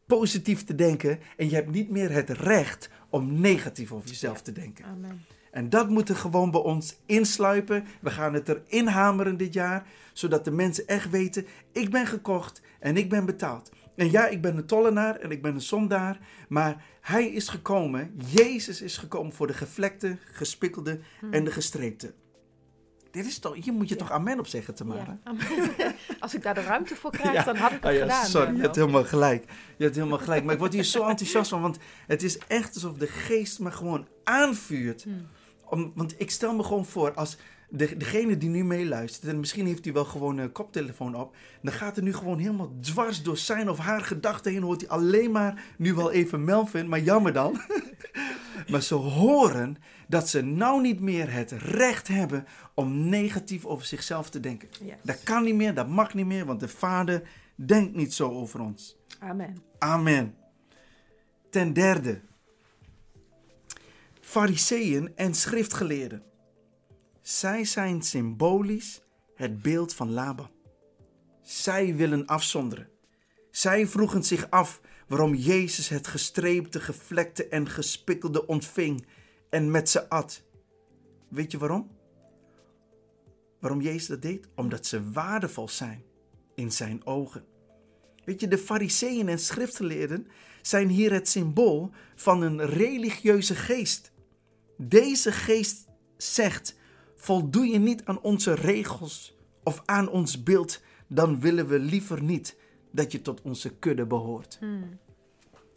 positief 0.06 0.64
te 0.64 0.74
denken. 0.74 1.18
En 1.36 1.48
je 1.48 1.54
hebt 1.54 1.70
niet 1.70 1.90
meer 1.90 2.10
het 2.10 2.30
recht 2.30 2.88
om 3.08 3.40
negatief 3.40 3.92
over 3.92 4.08
jezelf 4.08 4.42
te 4.42 4.52
denken. 4.52 4.84
Amen. 4.84 5.24
En 5.50 5.68
dat 5.68 5.88
moet 5.88 6.08
er 6.08 6.16
gewoon 6.16 6.50
bij 6.50 6.60
ons 6.60 6.96
insluipen. 7.06 7.84
We 8.00 8.10
gaan 8.10 8.34
het 8.34 8.48
erin 8.48 8.86
hameren 8.86 9.36
dit 9.36 9.52
jaar, 9.52 9.86
zodat 10.12 10.44
de 10.44 10.50
mensen 10.50 10.86
echt 10.86 11.10
weten: 11.10 11.46
ik 11.72 11.90
ben 11.90 12.06
gekocht 12.06 12.60
en 12.80 12.96
ik 12.96 13.08
ben 13.08 13.26
betaald. 13.26 13.70
En 13.96 14.10
ja, 14.10 14.26
ik 14.26 14.40
ben 14.42 14.56
een 14.56 14.66
tollenaar 14.66 15.16
en 15.16 15.30
ik 15.30 15.42
ben 15.42 15.54
een 15.54 15.60
zondaar, 15.60 16.18
maar 16.48 16.84
hij 17.00 17.26
is 17.26 17.48
gekomen, 17.48 18.14
Jezus 18.26 18.82
is 18.82 18.96
gekomen 18.96 19.32
voor 19.32 19.46
de 19.46 19.52
gevlekte, 19.54 20.16
gespikkelde 20.32 21.00
en 21.30 21.44
de 21.44 21.50
gestreepte. 21.50 22.14
Dit 23.10 23.26
is 23.26 23.38
toch, 23.38 23.54
hier 23.64 23.72
moet 23.72 23.88
je 23.88 23.96
toch 23.96 24.10
amen 24.10 24.38
op 24.38 24.46
zeggen, 24.46 24.74
Tamara? 24.74 25.18
Ja. 25.24 25.34
Als 26.20 26.34
ik 26.34 26.42
daar 26.42 26.54
de 26.54 26.62
ruimte 26.62 26.96
voor 26.96 27.10
krijg, 27.10 27.32
Ja. 27.32 27.44
dan 27.44 27.56
had 27.56 27.70
ik 27.70 27.76
het 27.76 27.84
Ah 27.84 27.92
ja, 27.94 28.00
gedaan. 28.00 28.26
Sorry, 28.26 28.54
je 28.54 28.60
hebt 28.60 28.76
helemaal 28.76 29.04
gelijk. 29.04 29.44
Je 29.76 29.84
hebt 29.84 29.96
helemaal 29.96 30.18
gelijk. 30.18 30.44
Maar 30.44 30.52
ik 30.52 30.58
word 30.60 30.72
hier 30.72 30.84
zo 30.84 31.06
enthousiast 31.08 31.50
van, 31.50 31.60
want 31.60 31.78
het 32.06 32.22
is 32.22 32.38
echt 32.38 32.74
alsof 32.74 32.96
de 32.96 33.06
geest 33.06 33.58
me 33.60 33.70
gewoon 33.70 34.06
aanvuurt. 34.24 35.02
Hmm. 35.02 35.26
Om, 35.64 35.92
want 35.94 36.14
ik 36.20 36.30
stel 36.30 36.54
me 36.54 36.62
gewoon 36.62 36.86
voor, 36.86 37.14
als 37.14 37.36
de, 37.76 37.96
degene 37.96 38.36
die 38.36 38.48
nu 38.48 38.64
meeluistert, 38.64 39.32
en 39.32 39.40
misschien 39.40 39.66
heeft 39.66 39.84
hij 39.84 39.92
wel 39.94 40.04
gewoon 40.04 40.38
een 40.38 40.52
koptelefoon 40.52 41.14
op, 41.14 41.36
dan 41.62 41.72
gaat 41.72 41.96
er 41.96 42.02
nu 42.02 42.14
gewoon 42.14 42.38
helemaal 42.38 42.72
dwars 42.80 43.22
door 43.22 43.36
zijn 43.36 43.70
of 43.70 43.78
haar 43.78 44.00
gedachten 44.00 44.52
heen, 44.52 44.62
hoort 44.62 44.80
hij 44.80 44.90
alleen 44.90 45.30
maar 45.30 45.64
nu 45.78 45.94
wel 45.94 46.10
even 46.10 46.44
Melvin, 46.44 46.88
maar 46.88 47.00
jammer 47.00 47.32
dan. 47.32 47.60
maar 48.70 48.82
ze 48.82 48.94
horen 48.94 49.76
dat 50.08 50.28
ze 50.28 50.40
nou 50.40 50.80
niet 50.80 51.00
meer 51.00 51.32
het 51.32 51.50
recht 51.52 52.08
hebben 52.08 52.46
om 52.74 53.08
negatief 53.08 53.64
over 53.64 53.86
zichzelf 53.86 54.30
te 54.30 54.40
denken. 54.40 54.68
Yes. 54.84 54.94
Dat 55.02 55.22
kan 55.22 55.44
niet 55.44 55.54
meer, 55.54 55.74
dat 55.74 55.88
mag 55.88 56.14
niet 56.14 56.26
meer, 56.26 56.44
want 56.44 56.60
de 56.60 56.68
Vader 56.68 57.22
denkt 57.54 57.94
niet 57.94 58.14
zo 58.14 58.30
over 58.30 58.60
ons. 58.60 58.96
Amen. 59.18 59.56
Amen. 59.78 60.34
Ten 61.50 61.72
derde, 61.72 62.20
Fariseeën 64.20 65.12
en 65.16 65.34
schriftgeleerden. 65.34 66.22
Zij 67.24 67.64
zijn 67.64 68.02
symbolisch 68.02 69.02
het 69.34 69.62
beeld 69.62 69.94
van 69.94 70.12
Laban. 70.12 70.50
Zij 71.42 71.96
willen 71.96 72.26
afzonderen. 72.26 72.88
Zij 73.50 73.86
vroegen 73.86 74.24
zich 74.24 74.50
af 74.50 74.80
waarom 75.08 75.34
Jezus 75.34 75.88
het 75.88 76.06
gestreepte, 76.06 76.80
gevlekte 76.80 77.48
en 77.48 77.68
gespikkelde 77.68 78.46
ontving 78.46 79.06
en 79.50 79.70
met 79.70 79.90
ze 79.90 80.08
at. 80.08 80.42
Weet 81.28 81.50
je 81.50 81.58
waarom? 81.58 81.90
Waarom 83.60 83.80
Jezus 83.80 84.06
dat 84.06 84.22
deed? 84.22 84.48
Omdat 84.54 84.86
ze 84.86 85.10
waardevol 85.10 85.68
zijn 85.68 86.04
in 86.54 86.72
zijn 86.72 87.06
ogen. 87.06 87.44
Weet 88.24 88.40
je, 88.40 88.48
de 88.48 88.58
fariseeën 88.58 89.28
en 89.28 89.38
schriftgeleerden 89.38 90.26
zijn 90.62 90.88
hier 90.88 91.12
het 91.12 91.28
symbool 91.28 91.90
van 92.14 92.42
een 92.42 92.66
religieuze 92.66 93.54
geest. 93.54 94.12
Deze 94.76 95.32
geest 95.32 95.86
zegt, 96.16 96.82
voldoe 97.24 97.66
je 97.66 97.78
niet 97.78 98.04
aan 98.04 98.20
onze 98.20 98.54
regels 98.54 99.36
of 99.62 99.82
aan 99.84 100.08
ons 100.08 100.42
beeld, 100.42 100.82
dan 101.06 101.40
willen 101.40 101.66
we 101.66 101.78
liever 101.78 102.22
niet 102.22 102.56
dat 102.90 103.12
je 103.12 103.22
tot 103.22 103.42
onze 103.42 103.74
kudde 103.78 104.06
behoort. 104.06 104.56
Hmm. 104.60 104.98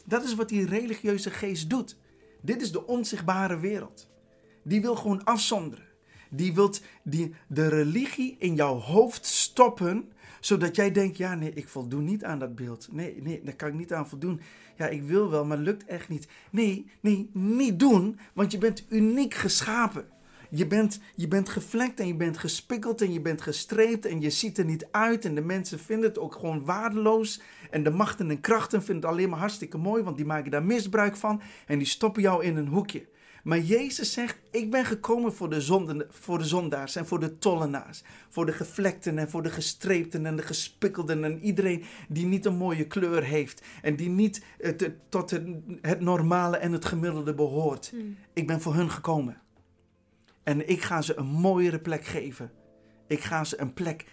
Dat 0.04 0.24
is 0.24 0.34
wat 0.34 0.48
die 0.48 0.66
religieuze 0.66 1.30
geest 1.30 1.70
doet. 1.70 1.96
Dit 2.42 2.62
is 2.62 2.72
de 2.72 2.86
onzichtbare 2.86 3.58
wereld. 3.58 4.08
Die 4.62 4.80
wil 4.80 4.96
gewoon 4.96 5.24
afzonderen. 5.24 5.84
Die 6.30 6.54
wil 6.54 6.72
die, 7.04 7.34
de 7.48 7.68
religie 7.68 8.36
in 8.38 8.54
jouw 8.54 8.78
hoofd 8.78 9.26
stoppen, 9.26 10.12
zodat 10.40 10.76
jij 10.76 10.92
denkt, 10.92 11.16
ja 11.16 11.34
nee, 11.34 11.52
ik 11.52 11.68
voldoen 11.68 12.04
niet 12.04 12.24
aan 12.24 12.38
dat 12.38 12.54
beeld. 12.54 12.88
Nee, 12.90 13.22
nee, 13.22 13.42
daar 13.44 13.56
kan 13.56 13.68
ik 13.68 13.74
niet 13.74 13.92
aan 13.92 14.08
voldoen. 14.08 14.40
Ja, 14.76 14.86
ik 14.86 15.02
wil 15.02 15.30
wel, 15.30 15.44
maar 15.44 15.58
lukt 15.58 15.84
echt 15.84 16.08
niet. 16.08 16.28
Nee, 16.50 16.90
nee, 17.00 17.30
niet 17.32 17.78
doen, 17.78 18.18
want 18.32 18.52
je 18.52 18.58
bent 18.58 18.84
uniek 18.88 19.34
geschapen. 19.34 20.16
Je 20.50 20.66
bent, 20.66 21.00
je 21.14 21.28
bent 21.28 21.48
gevlekt 21.48 22.00
en 22.00 22.06
je 22.06 22.14
bent 22.14 22.38
gespikkeld 22.38 23.02
en 23.02 23.12
je 23.12 23.20
bent 23.20 23.42
gestreept 23.42 24.06
en 24.06 24.20
je 24.20 24.30
ziet 24.30 24.58
er 24.58 24.64
niet 24.64 24.86
uit. 24.90 25.24
En 25.24 25.34
de 25.34 25.40
mensen 25.40 25.78
vinden 25.78 26.08
het 26.08 26.18
ook 26.18 26.34
gewoon 26.34 26.64
waardeloos. 26.64 27.40
En 27.70 27.82
de 27.82 27.90
machten 27.90 28.30
en 28.30 28.40
krachten 28.40 28.82
vinden 28.82 29.04
het 29.04 29.12
alleen 29.12 29.28
maar 29.28 29.38
hartstikke 29.38 29.78
mooi, 29.78 30.02
want 30.02 30.16
die 30.16 30.26
maken 30.26 30.50
daar 30.50 30.64
misbruik 30.64 31.16
van. 31.16 31.40
En 31.66 31.78
die 31.78 31.86
stoppen 31.86 32.22
jou 32.22 32.44
in 32.44 32.56
een 32.56 32.68
hoekje. 32.68 33.06
Maar 33.42 33.58
Jezus 33.58 34.12
zegt: 34.12 34.38
Ik 34.50 34.70
ben 34.70 34.84
gekomen 34.84 35.34
voor 35.34 35.50
de, 35.50 35.60
zonden, 35.60 36.06
voor 36.10 36.38
de 36.38 36.44
zondaars 36.44 36.96
en 36.96 37.06
voor 37.06 37.20
de 37.20 37.38
tollenaars. 37.38 38.02
Voor 38.28 38.46
de 38.46 38.52
gevlekten 38.52 39.18
en 39.18 39.30
voor 39.30 39.42
de 39.42 39.50
gestreepten 39.50 40.26
en 40.26 40.36
de 40.36 40.42
gespikkelden. 40.42 41.24
En 41.24 41.38
iedereen 41.42 41.84
die 42.08 42.26
niet 42.26 42.44
een 42.44 42.56
mooie 42.56 42.86
kleur 42.86 43.22
heeft. 43.22 43.62
En 43.82 43.96
die 43.96 44.08
niet 44.08 44.44
het, 44.58 44.90
tot 45.08 45.30
het, 45.30 45.46
het, 45.80 46.00
normale 46.00 46.56
en 46.56 46.72
het 46.72 46.84
gemiddelde 46.84 47.34
behoort. 47.34 47.90
Hmm. 47.90 48.16
Ik 48.32 48.46
ben 48.46 48.60
voor 48.60 48.74
hun 48.74 48.90
gekomen. 48.90 49.40
En 50.48 50.68
ik 50.68 50.82
ga 50.82 51.02
ze 51.02 51.16
een 51.16 51.26
mooiere 51.26 51.80
plek 51.80 52.04
geven. 52.04 52.50
Ik 53.06 53.20
ga 53.20 53.44
ze 53.44 53.60
een 53.60 53.74
plek 53.74 54.06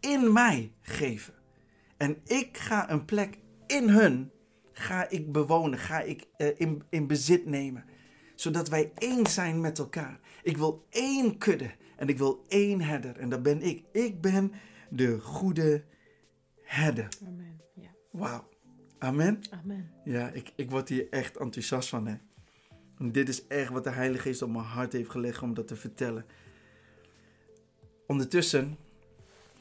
in 0.00 0.32
mij 0.32 0.72
geven. 0.80 1.34
En 1.96 2.16
ik 2.24 2.56
ga 2.58 2.90
een 2.90 3.04
plek 3.04 3.38
in 3.66 3.88
hun, 3.88 4.30
ga 4.72 5.08
ik 5.08 5.32
bewonen, 5.32 5.78
ga 5.78 6.00
ik 6.00 6.26
uh, 6.38 6.48
in, 6.56 6.82
in 6.88 7.06
bezit 7.06 7.46
nemen. 7.46 7.84
Zodat 8.34 8.68
wij 8.68 8.92
één 8.94 9.26
zijn 9.26 9.60
met 9.60 9.78
elkaar. 9.78 10.20
Ik 10.42 10.56
wil 10.56 10.86
één 10.90 11.38
kudde 11.38 11.70
en 11.96 12.08
ik 12.08 12.18
wil 12.18 12.44
één 12.48 12.80
herder. 12.80 13.18
En 13.18 13.28
dat 13.28 13.42
ben 13.42 13.62
ik. 13.62 13.84
Ik 13.92 14.20
ben 14.20 14.52
de 14.90 15.20
goede 15.20 15.84
herder. 16.62 17.08
Amen. 17.26 17.60
Ja. 17.74 17.90
Wauw. 18.10 18.48
Amen. 18.98 19.40
Amen. 19.50 19.90
Ja, 20.04 20.28
ik, 20.28 20.52
ik 20.56 20.70
word 20.70 20.88
hier 20.88 21.06
echt 21.10 21.36
enthousiast 21.36 21.88
van. 21.88 22.06
Hè. 22.06 22.14
Dit 23.02 23.28
is 23.28 23.46
echt 23.46 23.70
wat 23.70 23.84
de 23.84 23.90
Heilige 23.90 24.22
Geest 24.22 24.42
op 24.42 24.50
mijn 24.50 24.64
hart 24.64 24.92
heeft 24.92 25.10
gelegd 25.10 25.42
om 25.42 25.54
dat 25.54 25.68
te 25.68 25.76
vertellen. 25.76 26.24
Ondertussen, 28.06 28.76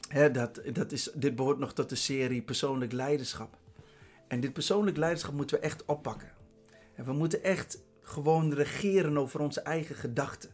hè, 0.08 0.32
dat, 0.32 0.62
dat 0.74 0.92
is, 0.92 1.12
dit 1.16 1.36
behoort 1.36 1.60
nog 1.60 1.74
tot 1.74 1.90
de 1.90 1.96
serie 1.96 2.42
persoonlijk 2.42 2.92
leiderschap. 2.92 3.58
En 4.28 4.40
dit 4.40 4.54
persoonlijk 4.54 4.98
leiderschap 4.98 5.34
moeten 5.34 5.58
we 5.58 5.64
echt 5.64 5.86
oppakken. 5.86 6.32
En 6.96 7.06
we 7.06 7.14
moeten 7.14 7.44
echt 7.44 7.80
gewoon 8.02 8.54
regeren 8.54 9.18
over 9.18 9.40
onze 9.40 9.62
eigen 9.62 9.96
gedachten. 9.96 10.50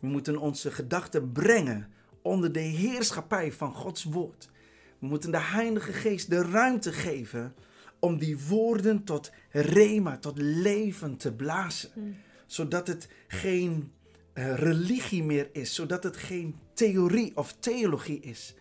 We 0.00 0.06
moeten 0.06 0.36
onze 0.36 0.70
gedachten 0.70 1.32
brengen 1.32 1.92
onder 2.22 2.52
de 2.52 2.60
heerschappij 2.60 3.52
van 3.52 3.74
Gods 3.74 4.04
woord. 4.04 4.50
We 4.98 5.06
moeten 5.06 5.30
de 5.30 5.40
Heilige 5.40 5.92
Geest 5.92 6.30
de 6.30 6.42
ruimte 6.42 6.92
geven 6.92 7.54
om 8.00 8.18
die 8.18 8.38
woorden 8.38 9.04
tot 9.04 9.32
rema, 9.50 10.18
tot 10.18 10.38
leven 10.38 11.16
te 11.16 11.32
blazen. 11.32 11.90
Hmm. 11.94 12.16
Zodat 12.46 12.86
het 12.86 13.08
geen 13.26 13.92
uh, 14.34 14.54
religie 14.54 15.22
meer 15.22 15.48
is, 15.52 15.74
zodat 15.74 16.02
het 16.02 16.16
geen 16.16 16.56
theorie 16.74 17.36
of 17.36 17.56
theologie 17.58 18.20
is, 18.20 18.54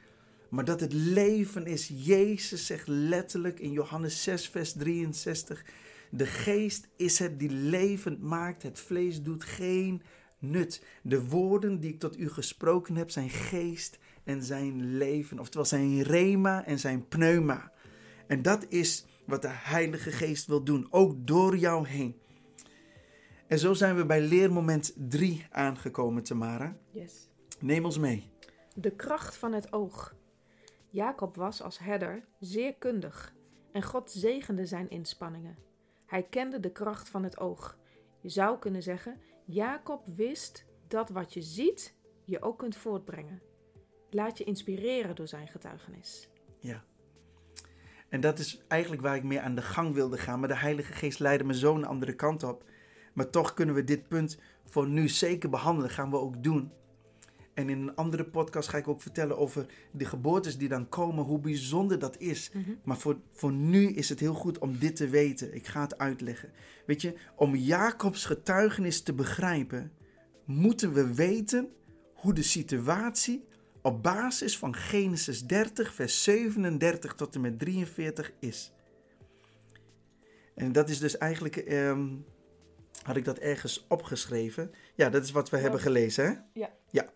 maar 0.49 0.65
dat 0.65 0.79
het 0.79 0.93
leven 0.93 1.65
is. 1.65 1.91
Jezus 1.93 2.65
zegt 2.65 2.87
letterlijk 2.87 3.59
in 3.59 3.71
Johannes 3.71 4.23
6, 4.23 4.49
vers 4.49 4.73
63, 4.73 5.65
de 6.11 6.25
geest 6.25 6.87
is 6.95 7.19
het 7.19 7.39
die 7.39 7.49
levend 7.49 8.21
maakt, 8.21 8.63
het 8.63 8.79
vlees 8.79 9.21
doet 9.21 9.43
geen 9.43 10.01
nut. 10.39 10.83
De 11.01 11.27
woorden 11.27 11.79
die 11.79 11.93
ik 11.93 11.99
tot 11.99 12.19
u 12.19 12.29
gesproken 12.29 12.95
heb 12.95 13.11
zijn 13.11 13.29
geest 13.29 13.97
en 14.23 14.43
zijn 14.43 14.97
leven, 14.97 15.39
oftewel 15.39 15.65
zijn 15.65 16.01
rema 16.01 16.65
en 16.65 16.79
zijn 16.79 17.07
pneuma. 17.07 17.71
En 18.27 18.41
dat 18.41 18.65
is 18.69 19.05
wat 19.30 19.41
de 19.41 19.51
Heilige 19.51 20.11
Geest 20.11 20.45
wil 20.45 20.63
doen, 20.63 20.88
ook 20.89 21.27
door 21.27 21.57
jou 21.57 21.88
heen. 21.88 22.21
En 23.47 23.59
zo 23.59 23.73
zijn 23.73 23.95
we 23.95 24.05
bij 24.05 24.21
leermoment 24.21 24.93
3 24.95 25.45
aangekomen, 25.49 26.23
Tamara. 26.23 26.77
Yes. 26.91 27.30
Neem 27.59 27.86
ons 27.86 27.97
mee. 27.97 28.32
De 28.75 28.91
kracht 28.91 29.38
van 29.38 29.53
het 29.53 29.73
oog. 29.73 30.15
Jacob 30.89 31.36
was 31.36 31.61
als 31.61 31.80
herder 31.80 32.25
zeer 32.39 32.75
kundig 32.75 33.34
en 33.71 33.84
God 33.84 34.11
zegende 34.11 34.65
zijn 34.65 34.89
inspanningen. 34.89 35.57
Hij 36.05 36.23
kende 36.23 36.59
de 36.59 36.71
kracht 36.71 37.09
van 37.09 37.23
het 37.23 37.39
oog. 37.39 37.77
Je 38.21 38.30
zou 38.30 38.59
kunnen 38.59 38.84
zeggen, 38.84 39.21
Jacob 39.45 40.03
wist 40.05 40.65
dat 40.88 41.09
wat 41.09 41.34
je 41.34 41.41
ziet 41.41 41.95
je 42.25 42.41
ook 42.41 42.57
kunt 42.57 42.75
voortbrengen. 42.75 43.41
Laat 44.09 44.38
je 44.38 44.43
inspireren 44.43 45.15
door 45.15 45.27
zijn 45.27 45.47
getuigenis. 45.47 46.30
Ja. 46.59 46.84
En 48.10 48.22
dat 48.22 48.39
is 48.39 48.62
eigenlijk 48.68 49.01
waar 49.01 49.16
ik 49.16 49.24
mee 49.24 49.39
aan 49.39 49.55
de 49.55 49.62
gang 49.62 49.93
wilde 49.93 50.18
gaan. 50.18 50.39
Maar 50.39 50.47
de 50.47 50.57
Heilige 50.57 50.93
Geest 50.93 51.20
leidde 51.20 51.45
me 51.45 51.57
zo 51.57 51.76
een 51.76 51.86
andere 51.86 52.14
kant 52.14 52.43
op. 52.43 52.64
Maar 53.14 53.30
toch 53.30 53.53
kunnen 53.53 53.76
we 53.76 53.84
dit 53.84 54.07
punt 54.07 54.39
voor 54.66 54.88
nu 54.88 55.07
zeker 55.07 55.49
behandelen. 55.49 55.89
Gaan 55.89 56.10
we 56.10 56.18
ook 56.18 56.43
doen. 56.43 56.72
En 57.53 57.70
in 57.70 57.82
een 57.82 57.95
andere 57.95 58.26
podcast 58.26 58.70
ga 58.70 58.78
ik 58.78 58.88
ook 58.88 59.01
vertellen 59.01 59.38
over 59.38 59.66
de 59.91 60.05
geboortes 60.05 60.57
die 60.57 60.70
dan 60.70 60.89
komen. 60.89 61.24
Hoe 61.24 61.39
bijzonder 61.39 61.99
dat 61.99 62.18
is. 62.18 62.51
Mhm. 62.53 62.72
Maar 62.84 62.97
voor, 62.97 63.20
voor 63.32 63.51
nu 63.51 63.89
is 63.89 64.10
het 64.10 64.20
heel 64.20 64.34
goed 64.34 64.57
om 64.57 64.78
dit 64.78 64.95
te 64.95 65.07
weten. 65.07 65.55
Ik 65.55 65.68
ga 65.68 65.82
het 65.82 65.97
uitleggen. 65.97 66.51
Weet 66.86 67.01
je, 67.01 67.14
om 67.36 67.55
Jacobs 67.55 68.26
getuigenis 68.26 69.01
te 69.01 69.14
begrijpen, 69.14 69.91
moeten 70.45 70.93
we 70.93 71.14
weten 71.14 71.70
hoe 72.14 72.34
de 72.34 72.43
situatie 72.43 73.47
op 73.89 74.03
basis 74.03 74.57
van 74.57 74.75
Genesis 74.75 75.45
30, 75.45 75.93
vers 75.93 76.23
37 76.23 77.15
tot 77.15 77.35
en 77.35 77.41
met 77.41 77.59
43 77.59 78.31
is. 78.39 78.71
En 80.55 80.71
dat 80.71 80.89
is 80.89 80.99
dus 80.99 81.17
eigenlijk, 81.17 81.55
ehm, 81.55 82.07
had 83.01 83.15
ik 83.15 83.25
dat 83.25 83.37
ergens 83.37 83.85
opgeschreven? 83.87 84.71
Ja, 84.95 85.09
dat 85.09 85.23
is 85.23 85.31
wat 85.31 85.49
we 85.49 85.55
Ja. 85.55 85.61
hebben 85.61 85.79
gelezen, 85.81 86.25
hè? 86.25 86.59
Ja. 86.59 86.73
Ja. 86.89 87.09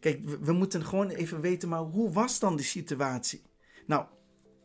Kijk, 0.00 0.24
we, 0.24 0.38
we 0.38 0.52
moeten 0.52 0.84
gewoon 0.84 1.08
even 1.10 1.40
weten, 1.40 1.68
maar 1.68 1.80
hoe 1.80 2.12
was 2.12 2.38
dan 2.38 2.56
de 2.56 2.62
situatie? 2.62 3.42
Nou, 3.86 4.06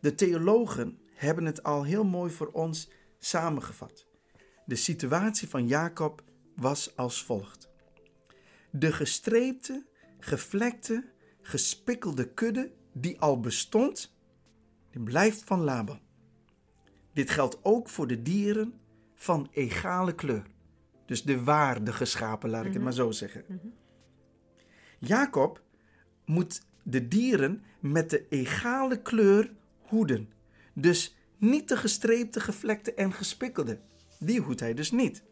de 0.02 0.16
theologen 0.16 1.00
hebben 1.14 1.46
het 1.46 1.64
al 1.64 1.84
heel 1.84 2.04
mooi 2.06 2.32
voor 2.32 2.48
ons 2.52 2.90
samengevat. 3.18 4.06
De 4.66 4.76
situatie 4.76 5.50
van 5.50 5.68
Jacob 5.68 6.24
was 6.56 6.96
als 6.96 7.24
volgt. 7.24 7.70
De 8.72 8.92
gestreepte, 8.92 9.86
gevlekte, 10.20 11.06
gespikkelde 11.42 12.34
kudde 12.34 12.72
die 12.94 13.20
al 13.20 13.40
bestond, 13.40 14.16
die 14.92 15.02
blijft 15.02 15.44
van 15.44 15.62
Laban. 15.62 16.00
Dit 17.14 17.30
geldt 17.30 17.60
ook 17.62 17.90
voor 17.90 18.08
de 18.08 18.22
dieren 18.22 18.74
van 19.16 19.48
egale 19.52 20.16
kleur. 20.16 20.46
Dus 21.06 21.24
de 21.24 21.44
waardige 21.44 22.06
schapen, 22.06 22.50
laat 22.50 22.60
ik 22.60 22.66
het 22.66 22.76
Mhm. 22.76 22.84
maar 22.84 22.94
zo 22.94 23.12
zeggen. 23.12 23.44
Mhm. 23.48 23.68
Jacob 25.00 25.62
moet 26.26 26.62
de 26.84 27.08
dieren 27.08 27.64
met 27.80 28.10
de 28.10 28.26
egale 28.30 29.02
kleur 29.02 29.52
hoeden. 29.82 30.30
Dus 30.74 31.18
niet 31.38 31.68
de 31.70 31.78
gestreepte, 31.78 32.40
gevlekte 32.40 32.94
en 32.94 33.14
gespikkelde. 33.14 33.80
Die 34.20 34.40
hoedt 34.40 34.60
hij 34.60 34.74
dus 34.74 34.92
niet. 34.92 35.24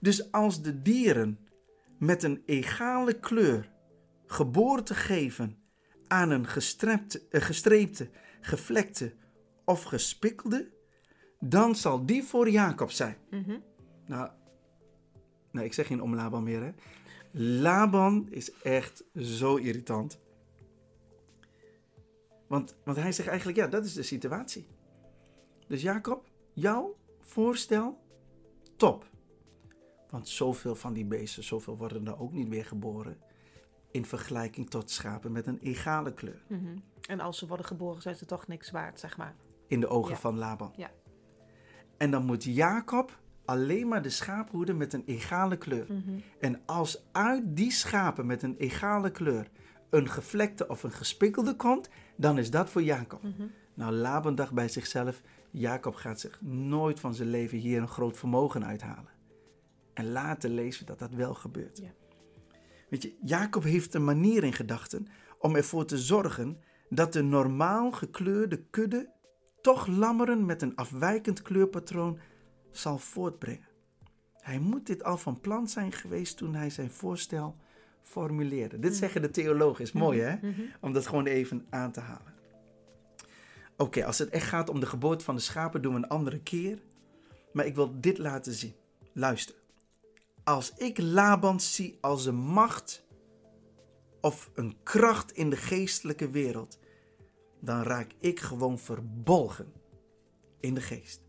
Dus 0.00 0.32
als 0.32 0.62
de 0.62 0.82
dieren 0.82 1.38
met 1.98 2.22
een 2.22 2.42
egale 2.46 3.20
kleur 3.20 3.70
geboorte 4.26 4.94
geven 4.94 5.58
aan 6.06 6.30
een 6.30 6.46
gestrepte, 6.46 7.22
eh, 7.30 7.40
gestreepte, 7.40 8.10
gevlekte 8.40 9.14
of 9.64 9.82
gespikkelde, 9.82 10.70
dan 11.40 11.74
zal 11.74 12.06
die 12.06 12.22
voor 12.22 12.50
Jacob 12.50 12.90
zijn. 12.90 13.16
Mhm. 13.30 13.58
Nou, 14.06 14.30
nou, 15.52 15.66
ik 15.66 15.72
zeg 15.72 15.86
geen 15.86 16.02
om 16.02 16.14
Laban 16.14 16.42
meer, 16.42 16.62
hè. 16.62 16.70
Laban 17.40 18.26
is 18.30 18.52
echt 18.52 19.04
zo 19.14 19.56
irritant. 19.56 20.20
Want, 22.46 22.76
want 22.84 22.96
hij 22.96 23.12
zegt 23.12 23.28
eigenlijk, 23.28 23.58
ja, 23.58 23.66
dat 23.66 23.84
is 23.84 23.94
de 23.94 24.02
situatie. 24.02 24.66
Dus 25.66 25.82
Jacob, 25.82 26.30
jouw 26.52 26.96
voorstel, 27.20 27.98
top. 28.76 29.07
Want 30.10 30.28
zoveel 30.28 30.74
van 30.74 30.92
die 30.92 31.04
beesten, 31.04 31.44
zoveel 31.44 31.76
worden 31.76 32.06
er 32.06 32.18
ook 32.20 32.32
niet 32.32 32.48
meer 32.48 32.64
geboren. 32.64 33.16
In 33.90 34.04
vergelijking 34.04 34.70
tot 34.70 34.90
schapen 34.90 35.32
met 35.32 35.46
een 35.46 35.58
egale 35.58 36.14
kleur. 36.14 36.42
Mhm. 36.48 36.76
En 37.08 37.20
als 37.20 37.38
ze 37.38 37.46
worden 37.46 37.66
geboren, 37.66 38.02
zijn 38.02 38.16
ze 38.16 38.24
toch 38.24 38.46
niks 38.46 38.70
waard, 38.70 39.00
zeg 39.00 39.16
maar. 39.16 39.34
In 39.66 39.80
de 39.80 39.88
ogen 39.88 40.12
Ja. 40.12 40.18
van 40.18 40.38
Laban. 40.38 40.72
Ja. 40.76 40.90
En 41.96 42.10
dan 42.10 42.24
moet 42.24 42.44
Jacob 42.44 43.18
alleen 43.44 43.88
maar 43.88 44.02
de 44.02 44.10
schapen 44.10 44.56
hoeden 44.56 44.76
met 44.76 44.92
een 44.92 45.02
egale 45.06 45.56
kleur. 45.56 45.86
En 46.40 46.60
als 46.66 47.02
uit 47.12 47.42
die 47.56 47.70
schapen 47.70 48.26
met 48.26 48.42
een 48.42 48.56
egale 48.56 49.10
kleur 49.10 49.50
een 49.90 50.08
gevlekte 50.08 50.66
of 50.68 50.82
een 50.82 50.92
gespikkelde 50.92 51.56
komt, 51.56 51.88
dan 52.16 52.38
is 52.38 52.50
dat 52.50 52.70
voor 52.70 52.82
Jacob. 52.82 53.22
Nou, 53.74 53.92
Laban 53.92 54.34
dacht 54.34 54.52
bij 54.52 54.68
zichzelf, 54.68 55.22
Jacob 55.50 55.94
gaat 55.94 56.20
zich 56.20 56.40
nooit 56.42 57.00
van 57.00 57.14
zijn 57.14 57.28
leven 57.28 57.58
hier 57.58 57.80
een 57.80 57.88
groot 57.88 58.16
vermogen 58.16 58.64
uithalen. 58.64 59.16
En 59.98 60.10
later 60.12 60.50
lezen 60.50 60.80
we 60.80 60.86
dat 60.86 60.98
dat 60.98 61.14
wel 61.14 61.34
gebeurt. 61.34 61.78
Ja. 61.78 61.90
Weet 62.88 63.02
je, 63.02 63.14
Jacob 63.24 63.62
heeft 63.62 63.94
een 63.94 64.04
manier 64.04 64.44
in 64.44 64.52
gedachten 64.52 65.06
om 65.38 65.56
ervoor 65.56 65.84
te 65.84 65.98
zorgen 65.98 66.60
dat 66.88 67.12
de 67.12 67.22
normaal 67.22 67.90
gekleurde 67.90 68.62
kudde 68.70 69.10
toch 69.60 69.86
lammeren 69.86 70.46
met 70.46 70.62
een 70.62 70.76
afwijkend 70.76 71.42
kleurpatroon 71.42 72.18
zal 72.70 72.98
voortbrengen. 72.98 73.68
Hij 74.36 74.58
moet 74.58 74.86
dit 74.86 75.04
al 75.04 75.16
van 75.16 75.40
plan 75.40 75.68
zijn 75.68 75.92
geweest 75.92 76.36
toen 76.36 76.54
hij 76.54 76.70
zijn 76.70 76.90
voorstel 76.90 77.56
formuleerde. 78.02 78.78
Dit 78.78 78.96
zeggen 78.96 79.22
de 79.22 79.30
theologen, 79.30 79.84
is 79.84 79.92
mooi 79.92 80.20
hè? 80.20 80.36
Om 80.80 80.92
dat 80.92 81.06
gewoon 81.06 81.26
even 81.26 81.66
aan 81.70 81.92
te 81.92 82.00
halen. 82.00 82.34
Oké, 83.76 84.04
als 84.04 84.18
het 84.18 84.28
echt 84.28 84.46
gaat 84.46 84.70
om 84.70 84.80
de 84.80 84.86
geboorte 84.86 85.24
van 85.24 85.34
de 85.34 85.40
schapen, 85.40 85.82
doen 85.82 85.92
we 85.92 85.98
een 85.98 86.08
andere 86.08 86.40
keer. 86.40 86.78
Maar 87.52 87.66
ik 87.66 87.74
wil 87.74 88.00
dit 88.00 88.18
laten 88.18 88.52
zien. 88.52 88.74
Luister. 89.12 89.54
Als 90.48 90.72
ik 90.76 90.98
Laban 90.98 91.60
zie 91.60 91.98
als 92.00 92.26
een 92.26 92.36
macht 92.36 93.06
of 94.20 94.50
een 94.54 94.76
kracht 94.82 95.32
in 95.32 95.50
de 95.50 95.56
geestelijke 95.56 96.30
wereld, 96.30 96.78
dan 97.60 97.82
raak 97.82 98.10
ik 98.20 98.40
gewoon 98.40 98.78
verbolgen 98.78 99.72
in 100.60 100.74
de 100.74 100.80
geest. 100.80 101.20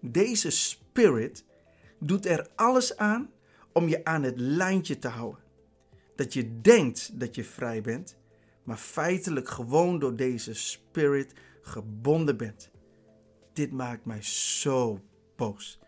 Deze 0.00 0.50
spirit 0.50 1.44
doet 1.98 2.26
er 2.26 2.48
alles 2.54 2.96
aan 2.96 3.30
om 3.72 3.88
je 3.88 4.04
aan 4.04 4.22
het 4.22 4.40
lijntje 4.40 4.98
te 4.98 5.08
houden. 5.08 5.42
Dat 6.16 6.32
je 6.32 6.60
denkt 6.60 7.20
dat 7.20 7.34
je 7.34 7.44
vrij 7.44 7.82
bent, 7.82 8.16
maar 8.64 8.78
feitelijk 8.78 9.48
gewoon 9.48 9.98
door 9.98 10.16
deze 10.16 10.54
spirit 10.54 11.32
gebonden 11.62 12.36
bent. 12.36 12.70
Dit 13.52 13.72
maakt 13.72 14.04
mij 14.04 14.22
zo 14.22 15.00
boos. 15.36 15.78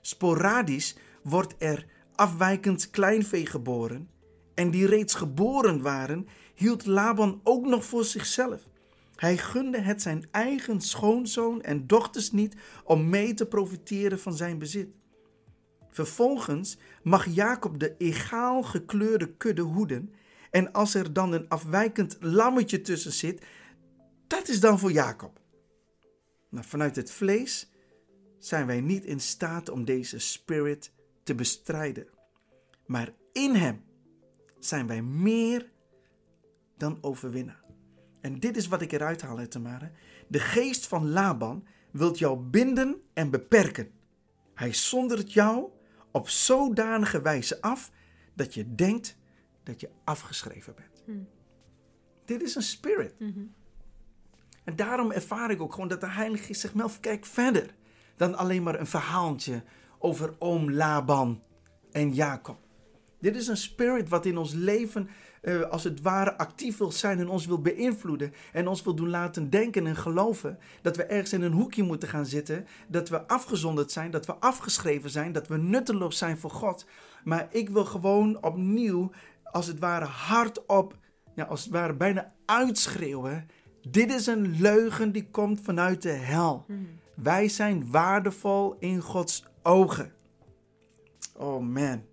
Sporadisch 0.00 0.96
wordt 1.24 1.54
er 1.58 1.86
afwijkend 2.14 2.90
kleinvee 2.90 3.46
geboren. 3.46 4.10
En 4.54 4.70
die 4.70 4.86
reeds 4.86 5.14
geboren 5.14 5.82
waren, 5.82 6.28
hield 6.54 6.86
Laban 6.86 7.40
ook 7.44 7.66
nog 7.66 7.84
voor 7.84 8.04
zichzelf. 8.04 8.68
Hij 9.16 9.36
gunde 9.36 9.80
het 9.80 10.02
zijn 10.02 10.28
eigen 10.30 10.80
schoonzoon 10.80 11.62
en 11.62 11.86
dochters 11.86 12.32
niet 12.32 12.54
om 12.84 13.08
mee 13.08 13.34
te 13.34 13.46
profiteren 13.46 14.20
van 14.20 14.34
zijn 14.34 14.58
bezit. 14.58 14.88
Vervolgens 15.90 16.78
mag 17.02 17.26
Jacob 17.26 17.78
de 17.78 17.94
egaal 17.98 18.62
gekleurde 18.62 19.34
kudde 19.34 19.62
hoeden. 19.62 20.12
En 20.50 20.72
als 20.72 20.94
er 20.94 21.12
dan 21.12 21.32
een 21.32 21.48
afwijkend 21.48 22.16
lammetje 22.20 22.80
tussen 22.80 23.12
zit, 23.12 23.44
dat 24.26 24.48
is 24.48 24.60
dan 24.60 24.78
voor 24.78 24.92
Jacob. 24.92 25.40
Maar 26.48 26.64
vanuit 26.64 26.96
het 26.96 27.10
vlees 27.10 27.70
zijn 28.38 28.66
wij 28.66 28.80
niet 28.80 29.04
in 29.04 29.20
staat 29.20 29.68
om 29.68 29.84
deze 29.84 30.18
spirit 30.18 30.92
te 31.24 31.34
bestrijden. 31.34 32.06
Maar 32.86 33.12
in 33.32 33.54
hem 33.54 33.84
zijn 34.58 34.86
wij 34.86 35.02
meer 35.02 35.70
dan 36.76 36.98
overwinnaar. 37.00 37.62
En 38.20 38.40
dit 38.40 38.56
is 38.56 38.68
wat 38.68 38.82
ik 38.82 38.92
eruit 38.92 39.22
haal, 39.22 39.38
hè, 39.38 39.46
Tamara. 39.46 39.90
De 40.28 40.40
geest 40.40 40.86
van 40.86 41.10
Laban 41.10 41.66
wilt 41.90 42.18
jou 42.18 42.38
binden 42.38 43.02
en 43.12 43.30
beperken. 43.30 43.90
Hij 44.54 44.72
zondert 44.72 45.32
jou 45.32 45.70
op 46.10 46.28
zodanige 46.28 47.22
wijze 47.22 47.60
af 47.60 47.90
dat 48.34 48.54
je 48.54 48.74
denkt 48.74 49.16
dat 49.62 49.80
je 49.80 49.90
afgeschreven 50.04 50.74
bent. 50.74 51.24
Dit 52.24 52.42
is 52.42 52.54
een 52.54 52.62
spirit. 52.62 53.14
En 54.64 54.76
daarom 54.76 55.12
ervaar 55.12 55.50
ik 55.50 55.60
ook 55.60 55.72
gewoon 55.72 55.88
dat 55.88 56.00
de 56.00 56.10
Heilige 56.10 56.44
Geest 56.44 56.60
zegt: 56.60 56.74
Melf, 56.74 57.00
kijk 57.00 57.24
verder 57.24 57.74
dan 58.16 58.34
alleen 58.34 58.62
maar 58.62 58.80
een 58.80 58.86
verhaaltje 58.86 59.62
over 60.04 60.34
oom 60.38 60.70
Laban 60.70 61.42
en 61.92 62.12
Jacob. 62.12 62.58
Dit 63.20 63.36
is 63.36 63.46
een 63.46 63.56
spirit 63.56 64.08
wat 64.08 64.26
in 64.26 64.36
ons 64.36 64.52
leven 64.52 65.08
uh, 65.42 65.62
als 65.62 65.84
het 65.84 66.00
ware 66.00 66.36
actief 66.36 66.78
wil 66.78 66.92
zijn 66.92 67.18
en 67.18 67.28
ons 67.28 67.46
wil 67.46 67.60
beïnvloeden. 67.60 68.32
En 68.52 68.68
ons 68.68 68.82
wil 68.82 68.94
doen 68.94 69.08
laten 69.08 69.50
denken 69.50 69.86
en 69.86 69.96
geloven 69.96 70.58
dat 70.82 70.96
we 70.96 71.04
ergens 71.04 71.32
in 71.32 71.42
een 71.42 71.52
hoekje 71.52 71.82
moeten 71.82 72.08
gaan 72.08 72.26
zitten. 72.26 72.66
Dat 72.88 73.08
we 73.08 73.26
afgezonderd 73.26 73.92
zijn, 73.92 74.10
dat 74.10 74.26
we 74.26 74.34
afgeschreven 74.34 75.10
zijn, 75.10 75.32
dat 75.32 75.48
we 75.48 75.56
nutteloos 75.56 76.18
zijn 76.18 76.38
voor 76.38 76.50
God. 76.50 76.86
Maar 77.24 77.46
ik 77.50 77.68
wil 77.68 77.84
gewoon 77.84 78.42
opnieuw, 78.42 79.10
als 79.42 79.66
het 79.66 79.78
ware 79.78 80.04
hardop, 80.04 80.96
ja, 81.34 81.44
als 81.44 81.64
het 81.64 81.72
ware 81.72 81.94
bijna 81.94 82.32
uitschreeuwen. 82.44 83.48
Dit 83.90 84.12
is 84.12 84.26
een 84.26 84.60
leugen 84.60 85.12
die 85.12 85.30
komt 85.30 85.60
vanuit 85.60 86.02
de 86.02 86.08
hel. 86.08 86.66
Wij 87.14 87.48
zijn 87.48 87.90
waardevol 87.90 88.76
in 88.78 89.00
Gods 89.00 89.44
ogen. 89.64 90.12
Oh 91.36 91.62
man. 91.62 92.04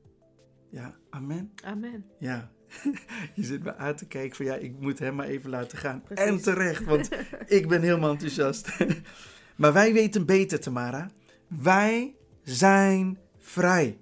Ja, 0.70 0.96
amen. 1.10 1.52
Amen. 1.64 2.06
Ja, 2.20 2.52
je 3.36 3.44
zit 3.44 3.64
me 3.64 3.76
aan 3.76 3.96
te 3.96 4.08
kijken 4.08 4.36
van 4.36 4.46
ja, 4.46 4.56
ik 4.56 4.80
moet 4.80 5.00
hem 5.00 5.16
maar 5.16 5.28
even 5.28 5.50
laten 5.50 5.78
gaan. 5.78 6.04
En 6.08 6.42
terecht, 6.42 6.84
want 6.84 7.10
ik 7.48 7.68
ben 7.68 7.82
helemaal 7.82 8.12
enthousiast. 8.12 8.70
maar 9.56 9.74
wij 9.74 9.94
weten 9.94 10.26
beter, 10.26 10.60
Tamara. 10.60 11.12
Wij 11.48 12.16
zijn 12.44 13.20
vrij. 13.38 14.00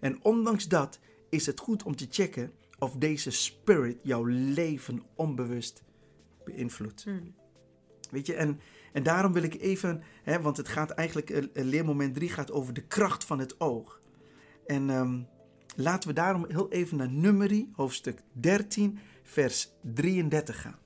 En 0.00 0.18
ondanks 0.22 0.68
dat 0.68 0.98
is 1.30 1.46
het 1.46 1.60
goed 1.60 1.82
om 1.82 1.96
te 1.96 2.06
checken 2.10 2.52
of 2.78 2.96
deze 2.96 3.30
spirit 3.30 3.98
jouw 4.02 4.24
leven 4.24 5.02
onbewust 5.14 5.82
beïnvloedt. 6.44 7.02
Hmm. 7.02 7.34
Weet 8.10 8.26
je, 8.26 8.34
en, 8.34 8.60
en 8.96 9.02
daarom 9.02 9.32
wil 9.32 9.42
ik 9.42 9.54
even, 9.60 10.02
hè, 10.22 10.40
want 10.40 10.56
het 10.56 10.68
gaat 10.68 10.90
eigenlijk, 10.90 11.30
uh, 11.30 11.42
leermoment 11.52 12.14
3 12.14 12.28
gaat 12.28 12.52
over 12.52 12.72
de 12.72 12.86
kracht 12.86 13.24
van 13.24 13.38
het 13.38 13.60
oog. 13.60 14.00
En 14.66 14.90
um, 14.90 15.28
Laten 15.78 16.08
we 16.08 16.14
daarom 16.14 16.44
heel 16.48 16.70
even 16.70 16.96
naar 16.96 17.10
Nummerie, 17.10 17.70
hoofdstuk 17.72 18.22
13, 18.32 18.98
vers 19.22 19.68
33 19.82 20.60
gaan. 20.60 20.78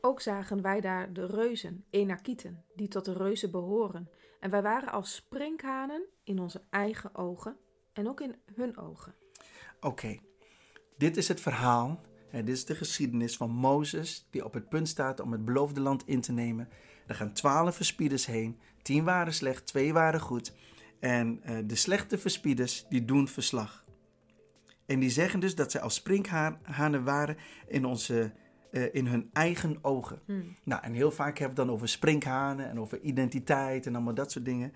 Ook 0.00 0.20
zagen 0.20 0.62
wij 0.62 0.80
daar 0.80 1.12
de 1.12 1.26
reuzen, 1.26 1.84
Enakieten, 1.90 2.64
die 2.74 2.88
tot 2.88 3.04
de 3.04 3.12
reuzen 3.12 3.50
behoren. 3.50 4.10
En 4.40 4.50
wij 4.50 4.62
waren 4.62 4.92
als 4.92 5.14
sprinkhanen 5.14 6.06
in 6.24 6.38
onze 6.38 6.62
eigen 6.70 7.14
ogen 7.14 7.56
en 7.92 8.08
ook 8.08 8.20
in 8.20 8.36
hun 8.54 8.76
ogen. 8.76 9.14
Oké, 9.76 9.86
okay. 9.86 10.20
dit 10.96 11.16
is 11.16 11.28
het 11.28 11.40
verhaal, 11.40 12.00
dit 12.30 12.48
is 12.48 12.64
de 12.64 12.74
geschiedenis 12.74 13.36
van 13.36 13.50
Mozes, 13.50 14.26
die 14.30 14.44
op 14.44 14.54
het 14.54 14.68
punt 14.68 14.88
staat 14.88 15.20
om 15.20 15.32
het 15.32 15.44
beloofde 15.44 15.80
land 15.80 16.06
in 16.06 16.20
te 16.20 16.32
nemen. 16.32 16.68
Er 17.10 17.16
gaan 17.16 17.32
twaalf 17.32 17.76
verspieders 17.76 18.26
heen, 18.26 18.58
tien 18.82 19.04
waren 19.04 19.34
slecht, 19.34 19.66
twee 19.66 19.92
waren 19.92 20.20
goed. 20.20 20.52
En 21.00 21.40
uh, 21.48 21.58
de 21.64 21.74
slechte 21.74 22.18
verspieders, 22.18 22.86
die 22.88 23.04
doen 23.04 23.28
verslag. 23.28 23.84
En 24.86 25.00
die 25.00 25.10
zeggen 25.10 25.40
dus 25.40 25.54
dat 25.54 25.70
zij 25.70 25.80
als 25.80 25.94
sprinkhanen 25.94 27.04
waren 27.04 27.36
in, 27.66 27.84
onze, 27.84 28.32
uh, 28.70 28.94
in 28.94 29.06
hun 29.06 29.30
eigen 29.32 29.78
ogen. 29.82 30.20
Hmm. 30.24 30.56
Nou, 30.64 30.82
en 30.82 30.92
heel 30.92 31.10
vaak 31.10 31.38
hebben 31.38 31.56
we 31.56 31.60
het 31.60 31.68
dan 31.68 31.70
over 31.70 31.88
sprinkhanen 31.88 32.70
en 32.70 32.80
over 32.80 33.00
identiteit 33.00 33.86
en 33.86 33.94
allemaal 33.94 34.14
dat 34.14 34.32
soort 34.32 34.44
dingen. 34.44 34.72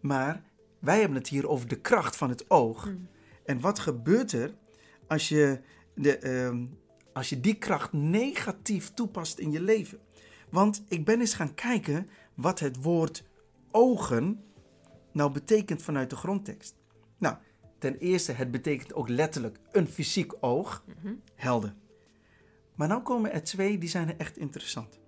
Maar 0.00 0.42
wij 0.78 1.00
hebben 1.00 1.18
het 1.18 1.28
hier 1.28 1.48
over 1.48 1.68
de 1.68 1.80
kracht 1.80 2.16
van 2.16 2.28
het 2.28 2.50
oog. 2.50 2.82
Hmm. 2.84 3.08
En 3.44 3.60
wat 3.60 3.78
gebeurt 3.78 4.32
er 4.32 4.54
als 5.06 5.28
je, 5.28 5.60
de, 5.94 6.20
uh, 6.22 6.66
als 7.12 7.28
je 7.28 7.40
die 7.40 7.54
kracht 7.54 7.92
negatief 7.92 8.94
toepast 8.94 9.38
in 9.38 9.50
je 9.50 9.60
leven? 9.60 9.98
Want 10.50 10.84
ik 10.88 11.04
ben 11.04 11.20
eens 11.20 11.34
gaan 11.34 11.54
kijken 11.54 12.08
wat 12.34 12.58
het 12.58 12.82
woord 12.82 13.24
ogen 13.70 14.42
nou 15.12 15.32
betekent 15.32 15.82
vanuit 15.82 16.10
de 16.10 16.16
grondtekst. 16.16 16.76
Nou, 17.18 17.36
Ten 17.78 17.98
eerste, 17.98 18.32
het 18.32 18.50
betekent 18.50 18.94
ook 18.94 19.08
letterlijk 19.08 19.58
een 19.72 19.88
fysiek 19.88 20.32
oog. 20.40 20.84
Helder. 21.34 21.74
Maar 22.74 22.88
nou 22.88 23.02
komen 23.02 23.32
er 23.32 23.42
twee 23.42 23.78
die 23.78 23.88
zijn 23.88 24.18
echt 24.18 24.36
interessant. 24.36 25.00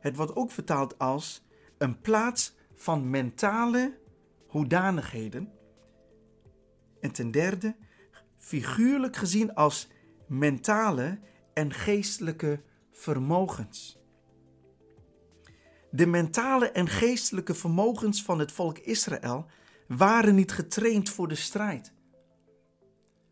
Het 0.00 0.16
wordt 0.16 0.36
ook 0.36 0.50
vertaald 0.50 0.98
als 0.98 1.46
een 1.78 2.00
plaats 2.00 2.54
van 2.74 3.10
mentale 3.10 3.98
hoedanigheden. 4.46 5.52
En 7.00 7.12
ten 7.12 7.30
derde, 7.30 7.76
figuurlijk 8.36 9.16
gezien 9.16 9.54
als 9.54 9.88
mentale 10.26 11.18
en 11.52 11.72
geestelijke 11.72 12.62
vermogens. 12.92 13.98
De 15.94 16.06
mentale 16.06 16.70
en 16.70 16.88
geestelijke 16.88 17.54
vermogens 17.54 18.22
van 18.22 18.38
het 18.38 18.52
volk 18.52 18.78
Israël 18.78 19.46
waren 19.88 20.34
niet 20.34 20.52
getraind 20.52 21.10
voor 21.10 21.28
de 21.28 21.34
strijd. 21.34 21.92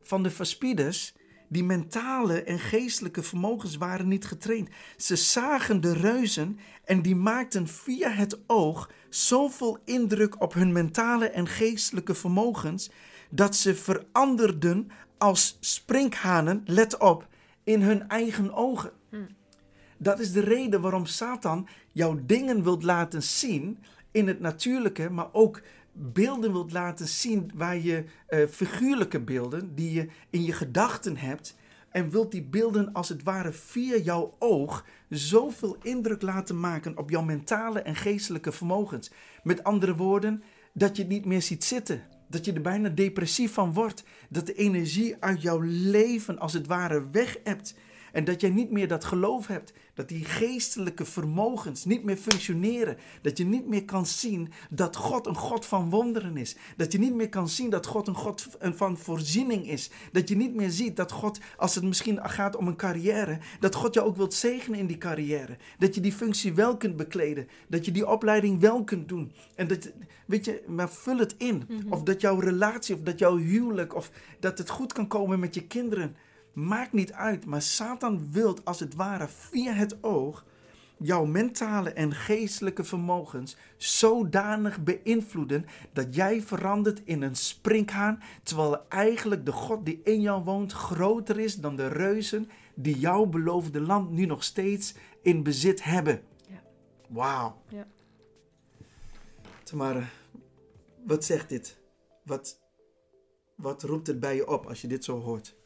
Van 0.02 0.22
de 0.22 0.30
verspieders, 0.30 1.14
Die 1.48 1.64
mentale 1.64 2.42
en 2.42 2.58
geestelijke 2.58 3.22
vermogens 3.22 3.76
waren 3.76 4.08
niet 4.08 4.24
getraind. 4.24 4.68
Ze 4.96 5.16
zagen 5.16 5.80
de 5.80 5.92
reuzen 5.92 6.58
en 6.84 7.02
die 7.02 7.16
maakten 7.16 7.68
via 7.68 8.10
het 8.10 8.38
oog 8.46 8.90
zoveel 9.08 9.78
indruk 9.84 10.40
op 10.40 10.54
hun 10.54 10.72
mentale 10.72 11.28
en 11.28 11.46
geestelijke 11.46 12.14
vermogens 12.14 12.90
dat 13.30 13.56
ze 13.56 13.74
veranderden 13.74 14.90
als 15.18 15.56
sprinkhanen, 15.60 16.62
let 16.64 16.98
op, 16.98 17.28
in 17.64 17.82
hun 17.82 18.08
eigen 18.08 18.52
ogen. 18.54 18.92
Dat 20.03 20.20
is 20.20 20.32
de 20.32 20.40
reden 20.40 20.80
waarom 20.80 21.07
Satan 21.07 21.68
jouw 21.92 22.18
dingen 22.26 22.62
wilt 22.62 22.82
laten 22.82 23.22
zien 23.22 23.78
in 24.11 24.26
het 24.26 24.40
natuurlijke, 24.40 25.11
maar 25.11 25.28
ook 25.32 25.62
beelden 25.92 26.53
wilt 26.53 26.72
laten 26.72 27.09
zien 27.09 27.50
waar 27.55 27.78
je 27.78 28.05
uh, 28.28 28.46
figuurlijke 28.48 29.20
beelden 29.20 29.74
die 29.74 29.92
je 29.92 30.09
in 30.30 30.44
je 30.44 30.53
gedachten 30.53 31.16
hebt 31.16 31.57
en 31.90 32.11
wilt 32.11 32.30
die 32.30 32.42
beelden 32.42 32.92
als 32.92 33.09
het 33.09 33.22
ware 33.22 33.53
via 33.53 33.96
jouw 33.96 34.34
oog 34.38 34.84
zoveel 35.09 35.76
indruk 35.82 36.22
laten 36.22 36.61
maken 36.61 36.98
op 36.98 37.11
jouw 37.11 37.22
mentale 37.22 37.80
en 37.80 37.96
geestelijke 37.96 38.53
vermogens. 38.53 39.11
Met 39.42 39.64
andere 39.64 39.96
woorden, 39.96 40.42
dat 40.72 40.96
je 40.96 41.03
het 41.03 41.11
niet 41.11 41.24
meer 41.24 41.42
ziet 41.42 41.64
zitten. 41.64 42.03
Dat 42.28 42.44
je 42.44 42.53
er 42.53 42.61
bijna 42.61 42.88
depressief 42.88 43.53
van 43.53 43.72
wordt. 43.72 44.05
Dat 44.28 44.46
de 44.46 44.55
energie 44.55 45.16
uit 45.20 45.42
jouw 45.42 45.61
leven 45.64 46.38
als 46.38 46.53
het 46.53 46.66
ware 46.66 47.11
weg 47.11 47.36
hebt. 47.44 47.74
En 48.12 48.24
dat 48.24 48.40
jij 48.40 48.50
niet 48.50 48.70
meer 48.70 48.88
dat 48.88 49.04
geloof 49.04 49.46
hebt. 49.46 49.72
Dat 49.94 50.08
die 50.08 50.24
geestelijke 50.24 51.04
vermogens 51.04 51.84
niet 51.84 52.04
meer 52.04 52.16
functioneren. 52.16 52.96
Dat 53.22 53.38
je 53.38 53.44
niet 53.44 53.66
meer 53.66 53.84
kan 53.84 54.06
zien 54.06 54.52
dat 54.70 54.96
God 54.96 55.26
een 55.26 55.36
God 55.36 55.66
van 55.66 55.90
wonderen 55.90 56.36
is. 56.36 56.56
Dat 56.76 56.92
je 56.92 56.98
niet 56.98 57.14
meer 57.14 57.28
kan 57.28 57.48
zien 57.48 57.70
dat 57.70 57.86
God 57.86 58.08
een 58.08 58.14
God 58.14 58.46
van 58.60 58.98
voorziening 58.98 59.68
is. 59.68 59.90
Dat 60.12 60.28
je 60.28 60.36
niet 60.36 60.54
meer 60.54 60.70
ziet 60.70 60.96
dat 60.96 61.12
God, 61.12 61.38
als 61.56 61.74
het 61.74 61.84
misschien 61.84 62.30
gaat 62.30 62.56
om 62.56 62.66
een 62.66 62.76
carrière, 62.76 63.38
dat 63.60 63.74
God 63.74 63.94
jou 63.94 64.06
ook 64.06 64.16
wilt 64.16 64.34
zegenen 64.34 64.78
in 64.78 64.86
die 64.86 64.98
carrière. 64.98 65.56
Dat 65.78 65.94
je 65.94 66.00
die 66.00 66.12
functie 66.12 66.54
wel 66.54 66.76
kunt 66.76 66.96
bekleden. 66.96 67.48
Dat 67.68 67.84
je 67.84 67.90
die 67.90 68.08
opleiding 68.08 68.60
wel 68.60 68.84
kunt 68.84 69.08
doen. 69.08 69.32
En 69.54 69.68
dat, 69.68 69.92
weet 70.26 70.44
je, 70.44 70.62
maar 70.66 70.90
vul 70.90 71.18
het 71.18 71.34
in. 71.38 71.64
Mhm. 71.68 71.92
Of 71.92 72.02
dat 72.02 72.20
jouw 72.20 72.38
relatie, 72.38 72.94
of 72.94 73.00
dat 73.00 73.18
jouw 73.18 73.36
huwelijk, 73.36 73.94
of 73.94 74.10
dat 74.40 74.58
het 74.58 74.70
goed 74.70 74.92
kan 74.92 75.06
komen 75.06 75.40
met 75.40 75.54
je 75.54 75.66
kinderen. 75.66 76.16
Maakt 76.53 76.92
niet 76.92 77.12
uit, 77.12 77.44
maar 77.44 77.62
Satan 77.62 78.32
wil 78.32 78.59
als 78.64 78.80
het 78.80 78.94
ware 78.94 79.28
via 79.28 79.72
het 79.72 80.03
oog 80.05 80.44
jouw 81.03 81.24
mentale 81.24 81.92
en 81.92 82.14
geestelijke 82.14 82.84
vermogens 82.84 83.57
zodanig 83.76 84.82
beïnvloeden 84.82 85.66
dat 85.92 86.14
jij 86.14 86.42
verandert 86.42 87.03
in 87.05 87.22
een 87.22 87.36
sprinkhaan, 87.36 88.22
terwijl 88.42 88.88
eigenlijk 88.88 89.44
de 89.44 89.53
God 89.53 89.84
die 89.84 90.00
in 90.05 90.20
jou 90.20 90.44
woont 90.44 90.72
groter 90.72 91.38
is 91.38 91.57
dan 91.57 91.76
de 91.76 91.86
reuzen 91.86 92.50
die 92.74 92.98
jouw 92.98 93.26
beloofde 93.26 93.80
land 93.80 94.11
nu 94.11 94.26
nog 94.26 94.44
steeds 94.44 94.94
in 95.22 95.42
bezit 95.42 95.84
hebben. 95.84 96.22
Ja. 96.48 96.62
Wauw. 97.09 97.62
Ja. 97.68 97.86
Tamara, 99.62 100.09
wat 101.07 101.24
zegt 101.24 101.48
dit? 101.48 101.78
Wat, 102.24 102.61
wat 103.57 103.82
roept 103.82 104.07
het 104.07 104.20
bij 104.20 104.34
je 104.34 104.48
op 104.48 104.66
als 104.66 104.80
je 104.80 104.88
dit 104.88 105.05
zo 105.05 105.20
hoort? 105.20 105.61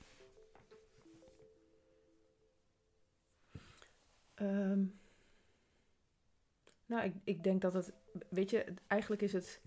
Ehm, 4.36 4.84
nou, 6.86 7.04
ik, 7.04 7.14
ik 7.24 7.42
denk 7.44 7.60
dat 7.60 7.72
het, 7.72 7.92
weet 8.28 8.50
je, 8.50 8.74
eigenlijk 8.86 9.22
is 9.22 9.32
het, 9.32 9.60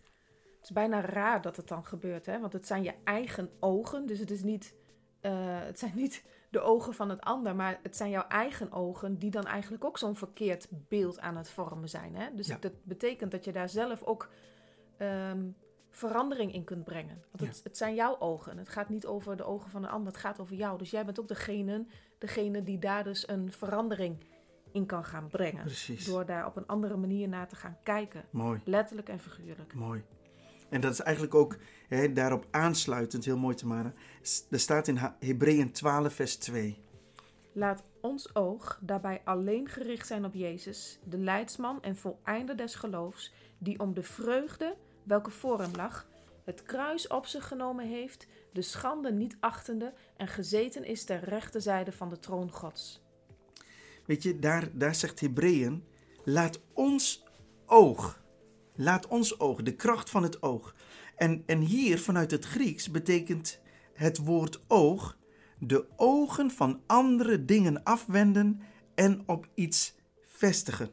het 0.55 0.63
is 0.63 0.71
bijna 0.71 1.01
raar 1.01 1.41
dat 1.41 1.55
het 1.57 1.67
dan 1.67 1.85
gebeurt, 1.85 2.25
hè? 2.25 2.39
Want 2.39 2.53
het 2.53 2.67
zijn 2.67 2.83
je 2.83 2.93
eigen 3.03 3.49
ogen, 3.59 4.05
dus 4.05 4.19
het 4.19 4.31
is 4.31 4.43
niet, 4.43 4.75
eh, 5.19 5.59
het 5.61 5.79
zijn 5.79 5.95
niet 5.95 6.23
de 6.49 6.59
ogen 6.59 6.93
van 6.93 7.09
het 7.09 7.21
ander, 7.21 7.55
maar 7.55 7.79
het 7.83 7.97
zijn 7.97 8.09
jouw 8.09 8.27
eigen 8.27 8.71
ogen 8.71 9.17
die 9.19 9.31
dan 9.31 9.45
eigenlijk 9.45 9.83
ook 9.83 9.97
zo'n 9.97 10.15
verkeerd 10.15 10.67
beeld 10.87 11.19
aan 11.19 11.37
het 11.37 11.49
vormen 11.49 11.89
zijn, 11.89 12.15
hè? 12.15 12.33
Dus 12.35 12.47
Ja. 12.47 12.57
dat 12.59 12.73
betekent 12.83 13.31
dat 13.31 13.43
je 13.45 13.51
daar 13.51 13.69
zelf 13.69 14.03
ook 14.03 14.29
ehm, 14.97 15.49
verandering 15.89 16.53
in 16.53 16.63
kunt 16.63 16.83
brengen. 16.83 17.23
Want 17.31 17.49
het, 17.53 17.63
het 17.63 17.77
zijn 17.77 17.95
jouw 17.95 18.19
ogen. 18.19 18.57
Het 18.57 18.69
gaat 18.69 18.89
niet 18.89 19.05
over 19.05 19.37
de 19.37 19.43
ogen 19.43 19.69
van 19.71 19.83
een 19.83 19.89
ander, 19.89 20.11
het 20.11 20.21
gaat 20.21 20.39
over 20.39 20.55
jou. 20.55 20.77
Dus 20.77 20.91
jij 20.91 21.05
bent 21.05 21.19
ook 21.19 21.27
degene, 21.27 21.85
degene 22.17 22.63
die 22.63 22.79
daar 22.79 23.03
dus 23.03 23.27
een 23.27 23.51
verandering 23.51 24.23
in 24.71 24.85
kan 24.85 25.05
gaan 25.05 25.27
brengen. 25.27 25.63
Precies. 25.63 26.05
Door 26.05 26.25
daar 26.25 26.45
op 26.45 26.55
een 26.55 26.67
andere 26.67 26.97
manier 26.97 27.27
naar 27.27 27.47
te 27.47 27.55
gaan 27.55 27.77
kijken. 27.83 28.23
Mooi, 28.29 28.61
Letterlijk 28.63 29.09
en 29.09 29.19
figuurlijk. 29.19 29.73
mooi. 29.73 30.03
En 30.69 30.81
dat 30.81 30.91
is 30.93 30.99
eigenlijk 30.99 31.35
ook 31.35 31.57
hè, 31.87 32.13
daarop 32.13 32.45
aansluitend 32.51 33.25
heel 33.25 33.37
mooi, 33.37 33.55
Tamara. 33.55 33.93
S- 34.21 34.45
Er 34.49 34.59
staat 34.59 34.87
in 34.87 34.97
Hebreeën 35.19 35.71
12, 35.71 36.13
vers 36.13 36.35
2. 36.35 36.77
Laat 37.53 37.83
ons 38.01 38.35
oog 38.35 38.79
daarbij 38.81 39.21
alleen 39.23 39.67
gericht 39.69 40.07
zijn 40.07 40.25
op 40.25 40.33
Jezus, 40.33 40.99
de 41.03 41.17
leidsman 41.17 41.81
en 41.83 41.95
voleinder 41.97 42.57
des 42.57 42.75
geloofs, 42.75 43.33
die 43.57 43.79
om 43.79 43.93
de 43.93 44.03
vreugde, 44.03 44.75
welke 45.03 45.31
voor 45.31 45.61
hem 45.61 45.71
lag, 45.75 46.07
het 46.45 46.63
kruis 46.63 47.07
op 47.07 47.25
zich 47.25 47.47
genomen 47.47 47.87
heeft, 47.87 48.27
de 48.53 48.61
schande 48.61 49.11
niet 49.11 49.37
achtende 49.39 49.93
en 50.17 50.27
gezeten 50.27 50.83
is 50.85 51.03
ter 51.03 51.23
rechterzijde 51.23 51.91
van 51.91 52.09
de 52.09 52.19
troon 52.19 52.51
Gods. 52.51 53.01
Weet 54.09 54.23
je, 54.23 54.39
daar, 54.39 54.69
daar 54.73 54.95
zegt 54.95 55.19
Hebreeën, 55.19 55.83
laat 56.23 56.61
ons 56.73 57.23
oog, 57.65 58.23
laat 58.75 59.07
ons 59.07 59.39
oog, 59.39 59.61
de 59.61 59.75
kracht 59.75 60.09
van 60.09 60.23
het 60.23 60.41
oog. 60.41 60.75
En, 61.15 61.43
en 61.45 61.59
hier 61.59 61.99
vanuit 61.99 62.31
het 62.31 62.45
Grieks 62.45 62.91
betekent 62.91 63.59
het 63.93 64.17
woord 64.17 64.61
oog 64.67 65.17
de 65.59 65.85
ogen 65.95 66.51
van 66.51 66.81
andere 66.85 67.45
dingen 67.45 67.83
afwenden 67.83 68.61
en 68.95 69.23
op 69.25 69.47
iets 69.53 69.95
vestigen. 70.21 70.89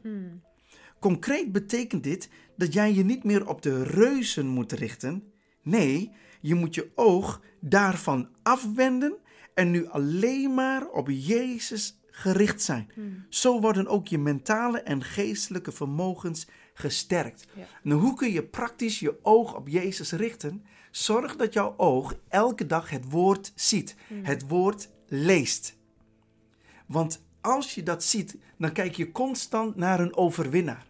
Concreet 0.99 1.51
betekent 1.51 2.03
dit 2.03 2.29
dat 2.55 2.73
jij 2.73 2.93
je 2.93 3.03
niet 3.03 3.23
meer 3.23 3.47
op 3.47 3.61
de 3.61 3.83
reuzen 3.83 4.47
moet 4.47 4.71
richten. 4.71 5.31
Nee, 5.61 6.11
je 6.41 6.55
moet 6.55 6.75
je 6.75 6.91
oog 6.95 7.41
daarvan 7.59 8.29
afwenden 8.43 9.17
en 9.53 9.71
nu 9.71 9.87
alleen 9.87 10.53
maar 10.53 10.87
op 10.87 11.09
Jezus 11.09 11.97
gericht 12.17 12.61
zijn. 12.61 12.91
Zo 13.29 13.59
worden 13.61 13.87
ook 13.87 14.07
je 14.07 14.17
mentale 14.17 14.81
en 14.81 15.03
geestelijke 15.03 15.71
vermogens 15.71 16.47
gesterkt. 16.73 17.47
Ja. 17.55 17.63
Nou, 17.83 18.01
hoe 18.01 18.15
kun 18.15 18.31
je 18.31 18.43
praktisch 18.43 18.99
je 18.99 19.19
oog 19.21 19.55
op 19.55 19.67
Jezus 19.67 20.11
richten? 20.11 20.65
Zorg 20.91 21.35
dat 21.35 21.53
jouw 21.53 21.73
oog 21.77 22.15
elke 22.27 22.65
dag 22.65 22.89
het 22.89 23.09
woord 23.09 23.51
ziet, 23.55 23.95
het 24.23 24.47
woord 24.47 24.89
leest. 25.07 25.77
Want 26.85 27.23
als 27.41 27.75
je 27.75 27.83
dat 27.83 28.03
ziet, 28.03 28.37
dan 28.57 28.71
kijk 28.71 28.95
je 28.95 29.11
constant 29.11 29.75
naar 29.75 29.99
een 29.99 30.15
overwinnaar. 30.15 30.85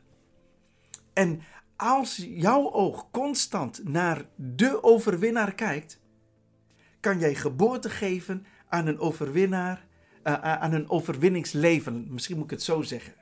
En 1.13 1.41
als 1.75 2.25
jouw 2.29 2.71
oog 2.71 3.11
constant 3.11 3.81
naar 3.83 4.25
de 4.35 4.83
overwinnaar 4.83 5.53
kijkt, 5.53 5.99
kan 6.99 7.19
jij 7.19 7.35
geboorte 7.35 7.89
geven 7.89 8.45
aan 8.69 8.87
een 8.87 8.99
overwinnaar, 8.99 9.86
aan 10.35 10.73
een 10.73 10.89
overwinningsleven. 10.89 12.07
Misschien 12.09 12.35
moet 12.35 12.45
ik 12.45 12.51
het 12.51 12.63
zo 12.63 12.81
zeggen. 12.81 13.13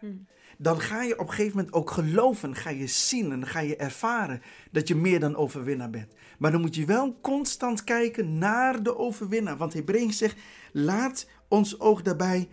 Dan 0.58 0.80
ga 0.80 1.02
je 1.02 1.20
op 1.20 1.28
een 1.28 1.34
gegeven 1.34 1.58
moment 1.58 1.76
ook 1.76 1.92
geloven, 1.92 2.56
ga 2.56 2.70
je 2.70 2.88
zien 2.88 3.32
en 3.32 3.48
ga 3.48 3.60
je 3.60 3.76
ervaren 3.76 4.42
dat 4.72 4.88
je 4.88 4.96
meer 4.96 5.20
dan 5.20 5.36
overwinnaar 5.36 5.90
bent. 5.90 6.14
Maar 6.38 6.52
dan 6.52 6.62
moet 6.62 6.76
je 6.76 6.86
wel 6.86 7.20
constant 7.22 7.84
kijken 7.84 8.38
naar 8.38 8.84
de 8.84 8.98
overwinnaar. 8.98 9.58
Want 9.58 9.74
Hebreeën 9.74 10.14
zegt, 10.14 10.38
laat 10.72 11.28
ons 11.48 11.80
oog 11.80 12.02
daarbij 12.02 12.50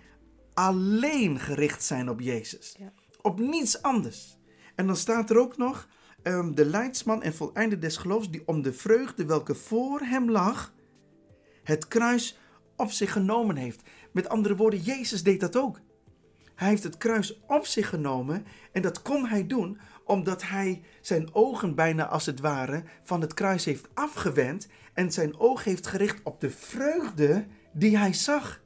alleen 0.54 1.40
gericht 1.40 1.84
zijn 1.84 2.10
op 2.10 2.20
Jezus. 2.20 2.76
Ja. 2.78 2.92
Op 3.20 3.38
niets 3.38 3.82
anders. 3.82 4.38
En 4.74 4.86
dan 4.86 4.96
staat 4.96 5.30
er 5.30 5.38
ook 5.38 5.56
nog, 5.56 5.88
ehm, 6.22 6.54
de 6.54 6.64
leidsman 6.64 7.22
en 7.22 7.34
voleinde 7.34 7.78
des 7.78 7.96
geloofs, 7.96 8.30
die 8.30 8.42
om 8.46 8.62
de 8.62 8.72
vreugde 8.72 9.24
welke 9.24 9.54
voor 9.54 10.00
hem 10.00 10.30
lag, 10.30 10.72
het 11.62 11.88
kruis 11.88 12.38
op 12.76 12.90
zich 12.90 13.12
genomen 13.12 13.56
heeft. 13.56 13.82
Met 14.12 14.28
andere 14.28 14.56
woorden, 14.56 14.80
Jezus 14.80 15.22
deed 15.22 15.40
dat 15.40 15.56
ook. 15.56 15.80
Hij 16.54 16.68
heeft 16.68 16.82
het 16.82 16.96
kruis 16.96 17.40
op 17.46 17.66
zich 17.66 17.88
genomen 17.88 18.46
en 18.72 18.82
dat 18.82 19.02
kon 19.02 19.26
hij 19.26 19.46
doen 19.46 19.78
omdat 20.04 20.42
hij 20.42 20.82
zijn 21.00 21.34
ogen 21.34 21.74
bijna 21.74 22.08
als 22.08 22.26
het 22.26 22.40
ware 22.40 22.84
van 23.02 23.20
het 23.20 23.34
kruis 23.34 23.64
heeft 23.64 23.88
afgewend 23.94 24.68
en 24.94 25.12
zijn 25.12 25.38
oog 25.38 25.64
heeft 25.64 25.86
gericht 25.86 26.20
op 26.22 26.40
de 26.40 26.50
vreugde 26.50 27.46
die 27.72 27.98
hij 27.98 28.12
zag. 28.12 28.62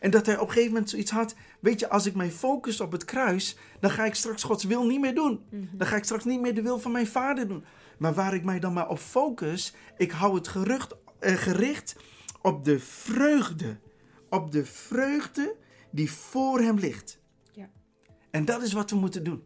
En 0.00 0.10
dat 0.10 0.26
hij 0.26 0.34
op 0.34 0.46
een 0.46 0.48
gegeven 0.48 0.72
moment 0.72 0.90
zoiets 0.90 1.10
had, 1.10 1.34
weet 1.60 1.80
je, 1.80 1.88
als 1.88 2.06
ik 2.06 2.14
mij 2.14 2.30
focus 2.30 2.80
op 2.80 2.92
het 2.92 3.04
kruis, 3.04 3.56
dan 3.80 3.90
ga 3.90 4.04
ik 4.04 4.14
straks 4.14 4.42
Gods 4.42 4.64
wil 4.64 4.86
niet 4.86 5.00
meer 5.00 5.14
doen. 5.14 5.40
Dan 5.72 5.86
ga 5.86 5.96
ik 5.96 6.04
straks 6.04 6.24
niet 6.24 6.40
meer 6.40 6.54
de 6.54 6.62
wil 6.62 6.78
van 6.78 6.92
mijn 6.92 7.06
vader 7.06 7.48
doen. 7.48 7.64
Maar 7.98 8.14
waar 8.14 8.34
ik 8.34 8.44
mij 8.44 8.58
dan 8.58 8.72
maar 8.72 8.88
op 8.88 8.98
focus, 8.98 9.74
ik 9.96 10.10
hou 10.10 10.34
het 10.34 10.48
gerucht, 10.48 10.96
eh, 11.18 11.34
gericht 11.34 11.96
op 12.42 12.64
de 12.64 12.78
vreugde. 12.78 13.78
Op 14.30 14.52
de 14.52 14.64
vreugde 14.64 15.56
die 15.90 16.10
voor 16.10 16.60
hem 16.60 16.78
ligt. 16.78 17.20
Ja. 17.52 17.70
En 18.30 18.44
dat 18.44 18.62
is 18.62 18.72
wat 18.72 18.90
we 18.90 18.96
moeten 18.96 19.24
doen. 19.24 19.42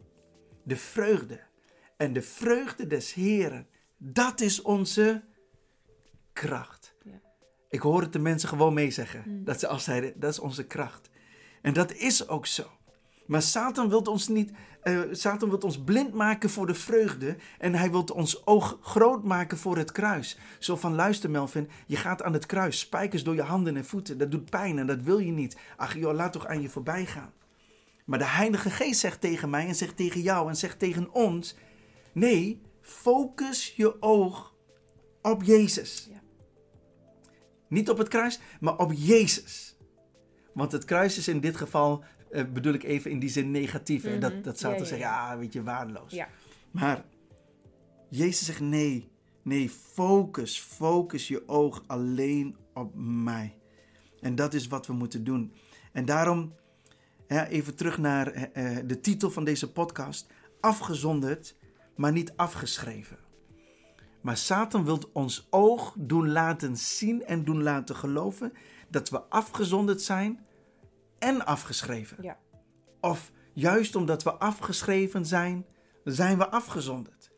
De 0.63 0.75
vreugde. 0.75 1.39
En 1.97 2.13
de 2.13 2.21
vreugde 2.21 2.87
des 2.87 3.13
Heren, 3.13 3.67
dat 3.97 4.41
is 4.41 4.61
onze 4.61 5.23
kracht. 6.33 6.95
Ja. 7.03 7.21
Ik 7.69 7.79
hoor 7.79 8.01
het 8.01 8.13
de 8.13 8.19
mensen 8.19 8.49
gewoon 8.49 8.73
meezeggen. 8.73 9.23
Mm. 9.25 9.43
Dat 9.43 9.59
ze 9.59 9.67
afzeiden, 9.67 10.19
dat 10.19 10.31
is 10.31 10.39
onze 10.39 10.67
kracht. 10.67 11.09
En 11.61 11.73
dat 11.73 11.93
is 11.93 12.27
ook 12.27 12.45
zo. 12.45 12.71
Maar 13.25 13.41
Satan 13.41 13.89
wil 13.89 14.01
ons 14.01 14.27
niet, 14.27 14.51
eh, 14.81 14.99
Satan 15.11 15.49
wil 15.49 15.57
ons 15.57 15.83
blind 15.83 16.13
maken 16.13 16.49
voor 16.49 16.67
de 16.67 16.73
vreugde 16.73 17.35
en 17.59 17.75
hij 17.75 17.91
wil 17.91 18.03
ons 18.13 18.45
oog 18.45 18.77
groot 18.81 19.23
maken 19.23 19.57
voor 19.57 19.77
het 19.77 19.91
kruis. 19.91 20.37
Zo 20.59 20.75
van 20.75 20.95
luister 20.95 21.29
Melvin, 21.29 21.69
je 21.87 21.95
gaat 21.95 22.23
aan 22.23 22.33
het 22.33 22.45
kruis, 22.45 22.79
spijkers 22.79 23.23
door 23.23 23.35
je 23.35 23.41
handen 23.41 23.77
en 23.77 23.85
voeten, 23.85 24.17
dat 24.17 24.31
doet 24.31 24.49
pijn 24.49 24.79
en 24.79 24.87
dat 24.87 25.01
wil 25.01 25.17
je 25.17 25.31
niet. 25.31 25.57
Ach 25.77 25.97
joh, 25.97 26.13
laat 26.13 26.33
toch 26.33 26.47
aan 26.47 26.61
je 26.61 26.69
voorbij 26.69 27.05
gaan. 27.05 27.33
Maar 28.05 28.19
de 28.19 28.25
Heilige 28.25 28.69
Geest 28.69 28.99
zegt 28.99 29.21
tegen 29.21 29.49
mij 29.49 29.67
en 29.67 29.75
zegt 29.75 29.97
tegen 29.97 30.21
jou 30.21 30.49
en 30.49 30.55
zegt 30.55 30.79
tegen 30.79 31.13
ons, 31.13 31.55
nee, 32.11 32.61
focus 32.81 33.73
je 33.75 34.01
oog 34.01 34.53
op 35.21 35.43
Jezus. 35.43 36.07
Ja. 36.11 36.21
Niet 37.67 37.89
op 37.89 37.97
het 37.97 38.07
kruis, 38.07 38.39
maar 38.59 38.77
op 38.77 38.91
Jezus. 38.95 39.77
Want 40.53 40.71
het 40.71 40.85
kruis 40.85 41.17
is 41.17 41.27
in 41.27 41.39
dit 41.39 41.57
geval, 41.57 42.03
eh, 42.33 42.43
bedoel 42.53 42.73
ik 42.73 42.83
even 42.83 43.11
in 43.11 43.19
die 43.19 43.29
zin 43.29 43.51
negatief. 43.51 44.03
Mhm. 44.03 44.19
Dat, 44.19 44.43
dat 44.43 44.57
Satan 44.59 44.77
Ja, 44.77 44.81
ja, 44.81 44.87
zegt, 44.87 45.01
ja. 45.01 45.37
weet 45.37 45.53
je, 45.53 45.63
waardeloos. 45.63 46.17
Maar 46.71 47.05
Jezus 48.09 48.45
zegt 48.45 48.59
nee, 48.59 49.11
nee, 49.41 49.69
focus, 49.69 50.59
focus 50.59 51.27
je 51.27 51.47
oog 51.47 51.83
alleen 51.87 52.55
op 52.73 52.91
mij. 52.95 53.57
En 54.21 54.35
dat 54.35 54.53
is 54.53 54.67
wat 54.67 54.87
we 54.87 54.93
moeten 54.93 55.23
doen. 55.23 55.53
En 55.91 56.05
daarom, 56.05 56.53
even 57.27 57.75
terug 57.75 57.97
naar 57.97 58.27
eh, 58.27 58.77
eh, 58.77 58.87
de 58.87 58.99
titel 58.99 59.31
van 59.31 59.43
deze 59.43 59.71
podcast, 59.71 60.27
afgezonderd, 60.59 61.55
maar 61.95 62.11
niet 62.11 62.33
afgeschreven. 62.35 63.17
Maar 64.21 64.37
Satan 64.37 64.85
wil 64.85 64.99
ons 65.13 65.47
oog 65.49 65.95
doen 65.97 66.31
laten 66.31 66.77
zien 66.77 67.25
en 67.25 67.43
doen 67.43 67.63
laten 67.63 67.95
geloven 67.95 68.53
dat 68.89 69.09
we 69.09 69.21
afgezonderd 69.21 70.01
zijn 70.01 70.39
en 71.23 71.45
afgeschreven. 71.45 72.17
Ja. 72.21 72.37
Of 72.99 73.31
juist 73.53 73.95
omdat 73.95 74.23
we 74.23 74.31
afgeschreven 74.31 75.25
zijn, 75.25 75.65
zijn 76.03 76.37
we 76.37 76.49
afgezonderd. 76.49 77.31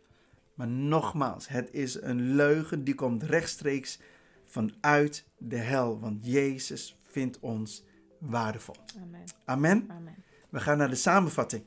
Maar 0.53 0.67
nogmaals, 0.67 1.47
het 1.47 1.73
is 1.73 2.01
een 2.01 2.35
leugen 2.35 2.83
die 2.83 2.95
komt 2.95 3.23
rechtstreeks 3.23 3.99
vanuit 4.45 5.27
de 5.37 5.57
hel. 5.57 5.99
Want 5.99 6.25
Jezus 6.25 6.99
vindt 7.03 7.39
ons 7.39 7.83
waardevol. 8.19 8.75
Amen. 9.01 9.23
Amen. 9.45 9.85
Amen. 9.89 10.23
We 10.49 10.59
gaan 10.59 10.77
naar 10.77 10.89
de 10.89 10.95
samenvatting. 10.95 11.65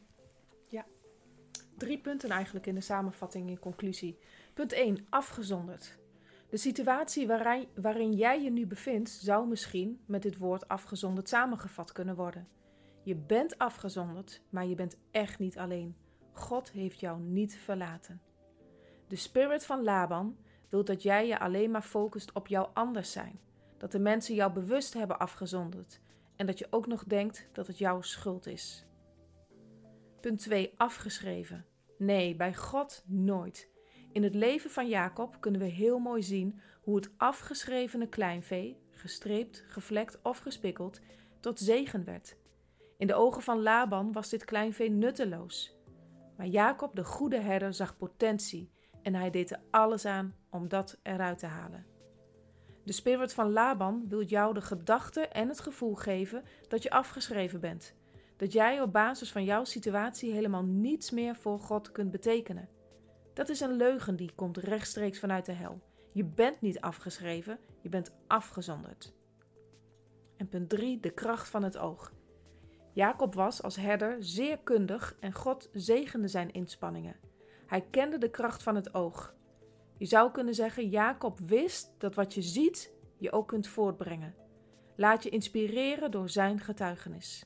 Drie 1.79 1.99
punten 1.99 2.31
eigenlijk 2.31 2.67
in 2.67 2.75
de 2.75 2.81
samenvatting 2.81 3.49
in 3.49 3.59
conclusie. 3.59 4.19
Punt 4.55 4.73
1. 4.73 5.07
Afgezonderd. 5.09 5.98
De 6.49 6.57
situatie 6.57 7.27
waarin, 7.75 8.13
jij 8.13 8.43
je 8.43 8.51
nu 8.51 8.67
bevindt 8.67 9.11
zou 9.11 9.49
misschien 9.49 10.01
met 10.07 10.23
dit 10.23 10.39
woord 10.39 10.69
afgezonderd 10.69 11.29
samengevat 11.29 11.93
kunnen 11.93 12.17
worden. 12.17 12.49
Je 13.03 13.15
bent 13.15 13.59
afgezonderd, 13.59 14.43
maar 14.51 14.67
je 14.67 14.75
bent 14.75 14.99
echt 15.11 15.39
niet 15.39 15.59
alleen. 15.59 15.97
God 16.33 16.71
heeft 16.71 17.01
jou 17.01 17.21
niet 17.21 17.57
verlaten. 17.57 18.21
De 19.09 19.17
spirit 19.17 19.67
van 19.67 19.83
Laban 19.83 20.37
wil 20.69 20.85
dat 20.85 21.03
jij 21.03 21.27
je 21.27 21.39
alleen 21.39 21.71
maar 21.71 21.83
focust 21.83 22.33
op 22.33 22.47
jouw 22.47 22.71
anders 22.75 23.13
zijn. 23.13 23.41
Dat 23.77 23.93
de 23.93 23.99
mensen 23.99 24.35
jou 24.35 24.53
bewust 24.53 24.95
hebben 24.95 25.19
afgezonderd 25.19 26.01
en 26.37 26.47
dat 26.47 26.59
je 26.59 26.67
ook 26.71 26.87
nog 26.87 27.05
denkt 27.05 27.49
dat 27.53 27.67
het 27.67 27.79
jouw 27.79 28.01
schuld 28.01 28.47
is. 28.47 28.87
Punt 30.21 30.39
2. 30.39 30.75
Afgeschreven. 30.77 31.67
Nee, 31.99 32.37
bij 32.37 32.55
God 32.55 33.05
nooit. 33.07 33.71
In 34.13 34.23
het 34.23 34.35
leven 34.35 34.71
van 34.71 34.89
Jacob 34.89 35.37
kunnen 35.41 35.61
we 35.61 35.67
heel 35.67 35.99
mooi 35.99 36.23
zien 36.23 36.61
hoe 36.81 36.97
het 36.97 37.11
afgeschrevene 37.17 38.09
kleinvee, 38.09 38.79
gestreept, 38.91 39.65
gevlekt 39.69 40.19
of 40.23 40.39
gespikkeld, 40.39 41.01
tot 41.41 41.59
zegen 41.59 42.05
werd. 42.05 42.37
In 42.97 43.07
de 43.07 43.15
ogen 43.15 43.43
van 43.43 43.63
Laban 43.63 44.13
was 44.13 44.29
dit 44.29 44.45
kleinvee 44.45 44.91
nutteloos. 44.91 45.77
Maar 46.37 46.47
Jacob, 46.47 46.95
de 46.95 47.05
goede 47.05 47.41
herder, 47.41 47.75
zag 47.75 47.97
potentie 47.97 48.71
en 49.03 49.15
hij 49.15 49.31
deed 49.31 49.51
er 49.51 49.61
alles 49.71 50.05
aan 50.05 50.35
om 50.51 50.69
dat 50.69 50.99
eruit 51.03 51.39
te 51.39 51.47
halen. 51.47 51.87
De 52.85 52.93
spirit 52.93 53.35
van 53.35 53.53
Laban 53.53 54.09
wil 54.09 54.23
jou 54.23 54.55
de 54.55 54.61
gedachte 54.61 55.21
en 55.21 55.49
het 55.49 55.61
gevoel 55.61 55.95
geven 55.95 56.45
dat 56.69 56.83
je 56.83 56.91
afgeschreven 56.91 57.61
bent 57.61 57.97
dat 58.39 58.53
jij 58.53 58.81
op 58.81 58.93
basis 58.93 59.33
van 59.33 59.45
jouw 59.45 59.65
situatie 59.65 60.33
helemaal 60.33 60.65
niets 60.65 61.11
meer 61.11 61.37
voor 61.37 61.59
God 61.59 61.93
kunt 61.93 62.11
betekenen. 62.11 62.69
Dat 63.39 63.49
is 63.49 63.61
een 63.61 63.77
leugen 63.77 64.17
die 64.17 64.33
komt 64.35 64.57
rechtstreeks 64.57 65.19
vanuit 65.19 65.47
de 65.47 65.53
hel. 65.53 65.81
Je 66.13 66.25
bent 66.25 66.61
niet 66.61 66.81
afgeschreven, 66.81 67.59
je 67.83 67.89
bent 67.89 68.13
afgezonderd. 68.27 69.15
En 70.37 70.49
punt 70.49 70.69
3, 70.69 71.01
de 71.01 71.11
kracht 71.11 71.49
van 71.49 71.63
het 71.63 71.79
oog. 71.79 72.13
Jacob 72.93 73.35
was 73.35 73.63
als 73.63 73.77
herder 73.77 74.17
zeer 74.21 74.59
kundig 74.59 75.17
en 75.21 75.33
God 75.33 75.71
zegende 75.73 76.29
zijn 76.29 76.53
inspanningen. 76.53 77.17
Hij 77.67 77.81
kende 77.91 78.19
de 78.19 78.31
kracht 78.31 78.63
van 78.63 78.75
het 78.75 78.95
oog. 78.95 79.35
Je 79.99 80.07
zou 80.07 80.31
kunnen 80.31 80.55
zeggen, 80.55 80.89
Jacob 80.89 81.39
wist 81.39 81.95
dat 81.99 82.15
wat 82.15 82.35
je 82.35 82.43
ziet 82.43 82.93
je 83.19 83.33
ook 83.33 83.49
kunt 83.49 83.69
voortbrengen. 83.69 84.35
Laat 84.97 85.23
je 85.23 85.31
inspireren 85.31 86.11
door 86.11 86.29
zijn 86.29 86.61
getuigenis. 86.61 87.45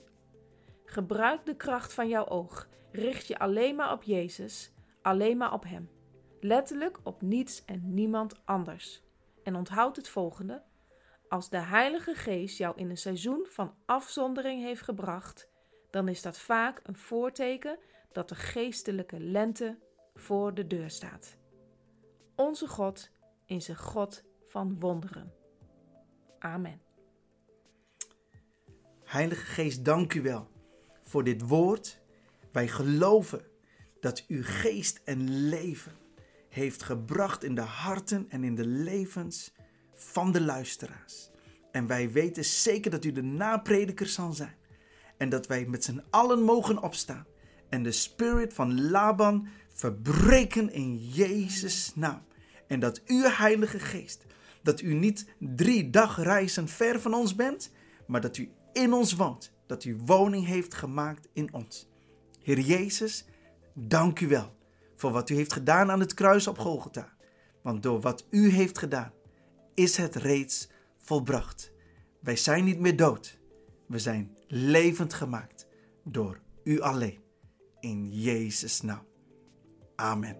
Gebruik 0.84 1.46
de 1.46 1.56
kracht 1.56 1.92
van 1.92 2.08
jouw 2.08 2.26
oog. 2.26 2.68
Richt 2.92 3.26
je 3.26 3.38
alleen 3.38 3.76
maar 3.76 3.92
op 3.92 4.02
Jezus, 4.02 4.72
alleen 5.02 5.36
maar 5.36 5.52
op 5.52 5.64
Hem. 5.64 5.90
Letterlijk 6.40 6.98
op 7.02 7.22
niets 7.22 7.64
en 7.64 7.94
niemand 7.94 8.46
anders. 8.46 9.02
En 9.42 9.56
onthoud 9.56 9.96
het 9.96 10.08
volgende: 10.08 10.62
als 11.28 11.50
de 11.50 11.60
Heilige 11.60 12.14
Geest 12.14 12.58
jou 12.58 12.76
in 12.76 12.90
een 12.90 12.96
seizoen 12.96 13.46
van 13.48 13.74
afzondering 13.86 14.62
heeft 14.62 14.82
gebracht, 14.82 15.48
dan 15.90 16.08
is 16.08 16.22
dat 16.22 16.38
vaak 16.38 16.80
een 16.82 16.96
voorteken 16.96 17.78
dat 18.12 18.28
de 18.28 18.34
geestelijke 18.34 19.20
lente 19.20 19.78
voor 20.14 20.54
de 20.54 20.66
deur 20.66 20.90
staat. 20.90 21.36
Onze 22.36 22.68
God 22.68 23.10
is 23.46 23.68
een 23.68 23.76
God 23.76 24.24
van 24.46 24.80
wonderen. 24.80 25.34
Amen. 26.38 26.80
Heilige 29.04 29.44
Geest, 29.44 29.84
dank 29.84 30.14
u 30.14 30.22
wel 30.22 30.48
voor 31.02 31.24
dit 31.24 31.48
woord. 31.48 32.00
Wij 32.52 32.68
geloven 32.68 33.51
dat 34.02 34.24
u 34.28 34.44
geest 34.44 35.00
en 35.04 35.48
leven 35.48 35.92
heeft 36.48 36.82
gebracht 36.82 37.44
in 37.44 37.54
de 37.54 37.60
harten 37.60 38.26
en 38.28 38.44
in 38.44 38.54
de 38.54 38.66
levens 38.66 39.52
van 39.94 40.32
de 40.32 40.40
luisteraars. 40.40 41.30
En 41.72 41.86
wij 41.86 42.10
weten 42.10 42.44
zeker 42.44 42.90
dat 42.90 43.04
u 43.04 43.12
de 43.12 43.22
naprediker 43.22 44.06
zal 44.06 44.32
zijn. 44.32 44.54
En 45.16 45.28
dat 45.28 45.46
wij 45.46 45.66
met 45.66 45.84
z'n 45.84 46.02
allen 46.10 46.42
mogen 46.42 46.82
opstaan. 46.82 47.26
En 47.68 47.82
de 47.82 47.92
spirit 47.92 48.54
van 48.54 48.90
Laban 48.90 49.48
verbreken 49.68 50.72
in 50.72 50.96
Jezus' 50.96 51.92
naam. 51.94 52.22
En 52.66 52.80
dat 52.80 53.02
uw 53.06 53.22
Heilige 53.22 53.78
Geest, 53.78 54.24
dat 54.62 54.80
u 54.80 54.94
niet 54.94 55.26
drie 55.38 55.90
dagreizen 55.90 56.68
ver 56.68 57.00
van 57.00 57.14
ons 57.14 57.34
bent, 57.34 57.72
maar 58.06 58.20
dat 58.20 58.36
u 58.36 58.50
in 58.72 58.92
ons 58.92 59.12
woont. 59.12 59.52
Dat 59.66 59.84
u 59.84 59.96
woning 60.04 60.46
heeft 60.46 60.74
gemaakt 60.74 61.28
in 61.32 61.52
ons. 61.52 61.88
Heer 62.42 62.60
Jezus, 62.60 63.24
dank 63.74 64.20
u 64.20 64.28
wel 64.28 64.56
voor 64.96 65.10
wat 65.12 65.30
u 65.30 65.34
heeft 65.34 65.52
gedaan 65.52 65.90
aan 65.90 66.00
het 66.00 66.14
kruis 66.14 66.46
op 66.46 66.58
Golgotha. 66.58 67.12
Want 67.62 67.82
door 67.82 68.00
wat 68.00 68.26
u 68.30 68.50
heeft 68.50 68.78
gedaan, 68.78 69.12
is 69.74 69.96
het 69.96 70.16
reeds 70.16 70.68
volbracht. 70.98 71.72
Wij 72.20 72.36
zijn 72.36 72.64
niet 72.64 72.78
meer 72.78 72.96
dood. 72.96 73.38
We 73.86 73.98
zijn 73.98 74.36
levend 74.46 75.14
gemaakt 75.14 75.66
door 76.04 76.40
u 76.64 76.80
alleen. 76.80 77.20
In 77.80 78.10
Jezus' 78.10 78.80
naam. 78.80 79.06
Amen. 79.96 80.36